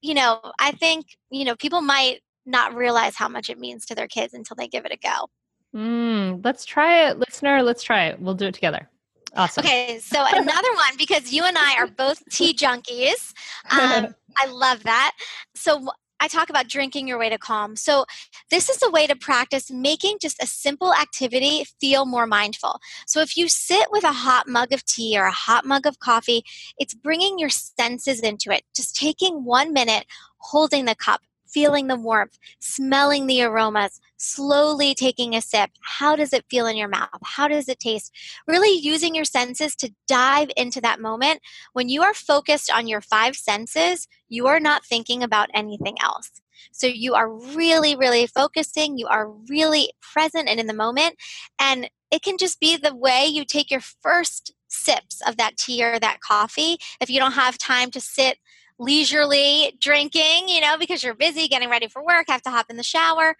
you 0.00 0.14
know, 0.14 0.40
I 0.60 0.72
think, 0.72 1.06
you 1.30 1.44
know, 1.44 1.56
people 1.56 1.80
might 1.80 2.20
not 2.46 2.74
realize 2.74 3.16
how 3.16 3.28
much 3.28 3.48
it 3.48 3.58
means 3.58 3.86
to 3.86 3.94
their 3.94 4.08
kids 4.08 4.34
until 4.34 4.56
they 4.56 4.68
give 4.68 4.84
it 4.84 4.92
a 4.92 4.96
go. 4.96 5.28
Mm, 5.74 6.44
let's 6.44 6.64
try 6.64 7.08
it, 7.08 7.18
listener. 7.18 7.62
Let's 7.62 7.82
try 7.82 8.06
it. 8.06 8.20
We'll 8.20 8.34
do 8.34 8.46
it 8.46 8.54
together. 8.54 8.88
Awesome. 9.36 9.64
Okay, 9.64 9.98
so 9.98 10.24
another 10.24 10.68
one 10.74 10.96
because 10.96 11.32
you 11.32 11.44
and 11.44 11.58
I 11.58 11.76
are 11.78 11.86
both 11.86 12.22
tea 12.30 12.54
junkies. 12.54 13.32
Um, 13.70 14.14
I 14.36 14.46
love 14.46 14.82
that. 14.82 15.12
So 15.54 15.88
I 16.20 16.28
talk 16.28 16.50
about 16.50 16.68
drinking 16.68 17.08
your 17.08 17.18
way 17.18 17.28
to 17.28 17.38
calm. 17.38 17.76
So, 17.76 18.04
this 18.50 18.68
is 18.68 18.82
a 18.82 18.90
way 18.90 19.06
to 19.06 19.16
practice 19.16 19.70
making 19.70 20.18
just 20.20 20.42
a 20.42 20.46
simple 20.46 20.94
activity 20.94 21.64
feel 21.80 22.06
more 22.06 22.26
mindful. 22.26 22.80
So, 23.06 23.20
if 23.20 23.36
you 23.36 23.48
sit 23.48 23.88
with 23.90 24.04
a 24.04 24.12
hot 24.12 24.48
mug 24.48 24.72
of 24.72 24.84
tea 24.84 25.18
or 25.18 25.26
a 25.26 25.32
hot 25.32 25.64
mug 25.64 25.86
of 25.86 25.98
coffee, 25.98 26.44
it's 26.78 26.94
bringing 26.94 27.38
your 27.38 27.50
senses 27.50 28.20
into 28.20 28.50
it. 28.52 28.62
Just 28.74 28.96
taking 28.96 29.44
one 29.44 29.72
minute, 29.72 30.06
holding 30.38 30.84
the 30.84 30.94
cup, 30.94 31.20
feeling 31.54 31.86
the 31.86 31.96
warmth, 31.96 32.36
smelling 32.58 33.28
the 33.28 33.42
aromas, 33.42 34.00
slowly 34.16 34.94
taking 34.94 35.34
a 35.34 35.40
sip. 35.40 35.70
How 35.80 36.16
does 36.16 36.32
it 36.32 36.44
feel 36.50 36.66
in 36.66 36.76
your 36.76 36.88
mouth? 36.88 37.08
How 37.22 37.46
does 37.46 37.68
it 37.68 37.78
taste? 37.78 38.12
Really 38.48 38.76
using 38.76 39.14
your 39.14 39.24
senses 39.24 39.76
to 39.76 39.94
dive 40.08 40.50
into 40.56 40.80
that 40.80 41.00
moment. 41.00 41.40
When 41.72 41.88
you 41.88 42.02
are 42.02 42.12
focused 42.12 42.70
on 42.72 42.88
your 42.88 43.00
five 43.00 43.36
senses, 43.36 44.08
you 44.28 44.48
are 44.48 44.60
not 44.60 44.84
thinking 44.84 45.22
about 45.22 45.48
anything 45.54 45.96
else. 46.02 46.30
So 46.72 46.86
you 46.86 47.14
are 47.14 47.30
really, 47.30 47.94
really 47.94 48.26
focusing, 48.26 48.98
you 48.98 49.06
are 49.06 49.30
really 49.48 49.92
present 50.00 50.48
and 50.48 50.58
in 50.58 50.66
the 50.66 50.74
moment. 50.74 51.16
And 51.58 51.88
it 52.10 52.22
can 52.22 52.36
just 52.36 52.60
be 52.60 52.76
the 52.76 52.94
way 52.94 53.26
you 53.26 53.44
take 53.44 53.70
your 53.70 53.80
first 53.80 54.52
sips 54.68 55.20
of 55.26 55.36
that 55.36 55.56
tea 55.56 55.84
or 55.84 55.98
that 56.00 56.20
coffee. 56.20 56.78
If 57.00 57.10
you 57.10 57.20
don't 57.20 57.32
have 57.32 57.58
time 57.58 57.90
to 57.92 58.00
sit 58.00 58.38
leisurely 58.78 59.76
drinking, 59.80 60.48
you 60.48 60.60
know, 60.60 60.76
because 60.78 61.02
you're 61.02 61.14
busy 61.14 61.48
getting 61.48 61.70
ready 61.70 61.88
for 61.88 62.04
work, 62.04 62.26
have 62.28 62.42
to 62.42 62.50
hop 62.50 62.66
in 62.70 62.76
the 62.76 62.82
shower, 62.82 63.36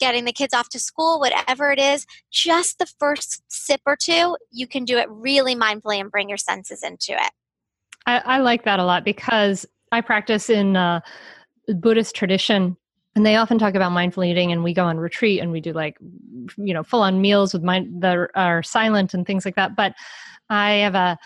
getting 0.00 0.24
the 0.24 0.32
kids 0.32 0.54
off 0.54 0.68
to 0.70 0.78
school, 0.78 1.20
whatever 1.20 1.70
it 1.70 1.78
is, 1.78 2.06
just 2.30 2.78
the 2.78 2.86
first 2.98 3.42
sip 3.48 3.80
or 3.86 3.96
two, 3.96 4.36
you 4.50 4.66
can 4.66 4.84
do 4.84 4.98
it 4.98 5.08
really 5.10 5.54
mindfully 5.54 6.00
and 6.00 6.10
bring 6.10 6.28
your 6.28 6.38
senses 6.38 6.82
into 6.82 7.12
it. 7.12 7.30
I, 8.06 8.18
I 8.18 8.38
like 8.38 8.64
that 8.64 8.78
a 8.78 8.84
lot 8.84 9.04
because 9.04 9.64
I 9.92 10.00
practice 10.00 10.50
in 10.50 10.76
uh, 10.76 11.00
Buddhist 11.68 12.14
tradition 12.14 12.76
and 13.16 13.24
they 13.24 13.36
often 13.36 13.58
talk 13.58 13.74
about 13.74 13.92
mindful 13.92 14.24
eating 14.24 14.52
and 14.52 14.64
we 14.64 14.74
go 14.74 14.84
on 14.84 14.98
retreat 14.98 15.40
and 15.40 15.52
we 15.52 15.60
do 15.60 15.72
like 15.72 15.96
you 16.56 16.74
know 16.74 16.82
full 16.82 17.02
on 17.02 17.20
meals 17.20 17.52
with 17.52 17.62
mind 17.62 18.02
that 18.02 18.30
are 18.34 18.62
silent 18.62 19.14
and 19.14 19.26
things 19.26 19.44
like 19.44 19.54
that 19.56 19.76
but 19.76 19.94
i 20.50 20.72
have 20.72 20.94
a 20.94 21.18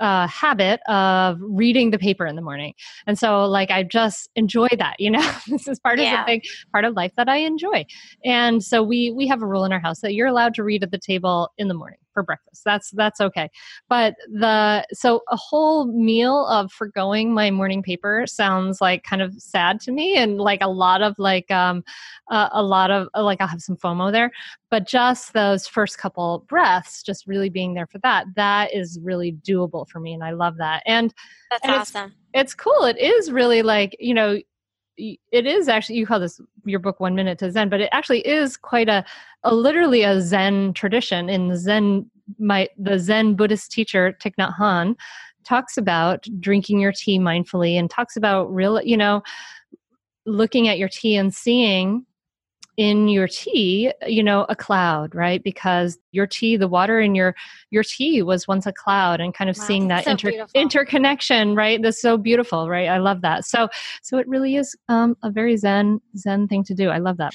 uh, 0.00 0.26
habit 0.26 0.80
of 0.88 1.38
reading 1.40 1.90
the 1.90 1.98
paper 1.98 2.26
in 2.26 2.36
the 2.36 2.42
morning. 2.42 2.74
And 3.06 3.18
so 3.18 3.44
like 3.44 3.70
I 3.70 3.82
just 3.82 4.28
enjoy 4.36 4.68
that, 4.78 4.96
you 4.98 5.10
know. 5.10 5.32
this 5.48 5.68
is 5.68 5.78
part 5.80 5.98
yeah. 5.98 6.20
of 6.20 6.26
the 6.26 6.32
thing, 6.32 6.42
part 6.72 6.84
of 6.84 6.94
life 6.94 7.12
that 7.16 7.28
I 7.28 7.38
enjoy. 7.38 7.84
And 8.24 8.62
so 8.62 8.82
we 8.82 9.10
we 9.10 9.26
have 9.28 9.42
a 9.42 9.46
rule 9.46 9.64
in 9.64 9.72
our 9.72 9.80
house 9.80 10.00
that 10.00 10.14
you're 10.14 10.26
allowed 10.26 10.54
to 10.54 10.64
read 10.64 10.82
at 10.82 10.90
the 10.90 10.98
table 10.98 11.50
in 11.58 11.68
the 11.68 11.74
morning 11.74 11.98
for 12.18 12.24
breakfast. 12.24 12.62
That's 12.64 12.90
that's 12.90 13.20
okay. 13.20 13.48
But 13.88 14.16
the 14.28 14.84
so 14.92 15.22
a 15.28 15.36
whole 15.36 15.86
meal 15.86 16.46
of 16.46 16.72
forgoing 16.72 17.32
my 17.32 17.48
morning 17.50 17.80
paper 17.80 18.24
sounds 18.26 18.80
like 18.80 19.04
kind 19.04 19.22
of 19.22 19.34
sad 19.40 19.78
to 19.82 19.92
me 19.92 20.16
and 20.16 20.38
like 20.38 20.60
a 20.62 20.68
lot 20.68 21.00
of 21.00 21.14
like 21.16 21.48
um 21.52 21.84
uh, 22.28 22.48
a 22.50 22.62
lot 22.62 22.90
of 22.90 23.08
like 23.14 23.40
I'll 23.40 23.46
have 23.46 23.62
some 23.62 23.76
FOMO 23.76 24.10
there. 24.10 24.32
But 24.68 24.88
just 24.88 25.32
those 25.32 25.68
first 25.68 25.98
couple 25.98 26.44
breaths, 26.48 27.04
just 27.04 27.28
really 27.28 27.50
being 27.50 27.74
there 27.74 27.86
for 27.86 27.98
that, 27.98 28.26
that 28.34 28.74
is 28.74 28.98
really 29.00 29.32
doable 29.32 29.88
for 29.88 30.00
me, 30.00 30.12
and 30.12 30.24
I 30.24 30.32
love 30.32 30.56
that. 30.58 30.82
And 30.86 31.14
that's 31.50 31.64
and 31.64 31.72
awesome. 31.72 32.14
It's, 32.34 32.52
it's 32.52 32.54
cool. 32.54 32.82
It 32.82 32.98
is 32.98 33.30
really 33.30 33.62
like 33.62 33.96
you 34.00 34.14
know 34.14 34.38
it 34.98 35.46
is 35.46 35.68
actually 35.68 35.96
you 35.96 36.06
call 36.06 36.20
this 36.20 36.40
your 36.64 36.80
book 36.80 37.00
one 37.00 37.14
minute 37.14 37.38
to 37.38 37.50
zen 37.50 37.68
but 37.68 37.80
it 37.80 37.88
actually 37.92 38.26
is 38.26 38.56
quite 38.56 38.88
a, 38.88 39.04
a 39.44 39.54
literally 39.54 40.02
a 40.02 40.20
zen 40.20 40.72
tradition. 40.74 41.28
In 41.28 41.48
the 41.48 41.56
zen 41.56 42.10
my 42.38 42.68
the 42.76 42.98
zen 42.98 43.34
buddhist 43.34 43.70
teacher 43.70 44.16
Thich 44.22 44.34
Nhat 44.38 44.54
Hanh 44.56 44.96
talks 45.44 45.76
about 45.76 46.26
drinking 46.40 46.80
your 46.80 46.92
tea 46.92 47.18
mindfully 47.18 47.78
and 47.78 47.88
talks 47.88 48.16
about 48.16 48.52
real 48.52 48.82
you 48.82 48.96
know 48.96 49.22
looking 50.26 50.68
at 50.68 50.78
your 50.78 50.88
tea 50.88 51.16
and 51.16 51.34
seeing 51.34 52.04
in 52.78 53.08
your 53.08 53.26
tea 53.26 53.92
you 54.06 54.22
know 54.22 54.46
a 54.48 54.56
cloud 54.56 55.14
right? 55.14 55.42
Because 55.42 55.98
your 56.12 56.26
tea 56.26 56.56
the 56.56 56.68
water 56.68 57.00
in 57.00 57.14
your 57.14 57.34
your 57.70 57.82
tea 57.82 58.22
was 58.22 58.46
once 58.46 58.66
a 58.66 58.72
cloud 58.72 59.20
and 59.20 59.34
kind 59.34 59.50
of 59.50 59.56
wow, 59.56 59.64
seeing 59.66 59.88
that 59.88 60.04
so 60.04 60.12
inter- 60.12 60.46
interconnection 60.54 61.56
right? 61.56 61.82
That's 61.82 62.00
so 62.00 62.16
beautiful 62.16 62.68
right? 62.68 62.88
I 62.88 62.98
love 62.98 63.20
that. 63.22 63.44
So 63.44 63.68
so 64.02 64.16
it 64.18 64.28
really 64.28 64.54
is 64.54 64.76
um, 64.88 65.16
a 65.22 65.30
very 65.30 65.56
zen 65.56 66.00
zen 66.16 66.46
thing 66.46 66.62
to 66.64 66.74
do. 66.74 66.88
I 66.88 66.98
love 66.98 67.16
that 67.18 67.34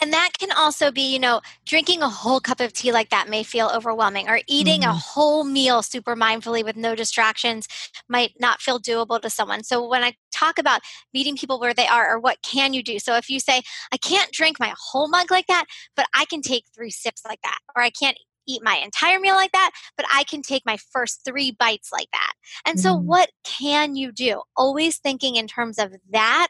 and 0.00 0.12
that 0.12 0.30
can 0.38 0.50
also 0.52 0.90
be, 0.90 1.12
you 1.12 1.18
know, 1.18 1.40
drinking 1.64 2.02
a 2.02 2.08
whole 2.08 2.40
cup 2.40 2.60
of 2.60 2.72
tea 2.72 2.92
like 2.92 3.10
that 3.10 3.28
may 3.28 3.42
feel 3.42 3.70
overwhelming, 3.74 4.28
or 4.28 4.40
eating 4.48 4.80
mm-hmm. 4.80 4.90
a 4.90 4.94
whole 4.94 5.44
meal 5.44 5.82
super 5.82 6.16
mindfully 6.16 6.64
with 6.64 6.76
no 6.76 6.94
distractions 6.94 7.68
might 8.08 8.32
not 8.40 8.60
feel 8.60 8.80
doable 8.80 9.20
to 9.20 9.30
someone. 9.30 9.62
So 9.62 9.86
when 9.86 10.02
I 10.02 10.14
talk 10.32 10.58
about 10.58 10.80
meeting 11.12 11.36
people 11.36 11.60
where 11.60 11.74
they 11.74 11.86
are, 11.86 12.12
or 12.12 12.18
what 12.18 12.38
can 12.42 12.72
you 12.72 12.82
do? 12.82 12.98
So 12.98 13.16
if 13.16 13.28
you 13.28 13.38
say, 13.38 13.62
I 13.92 13.96
can't 13.96 14.32
drink 14.32 14.58
my 14.58 14.74
whole 14.76 15.08
mug 15.08 15.30
like 15.30 15.46
that, 15.46 15.66
but 15.94 16.06
I 16.14 16.24
can 16.24 16.42
take 16.42 16.64
three 16.74 16.90
sips 16.90 17.22
like 17.26 17.40
that, 17.42 17.58
or 17.76 17.82
I 17.82 17.90
can't 17.90 18.16
eat 18.48 18.62
my 18.64 18.76
entire 18.76 19.20
meal 19.20 19.36
like 19.36 19.52
that, 19.52 19.70
but 19.96 20.04
I 20.12 20.24
can 20.24 20.42
take 20.42 20.66
my 20.66 20.76
first 20.92 21.20
three 21.24 21.52
bites 21.52 21.90
like 21.92 22.08
that. 22.12 22.32
And 22.66 22.80
so, 22.80 22.96
mm. 22.96 23.04
what 23.04 23.30
can 23.44 23.94
you 23.94 24.10
do? 24.10 24.42
Always 24.56 24.98
thinking 24.98 25.36
in 25.36 25.46
terms 25.46 25.78
of 25.78 25.94
that 26.10 26.48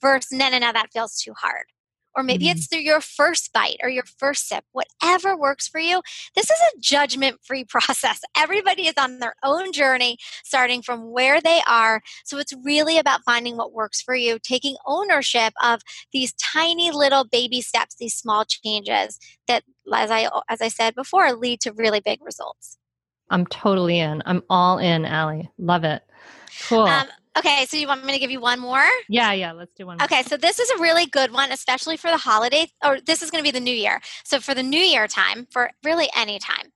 versus, 0.00 0.32
no, 0.32 0.48
no, 0.48 0.58
no, 0.58 0.72
that 0.72 0.92
feels 0.92 1.16
too 1.16 1.34
hard 1.38 1.66
or 2.16 2.22
maybe 2.22 2.46
mm-hmm. 2.46 2.56
it's 2.56 2.66
through 2.66 2.80
your 2.80 3.00
first 3.00 3.52
bite 3.52 3.76
or 3.82 3.88
your 3.88 4.04
first 4.18 4.48
sip, 4.48 4.64
whatever 4.72 5.36
works 5.36 5.68
for 5.68 5.80
you. 5.80 6.00
This 6.34 6.50
is 6.50 6.58
a 6.60 6.78
judgment 6.80 7.38
free 7.42 7.64
process. 7.68 8.20
Everybody 8.36 8.86
is 8.86 8.94
on 8.98 9.18
their 9.18 9.34
own 9.42 9.72
journey, 9.72 10.18
starting 10.44 10.82
from 10.82 11.10
where 11.10 11.40
they 11.40 11.60
are. 11.68 12.02
So 12.24 12.38
it's 12.38 12.54
really 12.64 12.98
about 12.98 13.22
finding 13.24 13.56
what 13.56 13.72
works 13.72 14.00
for 14.00 14.14
you, 14.14 14.38
taking 14.38 14.76
ownership 14.86 15.52
of 15.62 15.80
these 16.12 16.32
tiny 16.34 16.90
little 16.90 17.24
baby 17.24 17.60
steps, 17.60 17.96
these 17.96 18.14
small 18.14 18.44
changes 18.44 19.18
that, 19.48 19.64
as 19.92 20.10
I, 20.10 20.28
as 20.48 20.60
I 20.60 20.68
said 20.68 20.94
before, 20.94 21.32
lead 21.32 21.60
to 21.60 21.72
really 21.72 22.00
big 22.00 22.24
results. 22.24 22.78
I'm 23.30 23.46
totally 23.46 23.98
in. 23.98 24.22
I'm 24.26 24.42
all 24.50 24.78
in, 24.78 25.06
Ali. 25.06 25.50
Love 25.58 25.84
it. 25.84 26.02
Cool. 26.68 26.82
Um, 26.82 27.08
Okay, 27.36 27.66
so 27.66 27.76
you 27.76 27.88
want 27.88 28.04
me 28.04 28.12
to 28.12 28.18
give 28.18 28.30
you 28.30 28.40
one 28.40 28.60
more? 28.60 28.84
Yeah, 29.08 29.32
yeah, 29.32 29.52
let's 29.52 29.72
do 29.74 29.86
one 29.86 29.98
more. 29.98 30.04
Okay, 30.04 30.22
so 30.22 30.36
this 30.36 30.60
is 30.60 30.70
a 30.70 30.78
really 30.80 31.06
good 31.06 31.32
one, 31.32 31.50
especially 31.50 31.96
for 31.96 32.10
the 32.10 32.16
holiday, 32.16 32.68
or 32.84 33.00
this 33.00 33.22
is 33.22 33.30
going 33.30 33.42
to 33.42 33.46
be 33.46 33.50
the 33.50 33.64
new 33.64 33.74
year. 33.74 34.00
So 34.24 34.38
for 34.38 34.54
the 34.54 34.62
new 34.62 34.78
year 34.78 35.08
time, 35.08 35.46
for 35.50 35.70
really 35.82 36.08
any 36.16 36.38
time, 36.38 36.72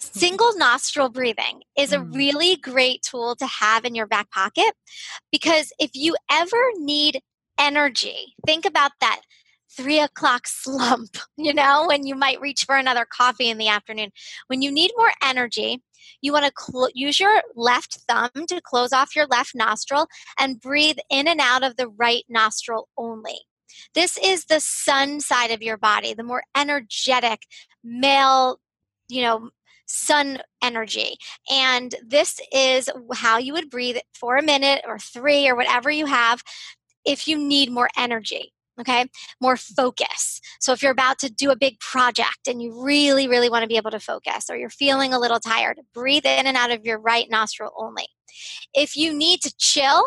single 0.00 0.56
nostril 0.56 1.10
breathing 1.10 1.62
is 1.78 1.92
a 1.92 1.98
mm. 1.98 2.14
really 2.14 2.56
great 2.56 3.02
tool 3.02 3.36
to 3.36 3.46
have 3.46 3.84
in 3.84 3.94
your 3.94 4.06
back 4.06 4.30
pocket 4.30 4.72
because 5.30 5.72
if 5.78 5.90
you 5.94 6.16
ever 6.30 6.70
need 6.76 7.22
energy, 7.58 8.34
think 8.44 8.64
about 8.64 8.92
that 9.00 9.20
three 9.70 10.00
o'clock 10.00 10.46
slump, 10.46 11.16
you 11.36 11.54
know, 11.54 11.86
when 11.86 12.06
you 12.06 12.14
might 12.14 12.40
reach 12.40 12.64
for 12.64 12.76
another 12.76 13.06
coffee 13.08 13.48
in 13.48 13.58
the 13.58 13.68
afternoon. 13.68 14.10
When 14.48 14.62
you 14.62 14.72
need 14.72 14.90
more 14.96 15.12
energy, 15.22 15.82
you 16.20 16.32
want 16.32 16.46
to 16.46 16.52
cl- 16.58 16.90
use 16.94 17.20
your 17.20 17.42
left 17.54 17.98
thumb 18.08 18.30
to 18.48 18.60
close 18.62 18.92
off 18.92 19.16
your 19.16 19.26
left 19.26 19.54
nostril 19.54 20.06
and 20.38 20.60
breathe 20.60 20.98
in 21.10 21.28
and 21.28 21.40
out 21.40 21.62
of 21.62 21.76
the 21.76 21.88
right 21.88 22.24
nostril 22.28 22.88
only. 22.96 23.38
This 23.94 24.18
is 24.22 24.44
the 24.44 24.60
sun 24.60 25.20
side 25.20 25.50
of 25.50 25.62
your 25.62 25.76
body, 25.76 26.14
the 26.14 26.22
more 26.22 26.42
energetic 26.56 27.42
male, 27.84 28.58
you 29.08 29.22
know, 29.22 29.50
sun 29.86 30.38
energy. 30.62 31.16
And 31.50 31.94
this 32.06 32.40
is 32.52 32.88
how 33.14 33.38
you 33.38 33.52
would 33.52 33.70
breathe 33.70 33.98
for 34.14 34.36
a 34.36 34.42
minute 34.42 34.82
or 34.86 34.98
three 34.98 35.48
or 35.48 35.56
whatever 35.56 35.90
you 35.90 36.06
have 36.06 36.42
if 37.04 37.26
you 37.26 37.38
need 37.38 37.70
more 37.70 37.88
energy 37.96 38.52
okay 38.80 39.06
more 39.40 39.56
focus 39.56 40.40
so 40.60 40.72
if 40.72 40.82
you're 40.82 40.92
about 40.92 41.18
to 41.18 41.30
do 41.30 41.50
a 41.50 41.56
big 41.56 41.78
project 41.80 42.48
and 42.48 42.62
you 42.62 42.82
really 42.82 43.28
really 43.28 43.50
want 43.50 43.62
to 43.62 43.68
be 43.68 43.76
able 43.76 43.90
to 43.90 44.00
focus 44.00 44.48
or 44.50 44.56
you're 44.56 44.70
feeling 44.70 45.12
a 45.12 45.18
little 45.18 45.40
tired 45.40 45.78
breathe 45.94 46.26
in 46.26 46.46
and 46.46 46.56
out 46.56 46.70
of 46.70 46.84
your 46.84 46.98
right 46.98 47.26
nostril 47.30 47.72
only 47.78 48.06
if 48.74 48.96
you 48.96 49.12
need 49.12 49.40
to 49.42 49.54
chill 49.58 50.04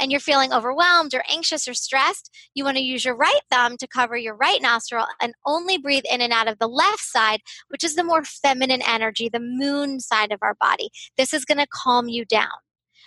and 0.00 0.10
you're 0.10 0.20
feeling 0.20 0.52
overwhelmed 0.52 1.14
or 1.14 1.22
anxious 1.30 1.68
or 1.68 1.74
stressed, 1.74 2.34
you 2.54 2.64
want 2.64 2.76
to 2.76 2.82
use 2.82 3.04
your 3.04 3.16
right 3.16 3.40
thumb 3.50 3.76
to 3.78 3.86
cover 3.86 4.16
your 4.16 4.36
right 4.36 4.60
nostril 4.60 5.06
and 5.20 5.34
only 5.44 5.78
breathe 5.78 6.04
in 6.10 6.20
and 6.20 6.32
out 6.32 6.48
of 6.48 6.58
the 6.58 6.68
left 6.68 7.00
side, 7.00 7.40
which 7.68 7.84
is 7.84 7.94
the 7.94 8.04
more 8.04 8.24
feminine 8.24 8.82
energy, 8.86 9.28
the 9.28 9.40
moon 9.40 10.00
side 10.00 10.32
of 10.32 10.38
our 10.42 10.54
body. 10.60 10.90
This 11.16 11.32
is 11.32 11.44
going 11.44 11.58
to 11.58 11.66
calm 11.70 12.08
you 12.08 12.24
down. 12.24 12.48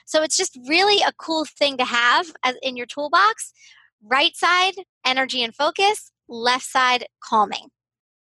So 0.06 0.24
it's 0.24 0.38
just 0.38 0.58
really 0.68 1.04
a 1.04 1.14
cool 1.20 1.46
thing 1.46 1.78
to 1.78 1.86
have 1.86 2.32
in 2.64 2.76
your 2.76 2.88
toolbox 2.88 3.54
Right 4.04 4.36
side, 4.36 4.76
energy 5.06 5.44
and 5.44 5.54
focus. 5.56 6.12
Left 6.28 6.66
side, 6.66 7.08
calming. 7.24 7.68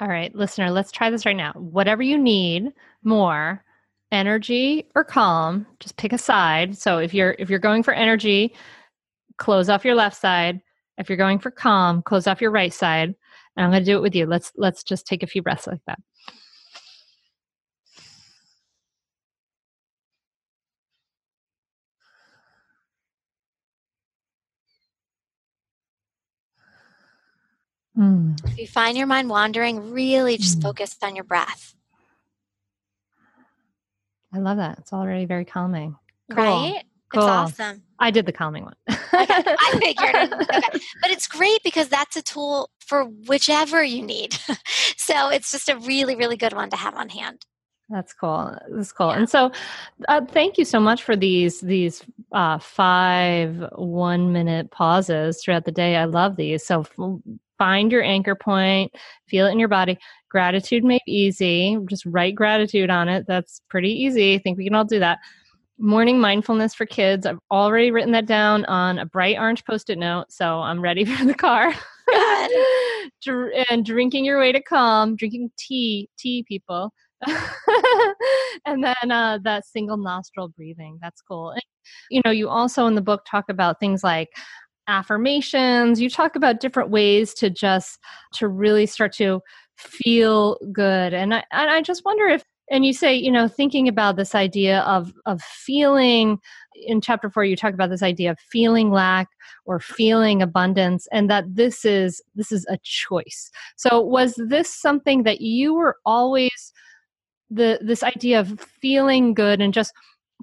All 0.00 0.08
right, 0.08 0.34
listener, 0.34 0.70
let's 0.70 0.90
try 0.90 1.10
this 1.10 1.26
right 1.26 1.36
now. 1.36 1.52
Whatever 1.52 2.02
you 2.02 2.16
need 2.16 2.72
more, 3.04 3.62
energy 4.10 4.86
or 4.94 5.04
calm, 5.04 5.66
just 5.78 5.96
pick 5.98 6.12
a 6.14 6.18
side. 6.18 6.76
So 6.76 6.98
if 6.98 7.12
you're 7.12 7.36
if 7.38 7.50
you're 7.50 7.58
going 7.58 7.82
for 7.82 7.92
energy, 7.92 8.54
close 9.36 9.68
off 9.68 9.84
your 9.84 9.94
left 9.94 10.16
side. 10.16 10.60
If 10.96 11.08
you're 11.08 11.18
going 11.18 11.38
for 11.38 11.50
calm, 11.50 12.02
close 12.02 12.26
off 12.26 12.40
your 12.40 12.50
right 12.50 12.72
side. 12.72 13.14
And 13.56 13.64
I'm 13.64 13.70
going 13.70 13.82
to 13.82 13.90
do 13.90 13.96
it 13.96 14.02
with 14.02 14.14
you. 14.14 14.26
Let's 14.26 14.52
let's 14.56 14.82
just 14.82 15.06
take 15.06 15.22
a 15.22 15.26
few 15.26 15.42
breaths 15.42 15.66
like 15.66 15.84
that. 15.86 15.98
Mm. 28.00 28.42
If 28.50 28.58
you 28.58 28.66
find 28.66 28.96
your 28.96 29.06
mind 29.06 29.28
wandering, 29.28 29.92
really 29.92 30.38
just 30.38 30.58
mm. 30.58 30.62
focus 30.62 30.96
on 31.02 31.14
your 31.14 31.24
breath. 31.24 31.74
I 34.32 34.38
love 34.38 34.56
that. 34.56 34.78
It's 34.78 34.92
already 34.92 35.26
very 35.26 35.44
calming. 35.44 35.96
Cool. 36.30 36.44
Right? 36.44 36.84
Cool. 37.12 37.22
It's 37.22 37.30
awesome. 37.60 37.82
I 37.98 38.10
did 38.10 38.24
the 38.24 38.32
calming 38.32 38.64
one. 38.64 38.76
okay, 38.88 38.96
I 39.12 39.78
figured. 39.80 40.32
Okay. 40.32 40.80
But 41.02 41.10
it's 41.10 41.26
great 41.26 41.60
because 41.64 41.88
that's 41.88 42.16
a 42.16 42.22
tool 42.22 42.70
for 42.78 43.04
whichever 43.04 43.82
you 43.82 44.02
need. 44.02 44.34
so 44.96 45.28
it's 45.28 45.50
just 45.50 45.68
a 45.68 45.76
really, 45.76 46.14
really 46.14 46.36
good 46.36 46.52
one 46.52 46.70
to 46.70 46.76
have 46.76 46.94
on 46.94 47.08
hand. 47.08 47.44
That's 47.90 48.12
cool. 48.12 48.56
That's 48.70 48.92
cool. 48.92 49.08
Yeah. 49.08 49.18
And 49.18 49.28
so, 49.28 49.50
uh, 50.08 50.20
thank 50.24 50.56
you 50.56 50.64
so 50.64 50.78
much 50.78 51.02
for 51.02 51.16
these 51.16 51.60
these 51.60 52.04
uh, 52.30 52.60
five 52.60 53.64
one 53.74 54.32
minute 54.32 54.70
pauses 54.70 55.42
throughout 55.42 55.64
the 55.64 55.72
day. 55.72 55.96
I 55.96 56.04
love 56.04 56.36
these. 56.36 56.64
So 56.64 56.84
find 57.60 57.92
your 57.92 58.02
anchor 58.02 58.34
point, 58.34 58.90
feel 59.28 59.46
it 59.46 59.52
in 59.52 59.58
your 59.58 59.68
body. 59.68 59.98
Gratitude 60.30 60.82
made 60.82 61.02
easy. 61.06 61.76
Just 61.90 62.06
write 62.06 62.34
gratitude 62.34 62.88
on 62.88 63.06
it. 63.10 63.26
That's 63.28 63.60
pretty 63.68 63.92
easy. 63.92 64.34
I 64.34 64.38
think 64.38 64.56
we 64.56 64.64
can 64.64 64.74
all 64.74 64.84
do 64.86 64.98
that. 64.98 65.18
Morning 65.78 66.18
mindfulness 66.18 66.74
for 66.74 66.86
kids. 66.86 67.26
I've 67.26 67.38
already 67.50 67.90
written 67.90 68.12
that 68.12 68.24
down 68.24 68.64
on 68.64 68.98
a 68.98 69.04
bright 69.04 69.36
orange 69.36 69.62
post 69.66 69.90
it 69.90 69.98
note. 69.98 70.32
So 70.32 70.60
I'm 70.60 70.80
ready 70.80 71.04
for 71.16 71.22
the 71.22 71.34
car. 71.34 71.74
and 73.70 73.84
drinking 73.84 74.24
your 74.24 74.38
way 74.38 74.52
to 74.52 74.62
calm, 74.62 75.14
drinking 75.16 75.50
tea, 75.58 76.08
tea 76.16 76.42
people. 76.48 76.94
and 78.64 78.82
then 78.82 79.10
uh, 79.10 79.38
that 79.42 79.66
single 79.66 79.98
nostril 79.98 80.48
breathing. 80.48 80.98
That's 81.02 81.20
cool. 81.20 81.50
And, 81.50 81.62
you 82.08 82.22
know, 82.24 82.30
you 82.30 82.48
also 82.48 82.86
in 82.86 82.94
the 82.94 83.02
book 83.02 83.26
talk 83.30 83.50
about 83.50 83.80
things 83.80 84.02
like 84.02 84.30
affirmations. 84.90 86.00
You 86.00 86.10
talk 86.10 86.36
about 86.36 86.60
different 86.60 86.90
ways 86.90 87.32
to 87.34 87.48
just 87.48 87.98
to 88.34 88.48
really 88.48 88.86
start 88.86 89.12
to 89.14 89.40
feel 89.76 90.58
good. 90.72 91.14
And 91.14 91.34
i 91.34 91.44
and 91.52 91.70
i 91.70 91.80
just 91.80 92.04
wonder 92.04 92.26
if 92.26 92.44
and 92.70 92.84
you 92.86 92.92
say 92.92 93.14
you 93.14 93.32
know 93.32 93.48
thinking 93.48 93.88
about 93.88 94.16
this 94.16 94.34
idea 94.34 94.80
of 94.80 95.12
of 95.26 95.40
feeling 95.42 96.38
in 96.74 97.00
chapter 97.00 97.30
4 97.30 97.44
you 97.44 97.56
talk 97.56 97.74
about 97.74 97.90
this 97.90 98.02
idea 98.02 98.30
of 98.30 98.38
feeling 98.38 98.90
lack 98.90 99.28
or 99.64 99.80
feeling 99.80 100.40
abundance 100.42 101.08
and 101.12 101.30
that 101.30 101.44
this 101.48 101.84
is 101.84 102.22
this 102.34 102.52
is 102.52 102.66
a 102.68 102.78
choice. 102.82 103.50
So 103.76 104.00
was 104.00 104.34
this 104.48 104.72
something 104.72 105.24
that 105.24 105.40
you 105.40 105.74
were 105.74 105.96
always 106.04 106.72
the 107.50 107.78
this 107.82 108.02
idea 108.02 108.40
of 108.40 108.60
feeling 108.60 109.34
good 109.34 109.60
and 109.60 109.74
just 109.74 109.92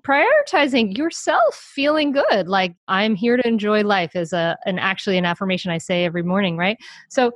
prioritizing 0.02 0.98
yourself 0.98 1.56
feeling 1.56 2.12
good 2.12 2.48
like 2.48 2.76
i'm 2.88 3.16
here 3.16 3.36
to 3.36 3.48
enjoy 3.48 3.82
life 3.82 4.16
is 4.16 4.32
a 4.32 4.56
an 4.66 4.78
actually 4.78 5.18
an 5.18 5.26
affirmation 5.26 5.72
i 5.72 5.78
say 5.78 6.06
every 6.06 6.22
morning 6.22 6.56
right? 6.58 6.78
So 7.10 7.32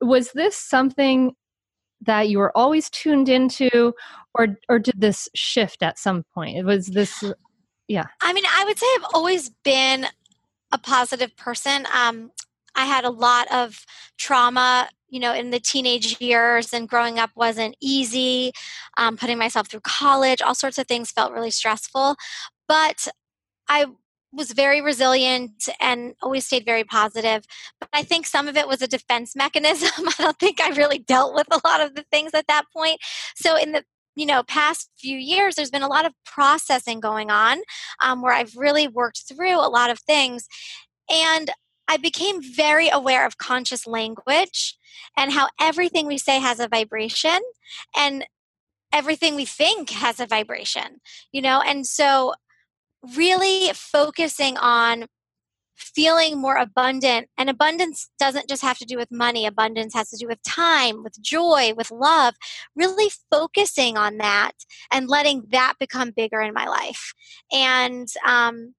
was 0.00 0.32
this 0.32 0.56
something 0.56 1.34
that 2.02 2.28
you 2.28 2.38
were 2.38 2.56
always 2.56 2.88
tuned 2.90 3.28
into 3.28 3.92
or 4.34 4.56
or 4.68 4.78
did 4.78 5.00
this 5.00 5.28
shift 5.34 5.82
at 5.82 5.98
some 5.98 6.24
point? 6.34 6.56
It 6.56 6.64
was 6.64 6.86
this 6.86 7.24
yeah. 7.88 8.04
I 8.20 8.32
mean 8.32 8.44
i 8.46 8.64
would 8.64 8.78
say 8.78 8.86
i've 8.96 9.10
always 9.14 9.50
been 9.64 10.06
a 10.72 10.78
positive 10.78 11.36
person. 11.36 11.86
Um 11.92 12.30
i 12.74 12.84
had 12.84 13.04
a 13.04 13.10
lot 13.10 13.50
of 13.52 13.84
trauma 14.18 14.88
you 15.08 15.18
know 15.18 15.32
in 15.32 15.50
the 15.50 15.58
teenage 15.58 16.20
years 16.20 16.72
and 16.72 16.88
growing 16.88 17.18
up 17.18 17.30
wasn't 17.34 17.74
easy 17.80 18.52
um, 18.98 19.16
putting 19.16 19.38
myself 19.38 19.68
through 19.68 19.80
college 19.80 20.42
all 20.42 20.54
sorts 20.54 20.78
of 20.78 20.86
things 20.86 21.10
felt 21.10 21.32
really 21.32 21.50
stressful 21.50 22.16
but 22.68 23.08
i 23.68 23.86
was 24.30 24.52
very 24.52 24.82
resilient 24.82 25.68
and 25.80 26.14
always 26.22 26.44
stayed 26.44 26.64
very 26.64 26.84
positive 26.84 27.44
but 27.80 27.88
i 27.92 28.02
think 28.02 28.26
some 28.26 28.46
of 28.46 28.56
it 28.56 28.68
was 28.68 28.82
a 28.82 28.88
defense 28.88 29.34
mechanism 29.36 29.90
i 30.08 30.14
don't 30.18 30.38
think 30.38 30.60
i 30.60 30.68
really 30.70 30.98
dealt 30.98 31.34
with 31.34 31.46
a 31.50 31.60
lot 31.66 31.80
of 31.80 31.94
the 31.94 32.04
things 32.10 32.34
at 32.34 32.46
that 32.46 32.64
point 32.72 32.98
so 33.34 33.56
in 33.56 33.72
the 33.72 33.84
you 34.16 34.26
know 34.26 34.42
past 34.42 34.90
few 34.98 35.16
years 35.16 35.54
there's 35.54 35.70
been 35.70 35.82
a 35.82 35.88
lot 35.88 36.04
of 36.04 36.12
processing 36.26 37.00
going 37.00 37.30
on 37.30 37.58
um, 38.02 38.20
where 38.20 38.32
i've 38.32 38.56
really 38.56 38.88
worked 38.88 39.22
through 39.28 39.56
a 39.56 39.70
lot 39.70 39.90
of 39.90 40.00
things 40.00 40.46
and 41.10 41.50
I 41.88 41.96
became 41.96 42.42
very 42.42 42.90
aware 42.90 43.26
of 43.26 43.38
conscious 43.38 43.86
language 43.86 44.76
and 45.16 45.32
how 45.32 45.48
everything 45.58 46.06
we 46.06 46.18
say 46.18 46.38
has 46.38 46.60
a 46.60 46.68
vibration 46.68 47.38
and 47.96 48.26
everything 48.92 49.34
we 49.34 49.44
think 49.44 49.90
has 49.90 50.20
a 50.20 50.26
vibration, 50.26 51.00
you 51.32 51.42
know? 51.42 51.62
And 51.64 51.86
so, 51.86 52.34
really 53.16 53.70
focusing 53.74 54.56
on 54.56 55.06
feeling 55.76 56.40
more 56.40 56.56
abundant 56.56 57.28
and 57.38 57.48
abundance 57.48 58.10
doesn't 58.18 58.48
just 58.48 58.62
have 58.62 58.76
to 58.76 58.84
do 58.84 58.96
with 58.96 59.12
money 59.12 59.46
abundance 59.46 59.94
has 59.94 60.10
to 60.10 60.16
do 60.16 60.26
with 60.26 60.42
time 60.42 61.04
with 61.04 61.20
joy 61.22 61.72
with 61.76 61.88
love 61.92 62.34
really 62.74 63.08
focusing 63.30 63.96
on 63.96 64.16
that 64.16 64.50
and 64.90 65.08
letting 65.08 65.44
that 65.50 65.74
become 65.78 66.10
bigger 66.10 66.40
in 66.40 66.52
my 66.52 66.66
life 66.66 67.14
and 67.52 68.08
um, 68.26 68.74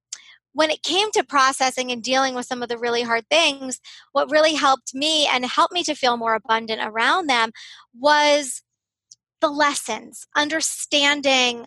when 0.52 0.70
it 0.70 0.82
came 0.82 1.10
to 1.12 1.24
processing 1.24 1.92
and 1.92 2.02
dealing 2.02 2.34
with 2.34 2.46
some 2.46 2.62
of 2.62 2.68
the 2.68 2.78
really 2.78 3.02
hard 3.02 3.24
things, 3.30 3.80
what 4.12 4.30
really 4.30 4.54
helped 4.54 4.94
me 4.94 5.26
and 5.26 5.44
helped 5.44 5.72
me 5.72 5.82
to 5.84 5.94
feel 5.94 6.16
more 6.16 6.34
abundant 6.34 6.80
around 6.84 7.28
them 7.28 7.52
was 7.98 8.62
the 9.40 9.48
lessons, 9.48 10.26
understanding 10.36 11.66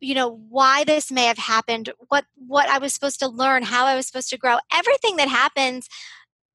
you 0.00 0.14
know 0.14 0.28
why 0.28 0.84
this 0.84 1.10
may 1.10 1.24
have 1.24 1.38
happened 1.38 1.90
what 2.08 2.26
what 2.36 2.68
i 2.68 2.76
was 2.76 2.92
supposed 2.92 3.18
to 3.18 3.28
learn 3.28 3.62
how 3.62 3.86
i 3.86 3.94
was 3.94 4.06
supposed 4.06 4.28
to 4.28 4.36
grow 4.36 4.58
everything 4.70 5.16
that 5.16 5.28
happens 5.28 5.88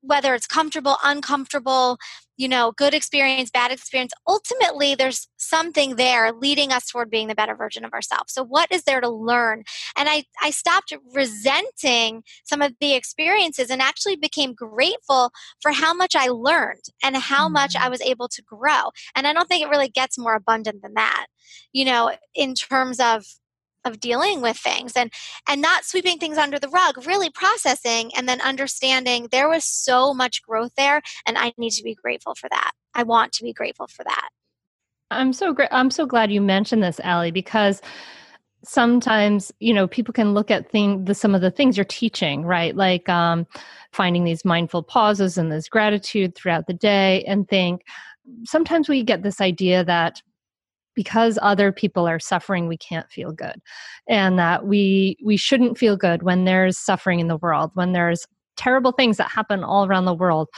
whether 0.01 0.33
it's 0.33 0.47
comfortable, 0.47 0.97
uncomfortable, 1.03 1.97
you 2.39 2.47
know, 2.47 2.71
good 2.71 2.93
experience, 2.93 3.51
bad 3.51 3.69
experience, 3.69 4.13
ultimately 4.25 4.95
there's 4.95 5.27
something 5.35 5.97
there 5.97 6.31
leading 6.31 6.71
us 6.71 6.89
toward 6.89 7.11
being 7.11 7.27
the 7.27 7.35
better 7.35 7.53
version 7.53 7.83
of 7.83 7.91
ourselves. 7.91 8.31
So 8.31 8.45
what 8.45 8.71
is 8.71 8.83
there 8.83 9.01
to 9.01 9.09
learn? 9.09 9.65
And 9.97 10.07
I, 10.07 10.23
I 10.41 10.51
stopped 10.51 10.93
resenting 11.13 12.23
some 12.45 12.61
of 12.61 12.73
the 12.79 12.93
experiences 12.93 13.69
and 13.69 13.81
actually 13.81 14.15
became 14.15 14.53
grateful 14.53 15.31
for 15.61 15.73
how 15.73 15.93
much 15.93 16.15
I 16.15 16.29
learned 16.29 16.85
and 17.03 17.17
how 17.17 17.49
much 17.49 17.75
I 17.75 17.87
mm. 17.87 17.91
was 17.91 18.01
able 18.01 18.29
to 18.29 18.41
grow. 18.41 18.91
And 19.17 19.27
I 19.27 19.33
don't 19.33 19.49
think 19.49 19.61
it 19.61 19.69
really 19.69 19.89
gets 19.89 20.17
more 20.17 20.35
abundant 20.35 20.81
than 20.81 20.93
that, 20.93 21.25
you 21.73 21.83
know, 21.83 22.13
in 22.33 22.55
terms 22.55 23.01
of 23.01 23.25
of 23.85 23.99
dealing 23.99 24.41
with 24.41 24.57
things 24.57 24.93
and 24.95 25.11
and 25.47 25.61
not 25.61 25.85
sweeping 25.85 26.17
things 26.17 26.37
under 26.37 26.59
the 26.59 26.69
rug 26.69 27.05
really 27.05 27.29
processing 27.29 28.11
and 28.15 28.27
then 28.27 28.41
understanding 28.41 29.27
there 29.31 29.49
was 29.49 29.63
so 29.63 30.13
much 30.13 30.41
growth 30.43 30.71
there 30.75 31.01
and 31.25 31.37
i 31.37 31.53
need 31.57 31.71
to 31.71 31.83
be 31.83 31.95
grateful 31.95 32.35
for 32.35 32.49
that. 32.49 32.71
I 32.93 33.03
want 33.03 33.33
to 33.33 33.43
be 33.43 33.53
grateful 33.53 33.87
for 33.87 34.03
that. 34.03 34.29
I'm 35.11 35.33
so 35.33 35.53
great 35.53 35.69
i'm 35.71 35.91
so 35.91 36.05
glad 36.05 36.31
you 36.31 36.41
mentioned 36.41 36.83
this 36.83 36.99
Ali 37.03 37.31
because 37.31 37.81
sometimes 38.63 39.51
you 39.59 39.73
know 39.73 39.87
people 39.87 40.13
can 40.13 40.33
look 40.33 40.51
at 40.51 40.69
thing 40.69 41.05
the 41.05 41.15
some 41.15 41.33
of 41.33 41.41
the 41.41 41.51
things 41.51 41.77
you're 41.77 41.85
teaching 41.85 42.43
right? 42.43 42.75
Like 42.75 43.07
um 43.09 43.47
finding 43.91 44.23
these 44.23 44.45
mindful 44.45 44.83
pauses 44.83 45.37
and 45.37 45.51
this 45.51 45.69
gratitude 45.69 46.35
throughout 46.35 46.67
the 46.67 46.73
day 46.73 47.23
and 47.25 47.47
think 47.47 47.81
sometimes 48.43 48.87
we 48.87 49.03
get 49.03 49.23
this 49.23 49.41
idea 49.41 49.83
that 49.83 50.21
because 50.99 51.39
other 51.41 51.71
people 51.71 52.05
are 52.09 52.19
suffering 52.19 52.67
we 52.67 52.75
can't 52.75 53.09
feel 53.09 53.31
good. 53.31 53.55
And 54.09 54.37
that 54.37 54.67
we 54.67 55.15
we 55.23 55.37
shouldn't 55.37 55.77
feel 55.77 55.95
good 55.95 56.23
when 56.23 56.43
there's 56.43 56.77
suffering 56.77 57.21
in 57.21 57.29
the 57.29 57.37
world 57.37 57.71
when 57.73 57.93
there's 57.93 58.27
terrible 58.57 58.91
things 58.91 59.15
that 59.15 59.31
happen 59.31 59.63
all 59.63 59.85
around 59.85 60.03
the 60.03 60.13
world 60.13 60.49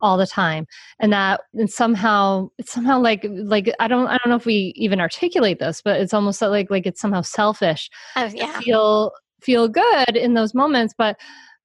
all 0.00 0.16
the 0.16 0.24
time. 0.24 0.68
And 1.00 1.12
that 1.12 1.40
and 1.52 1.68
somehow 1.68 2.46
it's 2.58 2.70
somehow 2.70 3.00
like 3.00 3.26
like 3.28 3.72
i 3.80 3.88
don't 3.88 4.06
i 4.06 4.16
don't 4.18 4.28
know 4.28 4.36
if 4.36 4.46
we 4.46 4.72
even 4.76 5.00
articulate 5.00 5.58
this 5.58 5.82
but 5.82 6.00
it's 6.00 6.14
almost 6.14 6.40
like 6.40 6.70
like 6.70 6.86
it's 6.86 7.00
somehow 7.00 7.22
selfish 7.22 7.90
oh, 8.14 8.30
yeah. 8.32 8.60
feel 8.60 9.10
feel 9.40 9.66
good 9.66 10.16
in 10.16 10.34
those 10.34 10.54
moments. 10.54 10.94
But 10.96 11.16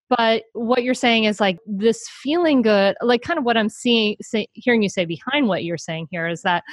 but 0.10 0.46
what 0.54 0.82
you're 0.82 0.96
saying 0.96 1.26
is 1.26 1.40
like 1.40 1.60
this 1.68 2.10
feeling 2.10 2.64
good 2.64 2.96
like 3.02 3.22
kind 3.22 3.40
of 3.40 3.46
what 3.46 3.58
i'm 3.58 3.70
seeing 3.70 4.16
say, 4.22 4.48
hearing 4.54 4.84
you 4.84 4.90
say 4.90 5.06
behind 5.06 5.48
what 5.48 5.64
you're 5.64 5.78
saying 5.78 6.08
here 6.12 6.28
is 6.28 6.42
that 6.42 6.64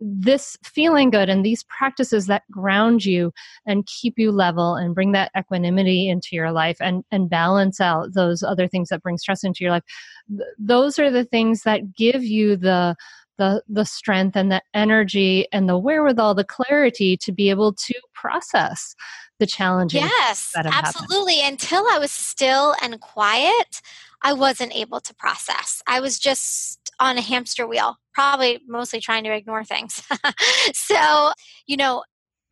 this 0.00 0.56
feeling 0.64 1.10
good 1.10 1.28
and 1.28 1.44
these 1.44 1.64
practices 1.64 2.26
that 2.26 2.42
ground 2.50 3.04
you 3.04 3.32
and 3.66 3.86
keep 3.86 4.18
you 4.18 4.32
level 4.32 4.74
and 4.74 4.94
bring 4.94 5.12
that 5.12 5.30
equanimity 5.36 6.08
into 6.08 6.28
your 6.32 6.50
life 6.52 6.78
and 6.80 7.04
and 7.10 7.28
balance 7.28 7.80
out 7.80 8.14
those 8.14 8.42
other 8.42 8.66
things 8.66 8.88
that 8.88 9.02
bring 9.02 9.18
stress 9.18 9.44
into 9.44 9.62
your 9.62 9.72
life 9.72 9.82
th- 10.28 10.48
those 10.58 10.98
are 10.98 11.10
the 11.10 11.24
things 11.24 11.62
that 11.62 11.94
give 11.94 12.24
you 12.24 12.56
the 12.56 12.96
the 13.36 13.62
the 13.68 13.84
strength 13.84 14.36
and 14.36 14.50
the 14.50 14.62
energy 14.74 15.46
and 15.52 15.68
the 15.68 15.78
wherewithal 15.78 16.34
the 16.34 16.44
clarity 16.44 17.16
to 17.16 17.30
be 17.30 17.50
able 17.50 17.72
to 17.72 17.94
process 18.14 18.94
the 19.38 19.46
challenges 19.46 20.00
yes 20.00 20.52
absolutely 20.56 21.36
happened. 21.36 21.60
until 21.60 21.84
i 21.90 21.98
was 21.98 22.10
still 22.10 22.74
and 22.82 23.00
quiet 23.00 23.82
i 24.22 24.32
wasn't 24.32 24.74
able 24.74 25.00
to 25.00 25.14
process 25.14 25.82
i 25.86 26.00
was 26.00 26.18
just 26.18 26.79
on 27.00 27.18
a 27.18 27.22
hamster 27.22 27.66
wheel 27.66 27.96
probably 28.14 28.60
mostly 28.66 29.00
trying 29.00 29.24
to 29.24 29.34
ignore 29.34 29.64
things. 29.64 30.02
So 30.74 31.32
you 31.66 31.76
know 31.76 32.02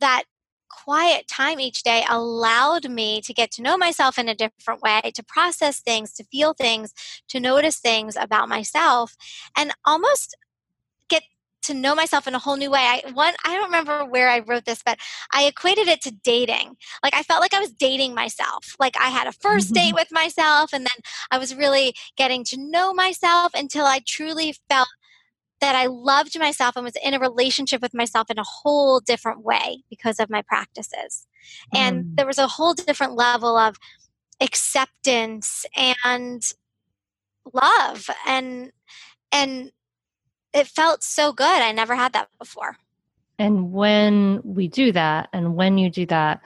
that 0.01 0.25
quiet 0.71 1.27
time 1.29 1.61
each 1.61 1.83
day 1.83 2.05
allowed 2.09 2.89
me 2.89 3.21
to 3.23 3.35
get 3.35 3.51
to 3.53 3.63
know 3.63 3.77
myself 3.77 4.19
in 4.19 4.29
a 4.29 4.35
different 4.35 4.81
way, 4.83 5.01
to 5.15 5.23
process 5.25 5.81
things, 5.81 6.13
to 6.15 6.25
feel 6.25 6.55
things, 6.55 6.93
to 7.29 7.41
notice 7.41 7.79
things 7.79 8.17
about 8.17 8.49
myself, 8.49 9.17
and 9.57 9.73
almost 9.85 10.37
to 11.63 11.75
know 11.75 11.95
myself 11.95 12.27
in 12.27 12.35
a 12.35 12.39
whole 12.39 12.57
new 12.57 12.71
way. 12.71 12.81
I 12.81 13.11
one 13.13 13.35
I 13.45 13.55
don't 13.55 13.65
remember 13.65 14.05
where 14.05 14.29
I 14.29 14.41
wrote 14.41 14.65
this, 14.65 14.83
but 14.85 14.99
I 15.33 15.45
equated 15.45 15.89
it 15.89 16.01
to 16.03 16.11
dating. 16.11 16.77
Like 17.03 17.15
I 17.15 17.23
felt 17.23 17.41
like 17.41 17.55
I 17.55 17.61
was 17.61 17.73
dating 17.73 18.15
myself. 18.15 18.75
Like 18.79 18.97
I 18.99 19.09
had 19.09 19.27
a 19.27 19.33
first 19.33 19.73
date 19.75 19.95
with 19.95 20.09
myself 20.11 20.73
and 20.73 20.85
then 20.85 21.03
I 21.31 21.39
was 21.39 21.55
really 21.55 21.95
getting 22.17 22.45
to 22.45 22.57
know 22.59 22.95
myself 22.95 23.53
until 23.55 23.87
I 23.87 24.01
truly 24.07 24.55
felt 24.69 24.89
that 25.61 25.75
I 25.75 25.87
loved 25.87 26.39
myself 26.39 26.77
and 26.77 26.85
was 26.85 26.97
in 27.03 27.15
a 27.15 27.19
relationship 27.19 27.83
with 27.83 27.95
myself 27.95 28.31
in 28.31 28.39
a 28.39 28.45
whole 28.45 29.01
different 29.01 29.43
way 29.43 29.83
because 29.91 30.21
of 30.21 30.31
my 30.31 30.43
practices. 30.43 31.27
And 31.75 32.05
mm. 32.05 32.17
there 32.17 32.27
was 32.27 32.39
a 32.39 32.47
whole 32.47 32.75
different 32.75 33.15
level 33.15 33.57
of 33.57 33.77
acceptance 34.41 35.67
and 35.77 36.43
love 37.53 38.09
and 38.27 38.71
and 39.33 39.73
it 40.53 40.67
felt 40.67 41.03
so 41.03 41.33
good. 41.33 41.47
I 41.47 41.73
never 41.73 41.95
had 41.95 42.13
that 42.13 42.29
before. 42.39 42.77
And 43.39 43.73
when 43.73 44.41
we 44.43 44.69
do 44.69 44.93
that, 44.93 45.29
and 45.33 45.55
when 45.55 45.79
you 45.79 45.91
do 45.91 46.07
that, 46.07 46.41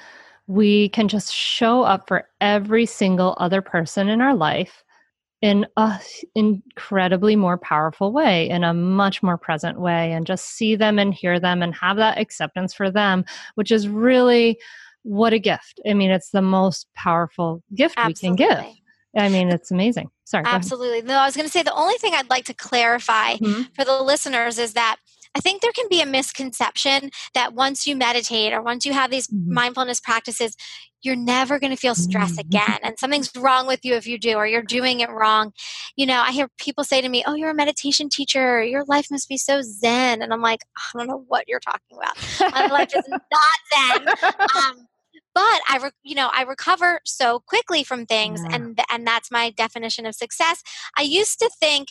we 0.47 0.91
can 0.91 1.09
just 1.09 1.33
show 1.33 1.83
up 1.83 2.07
for 2.09 2.29
every 2.41 2.85
single 2.85 3.35
other 3.39 3.63
person 3.63 4.09
in 4.09 4.21
our 4.21 4.35
life 4.35 4.85
in 5.41 5.67
a 5.77 5.99
incredibly 6.35 7.35
more 7.35 7.59
powerful 7.59 8.13
way 8.13 8.49
in 8.49 8.63
a 8.63 8.73
much 8.73 9.23
more 9.23 9.37
present 9.37 9.81
way 9.81 10.13
and 10.13 10.27
just 10.27 10.47
see 10.47 10.77
them 10.77 10.99
and 10.99 11.13
hear 11.13 11.41
them 11.41 11.63
and 11.63 11.75
have 11.75 11.97
that 11.97 12.17
acceptance 12.19 12.73
for 12.73 12.91
them 12.91 13.25
which 13.57 13.73
is 13.73 13.89
really 13.89 14.59
what 15.03 15.33
a 15.33 15.39
gift 15.39 15.81
i 15.89 15.93
mean 15.93 16.11
it's 16.13 16.31
the 16.31 16.41
most 16.41 16.87
powerful 16.95 17.61
gift 17.75 17.97
Absolutely. 17.99 18.31
we 18.31 18.37
can 18.37 18.65
give 18.65 18.82
I 19.17 19.29
mean, 19.29 19.51
it's 19.51 19.71
amazing. 19.71 20.11
Sorry. 20.25 20.45
Absolutely. 20.47 21.03
No, 21.03 21.19
I 21.19 21.27
was 21.27 21.37
going 21.37 21.47
to 21.47 21.53
say 21.53 21.63
the 21.63 21.75
only 21.75 21.97
thing 21.99 22.15
I'd 22.15 22.31
like 22.31 22.47
to 22.47 22.55
clarify 22.55 23.35
mm-hmm. 23.35 23.63
for 23.75 23.85
the 23.85 24.03
listeners 24.03 24.59
is 24.59 24.73
that 24.73 24.97
I 25.35 25.41
think 25.41 25.63
there 25.63 25.73
can 25.73 25.87
be 25.89 26.01
a 26.01 26.07
misconception 26.07 27.11
that 27.35 27.55
once 27.55 27.87
you 27.87 27.97
meditate 27.97 28.53
or 28.53 28.63
once 28.63 28.85
you 28.85 28.93
have 28.93 29.11
these 29.11 29.29
mm-hmm. 29.29 29.53
mindfulness 29.53 30.01
practices, 30.01 30.57
you're 31.03 31.17
never 31.17 31.59
going 31.59 31.73
to 31.73 31.77
feel 31.77 31.95
stress 31.95 32.33
mm-hmm. 32.33 32.41
again 32.41 32.79
and 32.83 32.99
something's 32.99 33.31
wrong 33.37 33.67
with 33.67 33.85
you 33.85 33.95
if 33.95 34.07
you 34.07 34.19
do 34.19 34.35
or 34.35 34.47
you're 34.47 34.63
doing 34.63 35.01
it 35.01 35.11
wrong 35.11 35.53
you 35.97 36.07
know 36.07 36.21
i 36.21 36.31
hear 36.31 36.49
people 36.59 36.85
say 36.85 37.01
to 37.01 37.09
me 37.09 37.23
oh 37.27 37.35
you're 37.35 37.51
a 37.51 37.55
meditation 37.55 38.09
teacher 38.09 38.63
your 38.63 38.85
life 38.85 39.09
must 39.11 39.29
be 39.29 39.37
so 39.37 39.61
zen 39.63 40.23
and 40.23 40.33
i'm 40.33 40.41
like 40.41 40.61
i 40.77 40.99
don't 40.99 41.09
know 41.09 41.25
what 41.29 41.45
you're 41.49 41.61
talking 41.61 41.97
about 41.97 42.53
my 42.53 42.67
life 42.69 42.93
is 42.95 43.09
not 43.09 43.21
zen 43.75 44.09
um, 44.57 44.87
but 45.35 45.61
I, 45.69 45.79
re- 45.83 45.91
you 46.03 46.15
know, 46.15 46.31
I 46.33 46.43
recover 46.43 47.01
so 47.05 47.41
quickly 47.41 47.85
from 47.85 48.07
things, 48.07 48.41
yeah. 48.43 48.57
and 48.57 48.81
and 48.91 49.07
that's 49.07 49.31
my 49.31 49.51
definition 49.51 50.07
of 50.07 50.15
success. 50.15 50.63
I 50.97 51.03
used 51.03 51.39
to 51.41 51.51
think 51.61 51.89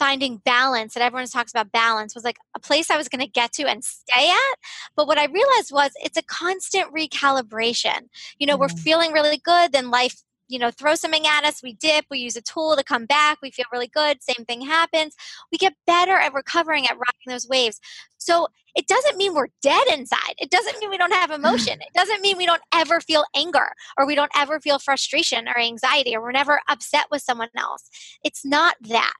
finding 0.00 0.38
balance 0.38 0.94
that 0.94 1.02
everyone 1.02 1.26
talks 1.26 1.52
about 1.52 1.70
balance 1.70 2.14
was 2.14 2.24
like 2.24 2.38
a 2.56 2.58
place 2.58 2.90
I 2.90 2.96
was 2.96 3.08
going 3.08 3.20
to 3.20 3.30
get 3.30 3.52
to 3.52 3.64
and 3.68 3.84
stay 3.84 4.30
at. 4.30 4.58
But 4.96 5.06
what 5.06 5.18
I 5.18 5.26
realized 5.26 5.70
was 5.70 5.90
it's 5.96 6.16
a 6.16 6.22
constant 6.22 6.92
recalibration. 6.92 8.08
You 8.38 8.46
know, 8.46 8.56
mm. 8.56 8.60
we're 8.60 8.68
feeling 8.70 9.12
really 9.12 9.36
good, 9.36 9.72
then 9.72 9.90
life 9.90 10.22
you 10.50 10.58
know, 10.58 10.70
throw 10.72 10.96
something 10.96 11.26
at 11.26 11.44
us, 11.44 11.62
we 11.62 11.74
dip, 11.74 12.06
we 12.10 12.18
use 12.18 12.34
a 12.34 12.42
tool 12.42 12.74
to 12.76 12.82
come 12.82 13.06
back, 13.06 13.38
we 13.40 13.52
feel 13.52 13.66
really 13.72 13.86
good, 13.86 14.20
same 14.20 14.44
thing 14.44 14.60
happens. 14.60 15.14
We 15.52 15.58
get 15.58 15.74
better 15.86 16.16
at 16.16 16.34
recovering 16.34 16.86
at 16.86 16.94
riding 16.96 17.28
those 17.28 17.46
waves. 17.48 17.78
So 18.18 18.48
it 18.74 18.88
doesn't 18.88 19.16
mean 19.16 19.32
we're 19.32 19.48
dead 19.62 19.86
inside. 19.92 20.34
It 20.38 20.50
doesn't 20.50 20.78
mean 20.80 20.90
we 20.90 20.98
don't 20.98 21.14
have 21.14 21.30
emotion. 21.40 21.80
It 21.80 21.92
doesn't 21.94 22.20
mean 22.20 22.36
we 22.36 22.46
don't 22.46 22.62
ever 22.74 23.00
feel 23.00 23.24
anger 23.34 23.70
or 23.96 24.06
we 24.06 24.16
don't 24.16 24.32
ever 24.36 24.58
feel 24.58 24.80
frustration 24.80 25.48
or 25.48 25.56
anxiety 25.56 26.16
or 26.16 26.20
we're 26.20 26.32
never 26.32 26.60
upset 26.68 27.06
with 27.12 27.22
someone 27.22 27.50
else. 27.56 27.88
It's 28.24 28.44
not 28.44 28.74
that. 28.88 29.14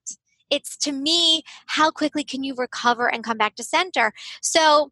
It's 0.51 0.77
to 0.79 0.91
me, 0.91 1.45
how 1.67 1.93
quickly 1.93 2.25
can 2.25 2.43
you 2.43 2.55
recover 2.57 3.09
and 3.09 3.23
come 3.23 3.39
back 3.39 3.55
to 3.55 3.63
center? 3.63 4.13
So 4.43 4.91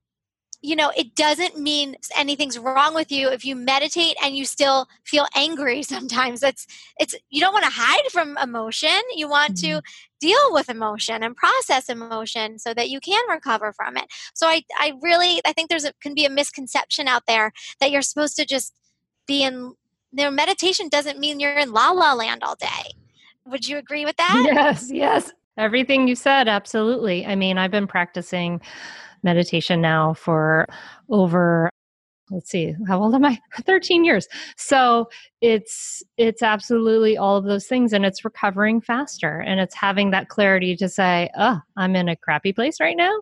you 0.60 0.74
know, 0.74 0.90
it 0.96 1.14
doesn't 1.14 1.58
mean 1.58 1.96
anything's 2.16 2.58
wrong 2.58 2.94
with 2.94 3.12
you 3.12 3.28
if 3.28 3.44
you 3.44 3.54
meditate 3.54 4.16
and 4.22 4.36
you 4.36 4.44
still 4.44 4.88
feel 5.04 5.26
angry 5.36 5.82
sometimes. 5.94 6.42
It's 6.42 6.66
it's 6.98 7.14
you 7.30 7.40
don't 7.40 7.52
want 7.52 7.64
to 7.64 7.72
hide 7.72 8.10
from 8.10 8.36
emotion. 8.38 9.00
You 9.14 9.28
want 9.28 9.54
mm-hmm. 9.54 9.78
to 9.78 9.82
deal 10.20 10.52
with 10.52 10.68
emotion 10.68 11.22
and 11.22 11.36
process 11.36 11.88
emotion 11.88 12.58
so 12.58 12.74
that 12.74 12.90
you 12.90 12.98
can 13.00 13.22
recover 13.30 13.72
from 13.72 13.96
it. 13.96 14.06
So 14.34 14.48
I 14.48 14.62
I 14.78 14.94
really 15.00 15.40
I 15.46 15.52
think 15.52 15.70
there's 15.70 15.84
a, 15.84 15.92
can 16.02 16.14
be 16.14 16.24
a 16.24 16.30
misconception 16.30 17.06
out 17.06 17.22
there 17.28 17.52
that 17.80 17.90
you're 17.90 18.02
supposed 18.02 18.36
to 18.36 18.44
just 18.44 18.74
be 19.26 19.44
in 19.44 19.74
you 20.12 20.24
know, 20.24 20.30
meditation 20.30 20.88
doesn't 20.88 21.18
mean 21.18 21.38
you're 21.38 21.58
in 21.58 21.72
la 21.72 21.90
la 21.90 22.14
land 22.14 22.42
all 22.42 22.56
day. 22.56 22.92
Would 23.46 23.68
you 23.68 23.78
agree 23.78 24.04
with 24.04 24.16
that? 24.16 24.42
Yes, 24.44 24.90
yes. 24.90 25.32
Everything 25.56 26.06
you 26.06 26.14
said, 26.14 26.48
absolutely. 26.48 27.26
I 27.26 27.34
mean, 27.34 27.58
I've 27.58 27.70
been 27.70 27.86
practicing 27.86 28.60
meditation 29.22 29.80
now 29.80 30.14
for 30.14 30.66
over 31.08 31.70
let's 32.30 32.50
see 32.50 32.74
how 32.86 33.02
old 33.02 33.14
am 33.14 33.24
i? 33.24 33.38
13 33.64 34.04
years. 34.04 34.28
So 34.56 35.08
it's 35.40 36.02
it's 36.16 36.42
absolutely 36.42 37.16
all 37.16 37.36
of 37.36 37.44
those 37.44 37.66
things 37.66 37.92
and 37.92 38.04
it's 38.04 38.24
recovering 38.24 38.80
faster 38.80 39.40
and 39.40 39.60
it's 39.60 39.74
having 39.74 40.10
that 40.10 40.28
clarity 40.28 40.74
to 40.74 40.88
say 40.88 41.30
oh 41.38 41.60
i'm 41.76 41.94
in 41.94 42.08
a 42.08 42.16
crappy 42.16 42.52
place 42.52 42.80
right 42.80 42.96
now 42.96 43.16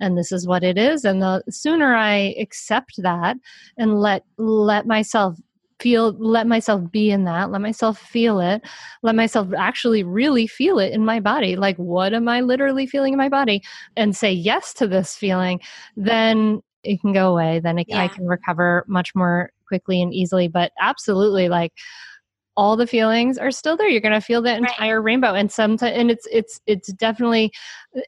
and 0.00 0.18
this 0.18 0.32
is 0.32 0.46
what 0.46 0.62
it 0.62 0.76
is 0.76 1.02
and 1.06 1.22
the 1.22 1.42
sooner 1.48 1.94
i 1.94 2.34
accept 2.38 3.02
that 3.02 3.38
and 3.78 4.00
let 4.00 4.22
let 4.36 4.86
myself 4.86 5.38
feel 5.82 6.12
let 6.12 6.46
myself 6.46 6.90
be 6.92 7.10
in 7.10 7.24
that 7.24 7.50
let 7.50 7.60
myself 7.60 7.98
feel 7.98 8.38
it 8.38 8.62
let 9.02 9.14
myself 9.14 9.48
actually 9.56 10.04
really 10.04 10.46
feel 10.46 10.78
it 10.78 10.92
in 10.92 11.04
my 11.04 11.18
body. 11.18 11.56
Like 11.56 11.76
what 11.76 12.14
am 12.14 12.28
i 12.28 12.40
literally 12.40 12.86
feeling 12.86 13.12
in 13.12 13.18
my 13.18 13.28
body? 13.28 13.62
And 13.96 14.16
say 14.16 14.32
yes 14.32 14.72
to 14.74 14.86
this 14.86 15.16
feeling 15.16 15.60
then 15.96 16.62
it 16.84 17.00
can 17.00 17.12
go 17.12 17.32
away. 17.32 17.60
Then 17.60 17.78
it, 17.78 17.86
yeah. 17.88 18.02
i 18.04 18.08
can 18.08 18.26
recover 18.26 18.84
much 18.86 19.14
more 19.14 19.50
quickly 19.66 20.00
and 20.00 20.14
easily. 20.14 20.48
But 20.48 20.72
absolutely 20.80 21.48
like 21.48 21.72
all 22.56 22.76
the 22.76 22.86
feelings 22.86 23.38
are 23.38 23.50
still 23.50 23.76
there. 23.76 23.88
You're 23.88 24.02
going 24.02 24.12
to 24.12 24.20
feel 24.20 24.42
the 24.42 24.54
entire 24.54 25.00
right. 25.00 25.04
rainbow. 25.04 25.32
And 25.32 25.50
sometimes 25.50 25.96
and 25.96 26.10
it's 26.10 26.28
it's 26.30 26.60
it's 26.66 26.92
definitely 26.92 27.50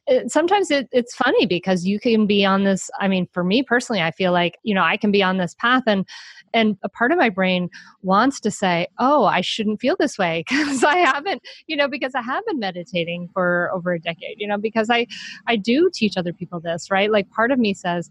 it, 0.07 0.31
sometimes 0.31 0.71
it, 0.71 0.87
it's 0.91 1.15
funny 1.15 1.45
because 1.45 1.85
you 1.85 1.99
can 1.99 2.25
be 2.27 2.45
on 2.45 2.63
this 2.63 2.89
i 2.99 3.07
mean 3.07 3.27
for 3.31 3.43
me 3.43 3.63
personally 3.63 4.01
i 4.01 4.11
feel 4.11 4.31
like 4.31 4.57
you 4.63 4.73
know 4.73 4.83
i 4.83 4.97
can 4.97 5.11
be 5.11 5.21
on 5.21 5.37
this 5.37 5.55
path 5.55 5.83
and 5.87 6.05
and 6.53 6.77
a 6.83 6.89
part 6.89 7.11
of 7.11 7.17
my 7.17 7.29
brain 7.29 7.69
wants 8.01 8.39
to 8.39 8.51
say 8.51 8.87
oh 8.99 9.25
i 9.25 9.41
shouldn't 9.41 9.79
feel 9.79 9.95
this 9.99 10.17
way 10.17 10.43
because 10.49 10.83
i 10.83 10.97
haven't 10.97 11.41
you 11.67 11.75
know 11.75 11.87
because 11.87 12.13
i 12.15 12.21
have 12.21 12.45
been 12.45 12.59
meditating 12.59 13.29
for 13.33 13.69
over 13.73 13.93
a 13.93 13.99
decade 13.99 14.35
you 14.37 14.47
know 14.47 14.57
because 14.57 14.89
i 14.89 15.05
i 15.47 15.55
do 15.55 15.89
teach 15.93 16.17
other 16.17 16.33
people 16.33 16.59
this 16.59 16.89
right? 16.91 17.11
Like 17.11 17.29
part 17.29 17.51
of 17.51 17.59
me 17.59 17.73
says 17.73 18.09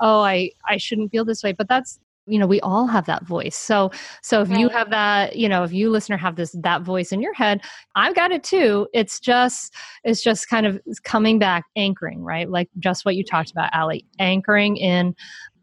oh 0.00 0.20
i 0.20 0.50
i 0.68 0.76
shouldn't 0.76 1.10
feel 1.10 1.24
this 1.24 1.42
way 1.42 1.52
but 1.52 1.68
that's 1.68 1.98
you 2.28 2.38
know 2.38 2.46
we 2.46 2.60
all 2.60 2.88
have 2.88 3.06
that 3.06 3.24
voice. 3.24 3.56
So 3.56 3.92
so 4.22 4.42
if 4.42 4.50
you 4.50 4.68
have 4.68 4.90
that 4.90 5.36
you 5.36 5.48
know 5.48 5.62
if 5.62 5.72
you 5.72 5.90
listener 5.90 6.16
have 6.16 6.36
this 6.36 6.56
that 6.60 6.82
voice 6.82 7.12
in 7.12 7.20
your 7.20 7.34
head 7.34 7.60
i've 7.94 8.14
got 8.14 8.32
it 8.32 8.42
too. 8.42 8.88
It's 8.92 9.20
just 9.20 9.74
it's 10.02 10.22
just 10.22 10.48
kind 10.48 10.66
of 10.66 10.80
coming 11.04 11.38
back 11.38 11.64
anchoring 11.76 12.22
right? 12.22 12.50
Like 12.50 12.68
just 12.78 13.04
what 13.04 13.14
you 13.14 13.24
talked 13.24 13.52
about 13.52 13.70
ali 13.74 14.04
anchoring 14.18 14.76
in 14.76 15.14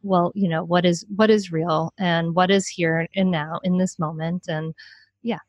well 0.03 0.31
you 0.35 0.47
know 0.47 0.63
what 0.63 0.85
is 0.85 1.05
what 1.15 1.29
is 1.29 1.51
real 1.51 1.93
and 1.97 2.35
what 2.35 2.51
is 2.51 2.67
here 2.67 3.07
and 3.15 3.31
now 3.31 3.59
in 3.63 3.77
this 3.77 3.97
moment 3.97 4.47
and 4.47 4.73
yeah 5.23 5.39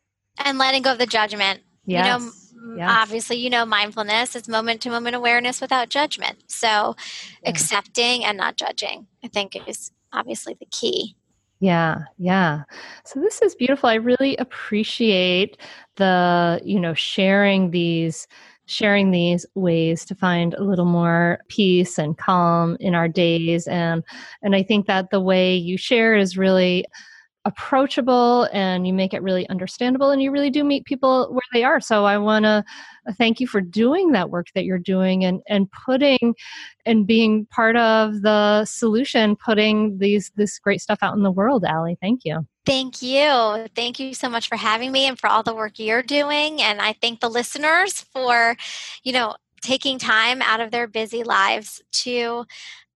And 0.45 0.59
letting 0.59 0.83
go 0.83 0.93
of 0.93 0.99
the 0.99 1.07
judgment. 1.07 1.61
Yes. 1.87 2.07
You 2.07 2.13
know, 2.13 2.33
Yes. 2.77 2.91
obviously, 2.91 3.37
you 3.37 3.51
know, 3.51 3.65
mindfulness 3.67 4.35
is 4.35 4.49
moment 4.49 4.81
to 4.83 4.91
moment 4.91 5.15
awareness 5.15 5.61
without 5.61 5.91
judgment. 5.91 6.43
So, 6.49 6.97
Yeah. 7.43 7.51
accepting 7.51 8.25
and 8.25 8.37
not 8.39 8.57
judging, 8.57 9.07
I 9.23 9.29
think, 9.29 9.55
is 9.69 9.93
obviously 10.13 10.55
the 10.59 10.67
key. 10.67 11.15
Yeah, 11.61 12.01
yeah. 12.19 12.65
So 13.05 13.21
this 13.21 13.41
is 13.43 13.55
beautiful. 13.55 13.89
I 13.89 13.95
really 13.95 14.37
appreciate 14.39 15.57
the, 15.97 16.61
you 16.65 16.81
know, 16.81 16.95
sharing 16.95 17.71
these 17.71 18.27
sharing 18.67 19.11
these 19.11 19.45
ways 19.55 20.05
to 20.07 20.15
find 20.15 20.55
a 20.55 20.63
little 20.63 20.85
more 20.85 21.39
peace 21.49 21.99
and 21.99 22.17
calm 22.19 22.77
in 22.81 22.95
our 22.95 23.09
days. 23.09 23.67
And 23.67 24.03
and 24.43 24.55
I 24.55 24.63
think 24.63 24.87
that 24.87 25.11
the 25.11 25.21
way 25.21 25.55
you 25.55 25.77
share 25.77 26.17
is 26.17 26.37
really 26.37 26.87
approachable 27.47 28.49
and 28.53 28.87
you 28.87 28.93
make 28.95 29.13
it 29.13 29.23
really 29.23 29.47
understandable 29.51 30.11
and 30.11 30.23
you 30.23 30.31
really 30.31 30.49
do 30.49 30.65
meet 30.65 30.87
people 30.87 31.29
where 31.31 31.43
they 31.53 31.63
are. 31.63 31.81
So 31.81 32.07
i 32.07 32.17
want 32.17 32.45
to 32.45 32.65
uh, 33.07 33.13
thank 33.19 33.39
you 33.39 33.47
for 33.47 33.61
doing 33.61 34.13
that 34.13 34.31
work 34.31 34.47
that 34.55 34.65
you're 34.65 34.79
doing 34.79 35.25
and 35.25 35.43
and 35.49 35.71
putting 35.73 36.35
and 36.87 37.07
being 37.07 37.47
part 37.47 37.77
of 37.77 38.23
the 38.23 38.65
solution 38.65 39.37
putting 39.37 39.99
these 39.99 40.31
this 40.37 40.59
great 40.59 40.81
stuff 40.81 40.99
out 41.03 41.17
in 41.17 41.23
the 41.23 41.31
world 41.31 41.65
Ali. 41.65 41.99
thank 42.01 42.23
you 42.25 42.47
Thank 42.67 43.03
you. 43.03 43.67
Thank 43.75 44.01
you 44.01 44.15
so 44.15 44.29
much 44.31 44.49
for 44.49 44.57
having 44.57 44.91
me 44.91 45.07
and 45.07 45.19
for 45.19 45.29
all 45.29 45.43
the 45.43 45.55
work 45.55 45.79
you're 45.79 46.03
doing. 46.03 46.63
And 46.63 46.81
I 46.81 46.95
thank 46.95 47.21
the 47.21 47.29
listeners 47.29 48.01
for, 48.13 48.57
you 49.03 49.13
know, 49.13 49.35
taking 49.61 49.99
time 49.99 50.41
out 50.43 50.61
of 50.61 50.71
their 50.71 50.87
busy 50.87 51.23
lives 51.25 51.83
to 51.93 52.47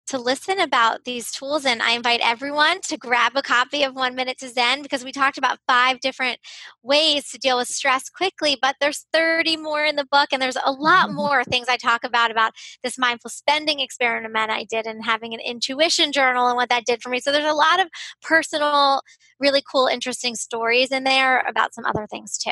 to 0.07 0.17
listen 0.17 0.59
about 0.59 1.03
these 1.03 1.31
tools 1.31 1.65
and 1.65 1.81
i 1.81 1.91
invite 1.91 2.19
everyone 2.23 2.79
to 2.81 2.97
grab 2.97 3.33
a 3.35 3.41
copy 3.41 3.83
of 3.83 3.95
one 3.95 4.15
minute 4.15 4.37
to 4.37 4.49
zen 4.49 4.81
because 4.81 5.03
we 5.03 5.11
talked 5.11 5.37
about 5.37 5.59
five 5.67 5.99
different 5.99 6.39
ways 6.83 7.29
to 7.29 7.37
deal 7.37 7.57
with 7.57 7.67
stress 7.67 8.09
quickly 8.09 8.57
but 8.61 8.75
there's 8.79 9.05
30 9.13 9.57
more 9.57 9.83
in 9.83 9.95
the 9.95 10.07
book 10.11 10.29
and 10.31 10.41
there's 10.41 10.57
a 10.65 10.71
lot 10.71 11.07
mm-hmm. 11.07 11.15
more 11.15 11.43
things 11.43 11.67
i 11.69 11.77
talk 11.77 12.03
about 12.03 12.31
about 12.31 12.53
this 12.83 12.97
mindful 12.97 13.29
spending 13.29 13.79
experiment 13.79 14.51
i 14.51 14.63
did 14.63 14.85
and 14.85 15.03
having 15.05 15.33
an 15.33 15.39
intuition 15.39 16.11
journal 16.11 16.47
and 16.47 16.55
what 16.55 16.69
that 16.69 16.85
did 16.85 17.01
for 17.01 17.09
me. 17.09 17.19
So 17.19 17.31
there's 17.31 17.45
a 17.45 17.53
lot 17.53 17.79
of 17.79 17.87
personal 18.21 19.01
really 19.39 19.63
cool 19.69 19.87
interesting 19.87 20.35
stories 20.35 20.91
in 20.91 21.03
there 21.03 21.39
about 21.41 21.73
some 21.73 21.85
other 21.85 22.07
things 22.09 22.37
too. 22.37 22.51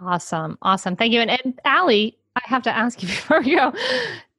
Awesome 0.00 0.58
awesome. 0.62 0.96
Thank 0.96 1.12
you 1.12 1.20
and, 1.20 1.30
and 1.30 1.60
Ali, 1.64 2.16
i 2.36 2.40
have 2.44 2.62
to 2.62 2.76
ask 2.76 3.02
you 3.02 3.08
before 3.14 3.40
we 3.40 3.56
go 3.56 3.72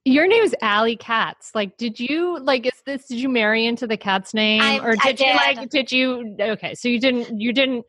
your 0.10 0.28
name 0.28 0.43
is 0.43 0.55
Ali 0.62 0.95
Katz. 0.95 1.51
Like, 1.53 1.78
did 1.78 1.99
you 1.99 2.39
like? 2.39 2.66
Is 2.66 2.82
this? 2.86 3.07
Did 3.07 3.20
you 3.20 3.30
marry 3.30 3.66
into 3.66 3.88
the 3.88 3.97
Katz 3.97 4.34
name, 4.34 4.62
I- 4.62 4.80
or 4.80 4.95
did, 4.95 5.22
I 5.22 5.26
you 5.26 5.36
like? 5.36 5.70
Did 5.70 5.91
you? 5.91 6.36
Okay, 6.39 6.76
so 6.76 6.88
you 6.88 6.99
didn't. 6.99 7.39
You 7.39 7.53
didn't 7.53 7.86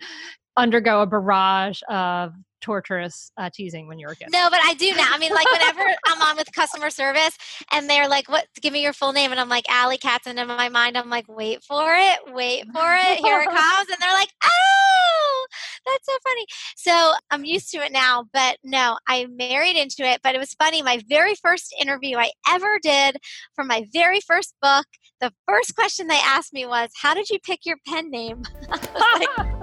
undergo 0.57 1.03
a 1.03 1.07
barrage 1.07 1.81
of 1.89 2.35
torturous 2.61 3.33
uh, 3.37 3.51
teasing 3.53 3.89
when 3.89 3.99
you 3.99 4.07
were 4.07 4.13
a 4.13 4.17
kid. 4.17 4.29
No, 4.31 4.49
but 4.51 4.61
I 4.63 4.75
do 4.75 4.93
now. 4.95 5.09
I 5.11 5.19
mean, 5.19 5.33
like 5.33 5.47
whenever 5.53 5.81
I'm 6.07 6.23
on 6.23 6.37
with 6.37 6.53
customer 6.53 6.91
service 6.91 7.37
and 7.73 7.89
they're 7.89 8.09
like, 8.09 8.29
"What? 8.29 8.47
Give 8.61 8.73
me 8.73 8.83
your 8.83 8.93
full 8.93 9.13
name," 9.13 9.31
and 9.31 9.41
I'm 9.41 9.49
like, 9.49 9.65
"Ali 9.71 9.99
Katz," 9.99 10.27
and 10.27 10.39
in 10.39 10.47
my 10.47 10.69
mind, 10.69 10.97
I'm 10.97 11.11
like, 11.11 11.27
"Wait 11.29 11.63
for 11.65 11.95
it, 11.95 12.19
wait 12.33 12.65
for 12.73 12.95
it, 12.95 13.19
here 13.19 13.41
it 13.41 13.47
comes," 13.51 13.89
and 13.89 13.97
they're 14.01 14.15
like, 14.15 14.31
"Oh, 14.45 15.47
that's 15.87 16.07
so 16.07 16.13
funny." 16.23 16.47
So 16.77 17.13
I'm 17.31 17.45
used 17.45 17.71
to 17.73 17.79
it 17.79 17.93
now. 17.93 18.27
But 18.33 18.59
no, 18.63 18.99
I 19.09 19.27
married 19.27 19.77
into 19.77 20.05
it. 20.05 20.21
But 20.23 20.35
it 20.35 20.39
was 20.39 20.55
funny. 20.55 20.83
My 20.83 21.03
very 21.09 21.35
first 21.35 21.75
interview 21.81 22.17
I 22.17 22.31
ever 22.49 22.79
did 22.83 23.17
for 23.55 23.65
my 23.65 23.87
very 23.93 24.21
first 24.21 24.55
book, 24.61 24.87
the 25.21 25.33
first 25.49 25.75
question 25.75 26.07
they 26.07 26.21
asked 26.23 26.53
me 26.53 26.67
was, 26.67 26.91
"How 27.01 27.15
did 27.15 27.31
you 27.31 27.39
pick 27.39 27.65
your 27.65 27.77
pen 27.87 28.11
name?" 28.11 28.43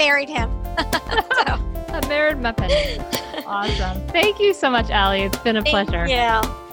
married 0.00 0.30
him." 0.30 0.50
so, 1.44 1.60
I 1.92 2.00
married 2.08 2.38
my 2.38 2.52
pen. 2.52 2.70
awesome. 3.46 4.00
Thank 4.08 4.40
you 4.40 4.54
so 4.54 4.70
much, 4.70 4.90
Ali. 4.90 5.22
It's 5.22 5.38
been 5.38 5.56
a 5.56 5.62
thank 5.62 5.88
pleasure. 5.88 6.06
you. 6.06 6.69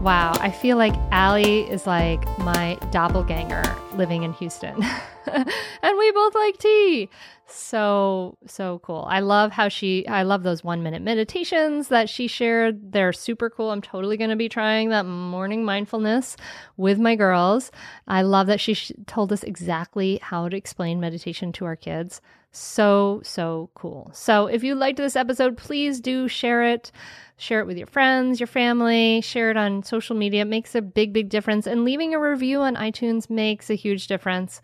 Wow, 0.00 0.32
I 0.40 0.50
feel 0.50 0.78
like 0.78 0.94
Ali 1.12 1.70
is 1.70 1.86
like 1.86 2.26
my 2.38 2.78
doppelganger 2.90 3.62
living 3.96 4.22
in 4.22 4.32
Houston. 4.32 4.82
and 5.26 5.98
we 5.98 6.10
both 6.12 6.34
like 6.34 6.56
tea. 6.56 7.10
So, 7.46 8.38
so 8.46 8.78
cool. 8.78 9.06
I 9.10 9.20
love 9.20 9.52
how 9.52 9.68
she, 9.68 10.08
I 10.08 10.22
love 10.22 10.42
those 10.42 10.64
one 10.64 10.82
minute 10.82 11.02
meditations 11.02 11.88
that 11.88 12.08
she 12.08 12.28
shared. 12.28 12.92
They're 12.92 13.12
super 13.12 13.50
cool. 13.50 13.72
I'm 13.72 13.82
totally 13.82 14.16
going 14.16 14.30
to 14.30 14.36
be 14.36 14.48
trying 14.48 14.88
that 14.88 15.04
morning 15.04 15.66
mindfulness 15.66 16.34
with 16.78 16.98
my 16.98 17.14
girls. 17.14 17.70
I 18.08 18.22
love 18.22 18.46
that 18.46 18.60
she 18.60 18.72
sh- 18.72 18.92
told 19.06 19.34
us 19.34 19.42
exactly 19.42 20.18
how 20.22 20.48
to 20.48 20.56
explain 20.56 20.98
meditation 20.98 21.52
to 21.52 21.66
our 21.66 21.76
kids. 21.76 22.22
So, 22.52 23.20
so 23.22 23.70
cool. 23.74 24.10
So, 24.12 24.46
if 24.46 24.64
you 24.64 24.74
liked 24.74 24.96
this 24.96 25.14
episode, 25.14 25.56
please 25.56 26.00
do 26.00 26.26
share 26.26 26.64
it. 26.64 26.90
Share 27.36 27.60
it 27.60 27.66
with 27.66 27.78
your 27.78 27.86
friends, 27.86 28.38
your 28.38 28.48
family, 28.48 29.22
share 29.22 29.50
it 29.50 29.56
on 29.56 29.82
social 29.82 30.14
media. 30.14 30.42
It 30.42 30.46
makes 30.46 30.74
a 30.74 30.82
big, 30.82 31.12
big 31.14 31.30
difference. 31.30 31.66
And 31.66 31.84
leaving 31.86 32.12
a 32.12 32.20
review 32.20 32.60
on 32.60 32.74
iTunes 32.74 33.30
makes 33.30 33.70
a 33.70 33.74
huge 33.74 34.08
difference. 34.08 34.60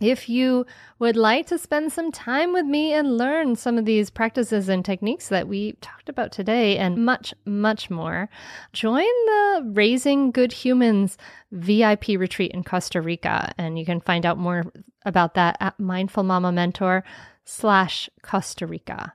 If 0.00 0.28
you 0.28 0.64
would 1.00 1.16
like 1.16 1.46
to 1.48 1.58
spend 1.58 1.92
some 1.92 2.12
time 2.12 2.52
with 2.52 2.64
me 2.64 2.92
and 2.92 3.18
learn 3.18 3.56
some 3.56 3.78
of 3.78 3.84
these 3.84 4.10
practices 4.10 4.68
and 4.68 4.84
techniques 4.84 5.28
that 5.28 5.48
we 5.48 5.72
talked 5.80 6.08
about 6.08 6.30
today 6.30 6.78
and 6.78 7.04
much, 7.04 7.34
much 7.44 7.90
more, 7.90 8.28
join 8.72 9.02
the 9.04 9.70
Raising 9.72 10.30
Good 10.30 10.52
Humans 10.52 11.18
VIP 11.50 12.08
retreat 12.10 12.52
in 12.52 12.62
Costa 12.62 13.00
Rica. 13.00 13.52
And 13.58 13.78
you 13.78 13.84
can 13.84 14.00
find 14.00 14.24
out 14.24 14.38
more 14.38 14.64
about 15.04 15.34
that 15.34 15.56
at 15.60 15.80
Mindful 15.80 16.22
Mama 16.22 16.52
Mentor 16.52 17.02
slash 17.44 18.08
Costa 18.22 18.66
Rica. 18.66 19.14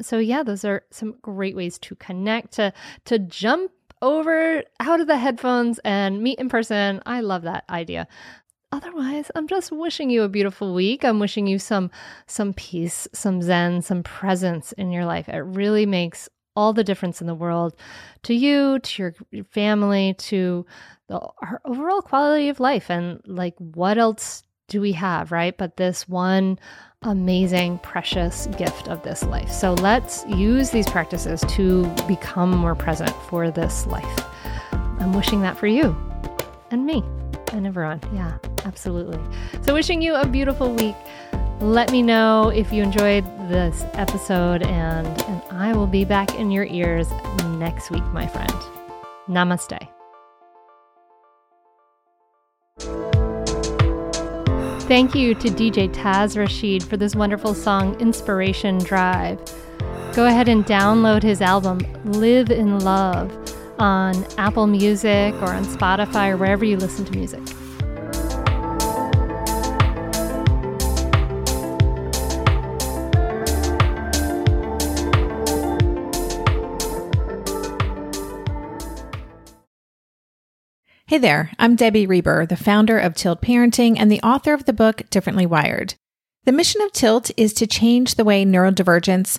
So 0.00 0.18
yeah, 0.18 0.42
those 0.42 0.64
are 0.64 0.82
some 0.90 1.14
great 1.22 1.54
ways 1.54 1.78
to 1.80 1.94
connect, 1.94 2.54
to 2.54 2.72
to 3.04 3.20
jump 3.20 3.70
over 4.02 4.62
out 4.80 5.00
of 5.00 5.06
the 5.06 5.16
headphones 5.16 5.78
and 5.84 6.22
meet 6.22 6.38
in 6.38 6.48
person. 6.48 7.00
I 7.06 7.20
love 7.20 7.42
that 7.42 7.64
idea 7.70 8.08
otherwise 8.74 9.30
i'm 9.36 9.46
just 9.46 9.70
wishing 9.70 10.10
you 10.10 10.22
a 10.22 10.28
beautiful 10.28 10.74
week. 10.74 11.04
I'm 11.04 11.20
wishing 11.20 11.46
you 11.46 11.58
some 11.58 11.90
some 12.26 12.52
peace 12.54 13.06
some 13.12 13.40
zen 13.40 13.82
some 13.82 14.02
presence 14.02 14.72
in 14.72 14.90
your 14.90 15.04
life. 15.04 15.28
It 15.28 15.38
really 15.38 15.86
makes 15.86 16.28
all 16.56 16.72
the 16.72 16.84
difference 16.84 17.20
in 17.20 17.26
the 17.26 17.34
world 17.34 17.74
to 18.22 18.34
you 18.34 18.78
to 18.80 19.02
your, 19.30 19.44
family 19.50 20.14
to 20.18 20.66
the 21.08 21.20
our 21.42 21.60
overall 21.64 22.02
quality 22.02 22.48
of 22.48 22.60
life. 22.60 22.90
And 22.90 23.20
like 23.26 23.54
what 23.58 23.98
else 23.98 24.42
do 24.68 24.80
we 24.80 24.92
have 24.92 25.30
right? 25.30 25.56
But 25.56 25.76
this 25.76 26.08
one 26.08 26.58
amazing 27.02 27.78
precious 27.78 28.46
gift 28.56 28.88
of 28.88 29.02
this 29.02 29.22
life. 29.24 29.50
So 29.50 29.74
let's 29.74 30.24
use 30.26 30.70
these 30.70 30.88
practices 30.88 31.42
to 31.50 31.86
become 32.08 32.50
more 32.50 32.74
present 32.74 33.14
for 33.28 33.50
this 33.50 33.86
life. 33.86 34.24
I'm 34.72 35.12
wishing 35.12 35.42
that 35.42 35.58
for 35.58 35.66
you 35.66 35.94
and 36.70 36.86
me 36.86 37.04
and 37.54 37.66
everyone. 37.66 38.00
Yeah, 38.12 38.36
absolutely. 38.64 39.18
So, 39.62 39.72
wishing 39.74 40.02
you 40.02 40.14
a 40.14 40.26
beautiful 40.26 40.74
week. 40.74 40.96
Let 41.60 41.92
me 41.92 42.02
know 42.02 42.48
if 42.48 42.72
you 42.72 42.82
enjoyed 42.82 43.24
this 43.48 43.84
episode, 43.94 44.62
and, 44.62 45.06
and 45.22 45.42
I 45.50 45.72
will 45.72 45.86
be 45.86 46.04
back 46.04 46.34
in 46.34 46.50
your 46.50 46.64
ears 46.64 47.08
next 47.58 47.90
week, 47.90 48.04
my 48.06 48.26
friend. 48.26 48.52
Namaste. 49.28 49.78
Thank 54.86 55.14
you 55.14 55.34
to 55.36 55.48
DJ 55.48 55.88
Taz 55.94 56.36
Rashid 56.36 56.82
for 56.82 56.98
this 56.98 57.14
wonderful 57.14 57.54
song, 57.54 57.98
Inspiration 58.00 58.78
Drive. 58.78 59.40
Go 60.12 60.26
ahead 60.26 60.48
and 60.48 60.66
download 60.66 61.22
his 61.22 61.40
album, 61.40 61.78
Live 62.04 62.50
in 62.50 62.80
Love 62.80 63.43
on 63.78 64.26
Apple 64.38 64.66
Music 64.66 65.34
or 65.42 65.50
on 65.50 65.64
Spotify 65.64 66.30
or 66.30 66.36
wherever 66.36 66.64
you 66.64 66.76
listen 66.76 67.04
to 67.04 67.12
music. 67.12 67.40
Hey 81.06 81.18
there, 81.18 81.52
I'm 81.60 81.76
Debbie 81.76 82.06
Reber, 82.06 82.44
the 82.44 82.56
founder 82.56 82.98
of 82.98 83.14
Tilt 83.14 83.40
Parenting 83.40 83.96
and 83.98 84.10
the 84.10 84.20
author 84.22 84.52
of 84.52 84.64
the 84.64 84.72
book 84.72 85.02
Differently 85.10 85.46
Wired. 85.46 85.94
The 86.44 86.50
mission 86.50 86.80
of 86.82 86.92
Tilt 86.92 87.30
is 87.36 87.52
to 87.54 87.66
change 87.66 88.16
the 88.16 88.24
way 88.24 88.44
neurodivergence, 88.44 89.38